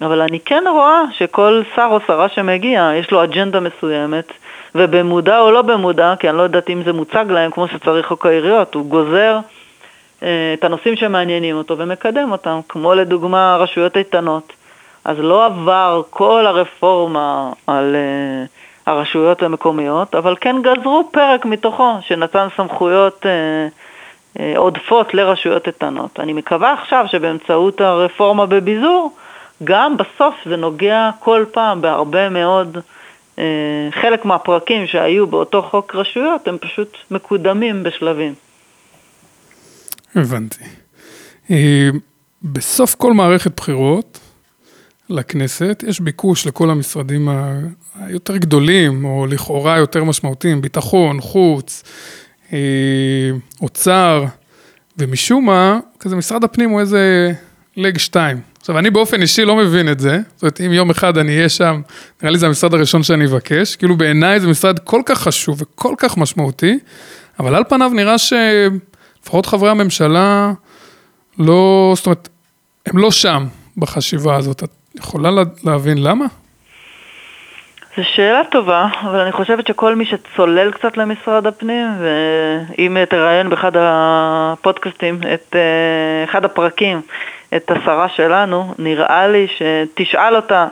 אבל 0.01 0.21
אני 0.21 0.39
כן 0.39 0.63
רואה 0.71 1.01
שכל 1.11 1.61
שר 1.75 1.87
או 1.91 1.99
שרה 2.07 2.29
שמגיע, 2.29 2.91
יש 2.95 3.11
לו 3.11 3.23
אג'נדה 3.23 3.59
מסוימת, 3.59 4.31
ובמודע 4.75 5.39
או 5.39 5.51
לא 5.51 5.61
במודע, 5.61 6.13
כי 6.19 6.29
אני 6.29 6.37
לא 6.37 6.41
יודעת 6.41 6.69
אם 6.69 6.83
זה 6.83 6.93
מוצג 6.93 7.25
להם 7.29 7.51
כמו 7.51 7.67
שצריך 7.67 8.07
חוק 8.07 8.25
העיריות, 8.25 8.75
הוא 8.75 8.85
גוזר 8.85 9.39
אה, 10.23 10.53
את 10.53 10.63
הנושאים 10.63 10.95
שמעניינים 10.95 11.57
אותו 11.57 11.77
ומקדם 11.77 12.31
אותם, 12.31 12.59
כמו 12.69 12.93
לדוגמה 12.93 13.57
רשויות 13.59 13.97
איתנות. 13.97 14.53
אז 15.05 15.19
לא 15.19 15.45
עבר 15.45 16.01
כל 16.09 16.45
הרפורמה 16.45 17.51
על... 17.67 17.95
אה, 17.95 18.45
הרשויות 18.85 19.43
המקומיות, 19.43 20.15
אבל 20.15 20.35
כן 20.41 20.55
גזרו 20.61 21.09
פרק 21.11 21.45
מתוכו 21.45 21.97
שנתן 22.01 22.47
סמכויות 22.57 23.25
אה, 23.25 23.67
אה, 24.39 24.53
עודפות 24.57 25.13
לרשויות 25.13 25.67
איתנות. 25.67 26.19
אני 26.19 26.33
מקווה 26.33 26.73
עכשיו 26.73 27.05
שבאמצעות 27.11 27.81
הרפורמה 27.81 28.45
בביזור, 28.45 29.11
גם 29.63 29.97
בסוף 29.97 30.35
זה 30.45 30.55
נוגע 30.55 31.09
כל 31.19 31.45
פעם 31.51 31.81
בהרבה 31.81 32.29
מאוד, 32.29 32.77
אה, 33.39 33.43
חלק 34.01 34.25
מהפרקים 34.25 34.87
שהיו 34.87 35.27
באותו 35.27 35.61
חוק 35.61 35.95
רשויות 35.95 36.47
הם 36.47 36.57
פשוט 36.57 36.97
מקודמים 37.11 37.83
בשלבים. 37.83 38.33
הבנתי. 40.15 40.63
אה, 41.51 41.89
בסוף 42.43 42.95
כל 42.95 43.13
מערכת 43.13 43.55
בחירות 43.55 44.19
לכנסת 45.09 45.83
יש 45.87 45.99
ביקוש 45.99 46.47
לכל 46.47 46.69
המשרדים 46.69 47.29
היותר 47.99 48.37
גדולים, 48.37 49.05
או 49.05 49.25
לכאורה 49.25 49.77
יותר 49.77 50.03
משמעותיים, 50.03 50.61
ביטחון, 50.61 51.21
חוץ, 51.21 51.83
אה, 52.53 52.59
אוצר, 53.61 54.25
ומשום 54.97 55.45
מה, 55.45 55.79
כזה 55.99 56.15
משרד 56.15 56.43
הפנים 56.43 56.69
הוא 56.69 56.79
איזה 56.79 57.33
לג 57.77 57.97
שתיים. 57.97 58.41
עכשיו, 58.59 58.79
אני 58.79 58.89
באופן 58.89 59.21
אישי 59.21 59.45
לא 59.45 59.55
מבין 59.55 59.91
את 59.91 59.99
זה, 59.99 60.19
זאת 60.33 60.41
אומרת, 60.41 60.61
אם 60.61 60.73
יום 60.73 60.89
אחד 60.89 61.17
אני 61.17 61.35
אהיה 61.37 61.49
שם, 61.49 61.81
נראה 62.21 62.31
לי 62.31 62.37
זה 62.37 62.45
המשרד 62.45 62.73
הראשון 62.73 63.03
שאני 63.03 63.25
אבקש, 63.25 63.75
כאילו 63.75 63.97
בעיניי 63.97 64.39
זה 64.39 64.47
משרד 64.47 64.79
כל 64.79 65.01
כך 65.05 65.21
חשוב 65.21 65.61
וכל 65.61 65.95
כך 65.97 66.17
משמעותי, 66.17 66.79
אבל 67.39 67.55
על 67.55 67.63
פניו 67.69 67.91
נראה 67.95 68.15
שלפחות 68.17 69.45
חברי 69.45 69.69
הממשלה 69.69 70.53
לא, 71.39 71.93
זאת 71.95 72.05
אומרת, 72.05 72.29
הם 72.85 72.97
לא 72.97 73.11
שם 73.11 73.47
בחשיבה 73.77 74.35
הזאת. 74.35 74.63
יכולה 74.95 75.29
להבין 75.63 76.03
למה? 76.03 76.25
זו 77.97 78.03
שאלה 78.03 78.41
טובה, 78.51 78.87
אבל 79.01 79.19
אני 79.19 79.31
חושבת 79.31 79.67
שכל 79.67 79.95
מי 79.95 80.05
שצולל 80.05 80.71
קצת 80.71 80.97
למשרד 80.97 81.47
הפנים, 81.47 81.87
ואם 81.99 82.97
תראיין 83.09 83.49
באחד 83.49 83.71
הפודקאסטים, 83.75 85.19
את 85.33 85.55
אה, 85.55 86.23
אחד 86.23 86.45
הפרקים, 86.45 87.01
את 87.55 87.71
השרה 87.71 88.09
שלנו, 88.09 88.73
נראה 88.79 89.27
לי 89.27 89.47
שתשאל 89.47 90.35
אותה 90.35 90.67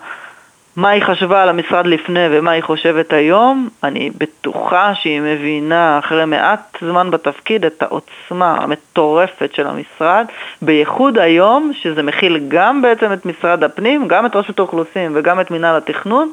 מה 0.75 0.89
היא 0.89 1.03
חשבה 1.03 1.43
על 1.43 1.49
המשרד 1.49 1.87
לפני 1.87 2.27
ומה 2.31 2.51
היא 2.51 2.63
חושבת 2.63 3.13
היום, 3.13 3.69
אני 3.83 4.09
בטוחה 4.17 4.95
שהיא 4.95 5.21
מבינה 5.21 5.99
אחרי 5.99 6.25
מעט 6.25 6.77
זמן 6.81 7.11
בתפקיד 7.11 7.65
את 7.65 7.83
העוצמה 7.83 8.57
המטורפת 8.59 9.53
של 9.53 9.67
המשרד, 9.67 10.25
בייחוד 10.61 11.17
היום 11.17 11.71
שזה 11.73 12.03
מכיל 12.03 12.39
גם 12.47 12.81
בעצם 12.81 13.13
את 13.13 13.25
משרד 13.25 13.63
הפנים, 13.63 14.07
גם 14.07 14.25
את 14.25 14.35
רשות 14.35 14.59
האוכלוסין 14.59 15.11
וגם 15.15 15.41
את 15.41 15.51
מינהל 15.51 15.75
התכנון. 15.75 16.31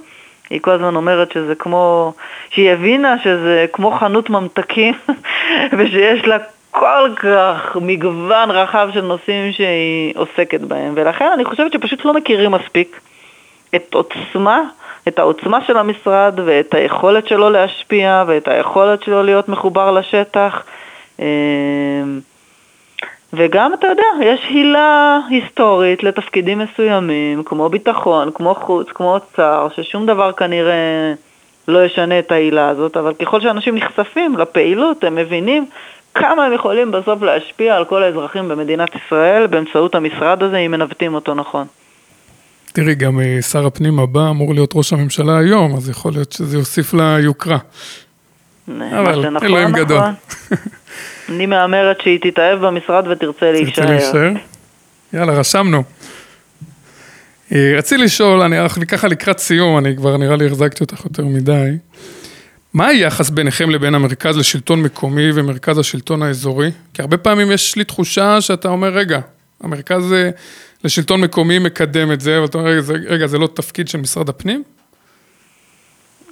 היא 0.50 0.60
כל 0.60 0.70
הזמן 0.70 0.96
אומרת 0.96 1.32
שזה 1.32 1.54
כמו, 1.54 2.12
שהיא 2.50 2.70
הבינה 2.70 3.18
שזה 3.24 3.66
כמו 3.72 3.90
חנות 3.90 4.30
ממתקים 4.30 4.94
ושיש 5.78 6.26
לה 6.26 6.36
כל 6.70 7.10
כך 7.16 7.76
מגוון 7.80 8.50
רחב 8.50 8.88
של 8.94 9.00
נושאים 9.00 9.52
שהיא 9.52 10.14
עוסקת 10.16 10.60
בהם 10.60 10.92
ולכן 10.96 11.30
אני 11.34 11.44
חושבת 11.44 11.72
שפשוט 11.72 12.04
לא 12.04 12.14
מכירים 12.14 12.50
מספיק 12.50 13.00
את 13.74 13.94
עוצמה, 13.94 14.62
את 15.08 15.18
העוצמה 15.18 15.64
של 15.64 15.76
המשרד 15.76 16.40
ואת 16.44 16.74
היכולת 16.74 17.28
שלו 17.28 17.50
להשפיע 17.50 18.24
ואת 18.26 18.48
היכולת 18.48 19.02
שלו 19.02 19.22
להיות 19.22 19.48
מחובר 19.48 19.90
לשטח. 19.90 20.64
אמ, 21.18 21.24
וגם, 23.32 23.74
אתה 23.74 23.86
יודע, 23.86 24.06
יש 24.22 24.40
הילה 24.48 25.18
היסטורית 25.30 26.02
לתפקידים 26.02 26.58
מסוימים, 26.58 27.42
כמו 27.44 27.68
ביטחון, 27.68 28.30
כמו 28.34 28.54
חוץ, 28.54 28.88
כמו 28.94 29.14
אוצר, 29.14 29.68
ששום 29.76 30.06
דבר 30.06 30.32
כנראה 30.32 31.14
לא 31.68 31.84
ישנה 31.84 32.18
את 32.18 32.32
ההילה 32.32 32.68
הזאת, 32.68 32.96
אבל 32.96 33.14
ככל 33.14 33.40
שאנשים 33.40 33.74
נחשפים 33.74 34.38
לפעילות, 34.38 35.04
הם 35.04 35.14
מבינים 35.14 35.66
כמה 36.14 36.44
הם 36.44 36.52
יכולים 36.52 36.90
בסוף 36.90 37.22
להשפיע 37.22 37.76
על 37.76 37.84
כל 37.84 38.02
האזרחים 38.02 38.48
במדינת 38.48 38.88
ישראל 38.94 39.46
באמצעות 39.46 39.94
המשרד 39.94 40.42
הזה, 40.42 40.56
אם 40.56 40.70
מנווטים 40.70 41.14
אותו 41.14 41.34
נכון. 41.34 41.66
תראי, 42.72 42.94
גם 42.94 43.20
אה, 43.20 43.42
שר 43.42 43.66
הפנים 43.66 43.98
הבא 43.98 44.30
אמור 44.30 44.54
להיות 44.54 44.70
ראש 44.74 44.92
הממשלה 44.92 45.38
היום, 45.38 45.76
אז 45.76 45.88
יכול 45.88 46.12
להיות 46.12 46.32
שזה 46.32 46.56
יוסיף 46.56 46.94
לה 46.94 47.16
יוקרה. 47.20 47.58
אבל 48.68 49.24
אלוהים 49.42 49.72
גדול. 49.72 49.98
נכון. 49.98 50.14
אני 51.28 51.46
מהמרת 51.46 52.00
שהיא 52.00 52.18
תתאהב 52.22 52.66
במשרד 52.66 53.06
ותרצה 53.06 53.52
להישאר. 53.52 53.74
תרצה 53.74 53.90
להישאר? 53.90 54.32
יאללה, 55.12 55.32
רשמנו. 55.32 55.82
אה, 57.52 57.74
רציתי 57.78 58.02
לשאול, 58.02 58.40
אני 58.42 58.86
ככה 58.88 59.08
לקראת 59.08 59.38
סיום, 59.38 59.78
אני 59.78 59.96
כבר 59.96 60.16
נראה 60.16 60.36
לי 60.36 60.46
החזקתי 60.46 60.84
אותך 60.84 61.04
יותר 61.04 61.24
מדי. 61.24 61.70
מה 62.74 62.86
היחס 62.86 63.30
ביניכם 63.30 63.70
לבין 63.70 63.94
המרכז 63.94 64.38
לשלטון 64.38 64.82
מקומי 64.82 65.30
ומרכז 65.34 65.78
השלטון 65.78 66.22
האזורי? 66.22 66.70
כי 66.94 67.02
הרבה 67.02 67.16
פעמים 67.16 67.52
יש 67.52 67.76
לי 67.76 67.84
תחושה 67.84 68.40
שאתה 68.40 68.68
אומר, 68.68 68.88
רגע, 68.88 69.20
המרכז 69.62 70.12
אה, 70.12 70.30
לשלטון 70.84 71.20
מקומי 71.20 71.58
מקדם 71.58 72.12
את 72.12 72.20
זה, 72.20 72.42
ואתה 72.42 72.58
אומר, 72.58 72.70
רגע, 73.08 73.26
זה 73.26 73.38
לא 73.38 73.46
תפקיד 73.46 73.88
של 73.88 73.98
משרד 73.98 74.28
הפנים? 74.28 74.62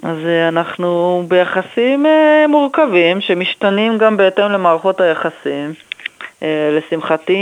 אז 0.03 0.17
אה, 0.25 0.47
אנחנו 0.47 1.23
ביחסים 1.27 2.05
אה, 2.05 2.45
מורכבים 2.49 3.21
שמשתנים 3.21 3.97
גם 3.97 4.17
בהתאם 4.17 4.51
למערכות 4.51 5.01
היחסים. 5.01 5.73
לשמחתי, 6.77 7.37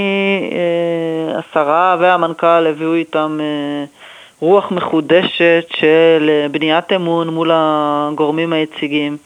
השרה 1.35 1.97
והמנכ"ל 1.99 2.67
הביאו 2.67 2.93
איתם 2.93 3.39
רוח 4.39 4.71
מחודשת 4.71 5.65
של 5.77 6.47
בניית 6.51 6.93
אמון 6.93 7.29
מול 7.29 7.51
הגורמים 7.53 8.53
היציגים. 8.53 9.17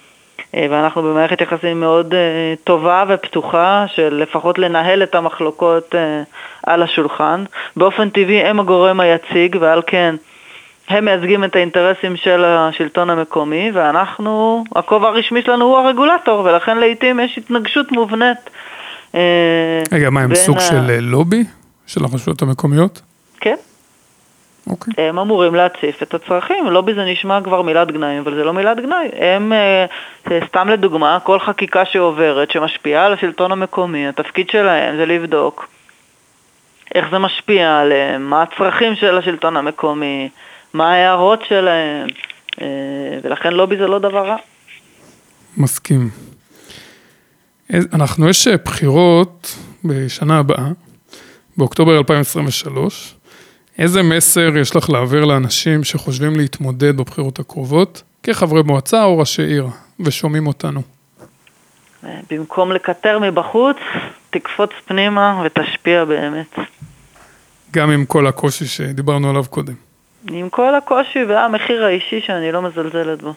אה, 0.56 0.68
ואנחנו 0.70 1.02
במערכת 1.02 1.42
יחסים 1.42 1.80
מאוד 1.80 2.14
אה, 2.14 2.54
טובה 2.64 3.04
ופתוחה 3.08 3.86
של 3.96 4.14
לפחות 4.22 4.60
לנהל 4.60 5.04
את 5.04 5.16
המחלוקות 5.16 5.96
אה, 5.96 6.22
על 6.64 6.84
השולחן. 6.84 7.44
באופן 7.76 8.10
טבעי 8.10 8.42
הם 8.42 8.60
הגורם 8.60 9.00
היציג 9.00 9.58
ועל 9.60 9.82
כן 9.88 10.16
הם 10.90 11.06
מייצגים 11.06 11.44
את 11.44 11.56
האינטרסים 11.56 12.16
של 12.16 12.46
השלטון 12.46 13.10
המקומי 13.10 13.72
ואנחנו, 13.74 14.64
הכובע 14.76 15.08
הרשמי 15.08 15.42
שלנו 15.42 15.66
הוא 15.66 15.78
הרגולטור 15.78 16.40
ולכן 16.40 16.78
לעיתים 16.78 17.20
יש 17.20 17.38
התנגשות 17.38 17.92
מובנית. 17.92 18.50
רגע, 19.92 20.10
מה 20.10 20.22
הם 20.22 20.36
סוג 20.36 20.58
ה... 20.58 20.60
של 20.60 21.00
לובי 21.00 21.44
של 21.88 22.04
הרשויות 22.04 22.42
המקומיות? 22.42 23.02
כן. 23.40 23.56
Okay. 24.70 24.72
אוקיי. 24.72 25.08
הם 25.10 25.20
אמורים 25.20 25.56
להציף 25.56 26.04
את 26.04 26.14
הצרכים, 26.14 26.66
לובי 26.68 26.94
זה 26.94 27.06
נשמע 27.06 27.42
כבר 27.44 27.62
מילת 27.62 27.92
גנאי, 27.92 28.20
אבל 28.20 28.36
זה 28.36 28.44
לא 28.44 28.54
מילת 28.54 28.78
גנאי. 28.78 29.10
הם, 29.14 29.54
אה, 29.54 29.86
סתם 30.48 30.70
לדוגמה, 30.70 31.18
כל 31.24 31.40
חקיקה 31.40 31.86
שעוברת, 31.86 32.52
שמשפיעה 32.52 33.06
על 33.06 33.14
השלטון 33.14 33.52
המקומי, 33.52 34.08
התפקיד 34.08 34.50
שלהם 34.50 34.98
זה 34.98 35.06
לבדוק 35.06 35.70
איך 36.96 37.06
זה 37.12 37.20
משפיע 37.20 37.80
עליהם, 37.80 38.30
מה 38.30 38.42
הצרכים 38.44 38.96
של 38.96 39.18
השלטון 39.18 39.58
המקומי, 39.58 40.30
מה 40.74 40.94
ההערות 40.94 41.40
שלהם, 41.50 42.08
אה, 42.62 42.68
ולכן 43.24 43.54
לובי 43.54 43.78
זה 43.78 43.88
לא 43.88 44.00
דבר 44.00 44.28
רע. 44.28 44.36
מסכים. 45.58 46.10
אנחנו, 47.94 48.30
יש 48.30 48.48
בחירות 48.48 49.56
בשנה 49.84 50.40
הבאה, 50.40 50.68
באוקטובר 51.58 51.98
2023. 51.98 53.19
איזה 53.80 54.04
מסר 54.04 54.58
יש 54.58 54.76
לך 54.76 54.90
להעביר 54.90 55.26
לאנשים 55.26 55.84
שחושבים 55.84 56.36
להתמודד 56.36 56.98
בבחירות 56.98 57.40
הקרובות, 57.40 58.04
כחברי 58.24 58.64
מועצה 58.64 59.04
או 59.04 59.18
ראשי 59.18 59.42
עיר, 59.42 59.68
ושומעים 60.00 60.48
אותנו? 60.48 60.82
במקום 62.30 62.72
לקטר 62.72 63.20
מבחוץ, 63.20 63.78
תקפוץ 64.30 64.70
פנימה 64.86 65.44
ותשפיע 65.46 66.06
באמת. 66.06 66.56
גם 67.72 67.92
עם 67.92 68.06
כל 68.06 68.28
הקושי 68.28 68.66
שדיברנו 68.66 69.30
עליו 69.30 69.44
קודם. 69.50 69.74
עם 70.30 70.50
כל 70.50 70.76
הקושי 70.76 71.24
והמחיר 71.30 71.84
האישי 71.84 72.22
שאני 72.22 72.52
לא 72.52 72.62
מזלזלת 72.62 73.22
בו. 73.22 73.34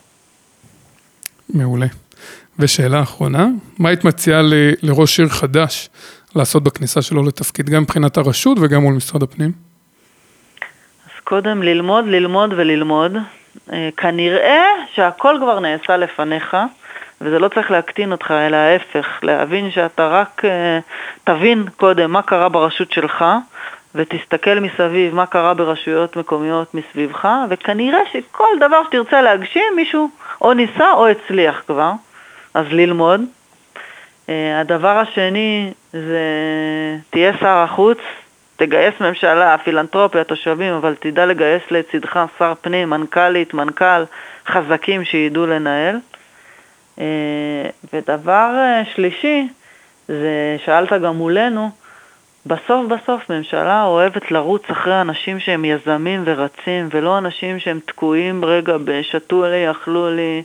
מעולה. 1.48 1.86
ושאלה 2.58 3.02
אחרונה, 3.02 3.46
מה 3.78 3.88
היית 3.88 4.04
מציעה 4.04 4.42
ל- 4.42 4.72
לראש 4.82 5.20
עיר 5.20 5.28
חדש 5.28 5.88
לעשות 6.36 6.62
בכניסה 6.62 7.02
שלו 7.02 7.22
לתפקיד, 7.22 7.70
גם 7.70 7.82
מבחינת 7.82 8.16
הרשות 8.16 8.58
וגם 8.60 8.82
מול 8.82 8.94
משרד 8.94 9.22
הפנים? 9.22 9.71
קודם 11.32 11.62
ללמוד, 11.62 12.04
ללמוד 12.06 12.54
וללמוד. 12.56 13.16
אה, 13.72 13.88
כנראה 13.96 14.64
שהכל 14.94 15.36
כבר 15.40 15.60
נעשה 15.60 15.96
לפניך, 15.96 16.56
וזה 17.20 17.38
לא 17.38 17.48
צריך 17.48 17.70
להקטין 17.70 18.12
אותך, 18.12 18.30
אלא 18.30 18.56
ההפך, 18.56 19.06
להבין 19.22 19.70
שאתה 19.70 20.08
רק 20.08 20.42
אה, 20.44 20.78
תבין 21.24 21.64
קודם 21.76 22.10
מה 22.10 22.22
קרה 22.22 22.48
ברשות 22.48 22.92
שלך, 22.92 23.24
ותסתכל 23.94 24.60
מסביב 24.60 25.14
מה 25.14 25.26
קרה 25.26 25.54
ברשויות 25.54 26.16
מקומיות 26.16 26.74
מסביבך, 26.74 27.28
וכנראה 27.48 28.00
שכל 28.12 28.58
דבר 28.60 28.82
שתרצה 28.84 29.22
להגשים, 29.22 29.72
מישהו 29.76 30.10
או 30.40 30.52
ניסה 30.52 30.92
או 30.92 31.08
הצליח 31.08 31.62
כבר, 31.66 31.92
אז 32.54 32.66
ללמוד. 32.70 33.20
אה, 34.28 34.60
הדבר 34.60 34.98
השני 34.98 35.72
זה 35.92 36.20
תהיה 37.10 37.32
שר 37.40 37.56
החוץ, 37.58 37.98
תגייס 38.66 38.94
ממשלה, 39.00 39.58
פילנטרופיה, 39.58 40.24
תושבים, 40.24 40.74
אבל 40.74 40.94
תדע 41.00 41.26
לגייס 41.26 41.62
לצדך 41.70 42.20
שר 42.38 42.52
פנים, 42.60 42.90
מנכ"לית, 42.90 43.54
מנכ"ל, 43.54 44.02
חזקים 44.46 45.04
שידעו 45.04 45.46
לנהל. 45.46 45.96
אה, 46.98 47.04
ודבר 47.92 48.50
אה, 48.56 48.82
שלישי, 48.94 49.48
זה 50.08 50.56
שאלת 50.64 50.92
גם 50.92 51.16
מולנו, 51.16 51.70
בסוף 52.46 52.86
בסוף 52.88 53.30
ממשלה 53.30 53.84
אוהבת 53.84 54.30
לרוץ 54.30 54.62
אחרי 54.70 55.00
אנשים 55.00 55.40
שהם 55.40 55.64
יזמים 55.64 56.22
ורצים, 56.24 56.88
ולא 56.90 57.18
אנשים 57.18 57.58
שהם 57.58 57.80
תקועים 57.86 58.44
רגע 58.44 58.76
בשתו 58.84 59.46
לי, 59.46 59.70
אכלו 59.70 60.10
לי. 60.10 60.42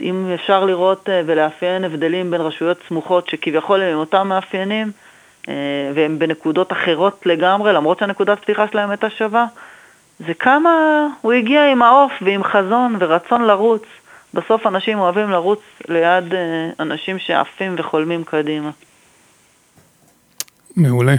אם 0.00 0.30
אפשר 0.34 0.64
לראות 0.64 1.08
אה, 1.08 1.22
ולאפיין 1.26 1.84
הבדלים 1.84 2.30
בין 2.30 2.40
רשויות 2.40 2.78
סמוכות 2.88 3.28
שכביכול 3.28 3.82
הם 3.82 3.92
עם 3.92 3.98
אותם 3.98 4.28
מאפיינים, 4.28 4.90
והם 5.94 6.18
בנקודות 6.18 6.72
אחרות 6.72 7.26
לגמרי, 7.26 7.72
למרות 7.72 7.98
שהנקודת 7.98 8.38
פתיחה 8.40 8.68
שלהם 8.68 8.90
הייתה 8.90 9.10
שווה, 9.10 9.46
זה 10.18 10.34
כמה 10.34 10.70
הוא 11.20 11.32
הגיע 11.32 11.72
עם 11.72 11.82
העוף 11.82 12.12
ועם 12.22 12.44
חזון 12.44 12.96
ורצון 13.00 13.42
לרוץ. 13.42 13.82
בסוף 14.34 14.66
אנשים 14.66 14.98
אוהבים 14.98 15.30
לרוץ 15.30 15.60
ליד 15.88 16.34
אה, 16.34 16.70
אנשים 16.80 17.18
שעפים 17.18 17.74
וחולמים 17.78 18.24
קדימה. 18.24 18.70
מעולה. 20.76 21.14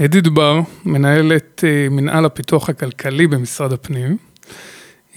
אדית 0.00 0.28
בר, 0.28 0.60
מנהלת 0.84 1.64
אה, 1.64 1.86
מנהל 1.90 2.24
הפיתוח 2.24 2.68
הכלכלי 2.68 3.26
במשרד 3.26 3.72
הפנים. 3.72 4.16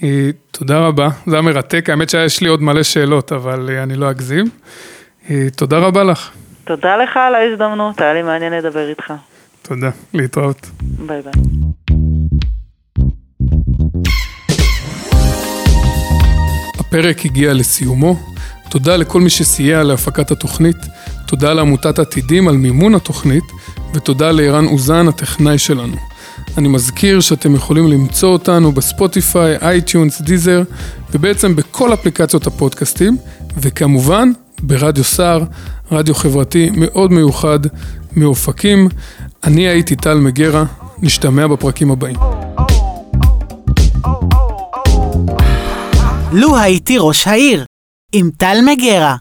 אה, 0.02 0.30
תודה 0.50 0.78
רבה, 0.78 1.08
זה 1.26 1.36
היה 1.36 1.42
מרתק, 1.42 1.90
האמת 1.90 2.10
שיש 2.10 2.40
לי 2.40 2.48
עוד 2.48 2.62
מלא 2.62 2.82
שאלות, 2.82 3.32
אבל 3.32 3.70
אני 3.82 3.96
לא 3.96 4.10
אגזים. 4.10 4.44
תודה 5.56 5.78
רבה 5.78 6.04
לך. 6.04 6.30
תודה 6.68 6.96
לך 6.96 7.16
על 7.16 7.34
ההזדמנות, 7.34 8.00
היה 8.00 8.14
לי 8.14 8.22
מעניין 8.22 8.52
לדבר 8.52 8.88
איתך. 8.88 9.12
תודה, 9.62 9.90
להתראות. 10.14 10.70
ביי 10.82 11.22
ביי. 11.22 11.32
הפרק 16.78 17.24
הגיע 17.24 17.54
לסיומו. 17.54 18.16
תודה 18.70 18.96
לכל 18.96 19.20
מי 19.20 19.30
שסייע 19.30 19.82
להפקת 19.82 20.30
התוכנית, 20.30 20.76
תודה 21.26 21.54
לעמותת 21.54 21.98
עתידים 21.98 22.48
על 22.48 22.56
מימון 22.56 22.94
התוכנית, 22.94 23.44
ותודה 23.94 24.30
לערן 24.30 24.66
אוזן, 24.66 25.08
הטכנאי 25.08 25.58
שלנו. 25.58 25.96
אני 26.58 26.68
מזכיר 26.68 27.20
שאתם 27.20 27.54
יכולים 27.54 27.88
למצוא 27.88 28.28
אותנו 28.28 28.72
ב 28.72 28.81
Spotify, 28.81 29.56
iTunes, 29.62 30.20
Deezer, 30.20 30.62
ובעצם 31.10 31.56
בכל 31.56 31.94
אפליקציות 31.94 32.46
הפודקאסטים, 32.46 33.16
וכמובן 33.56 34.32
ברדיו 34.62 35.04
סער, 35.04 35.44
רדיו 35.90 36.14
חברתי 36.14 36.70
מאוד 36.76 37.12
מיוחד 37.12 37.58
מאופקים. 38.16 38.88
אני 39.44 39.68
הייתי 39.68 39.96
טל 39.96 40.14
מגרה, 40.14 40.64
נשתמע 40.98 41.46
בפרקים 41.46 41.90
הבאים. 41.90 42.16
לו 46.32 46.58
הייתי 46.58 46.96
ראש 46.98 47.26
העיר, 47.26 47.64
עם 48.12 48.30
טל 48.36 48.58
מגרה. 48.66 49.16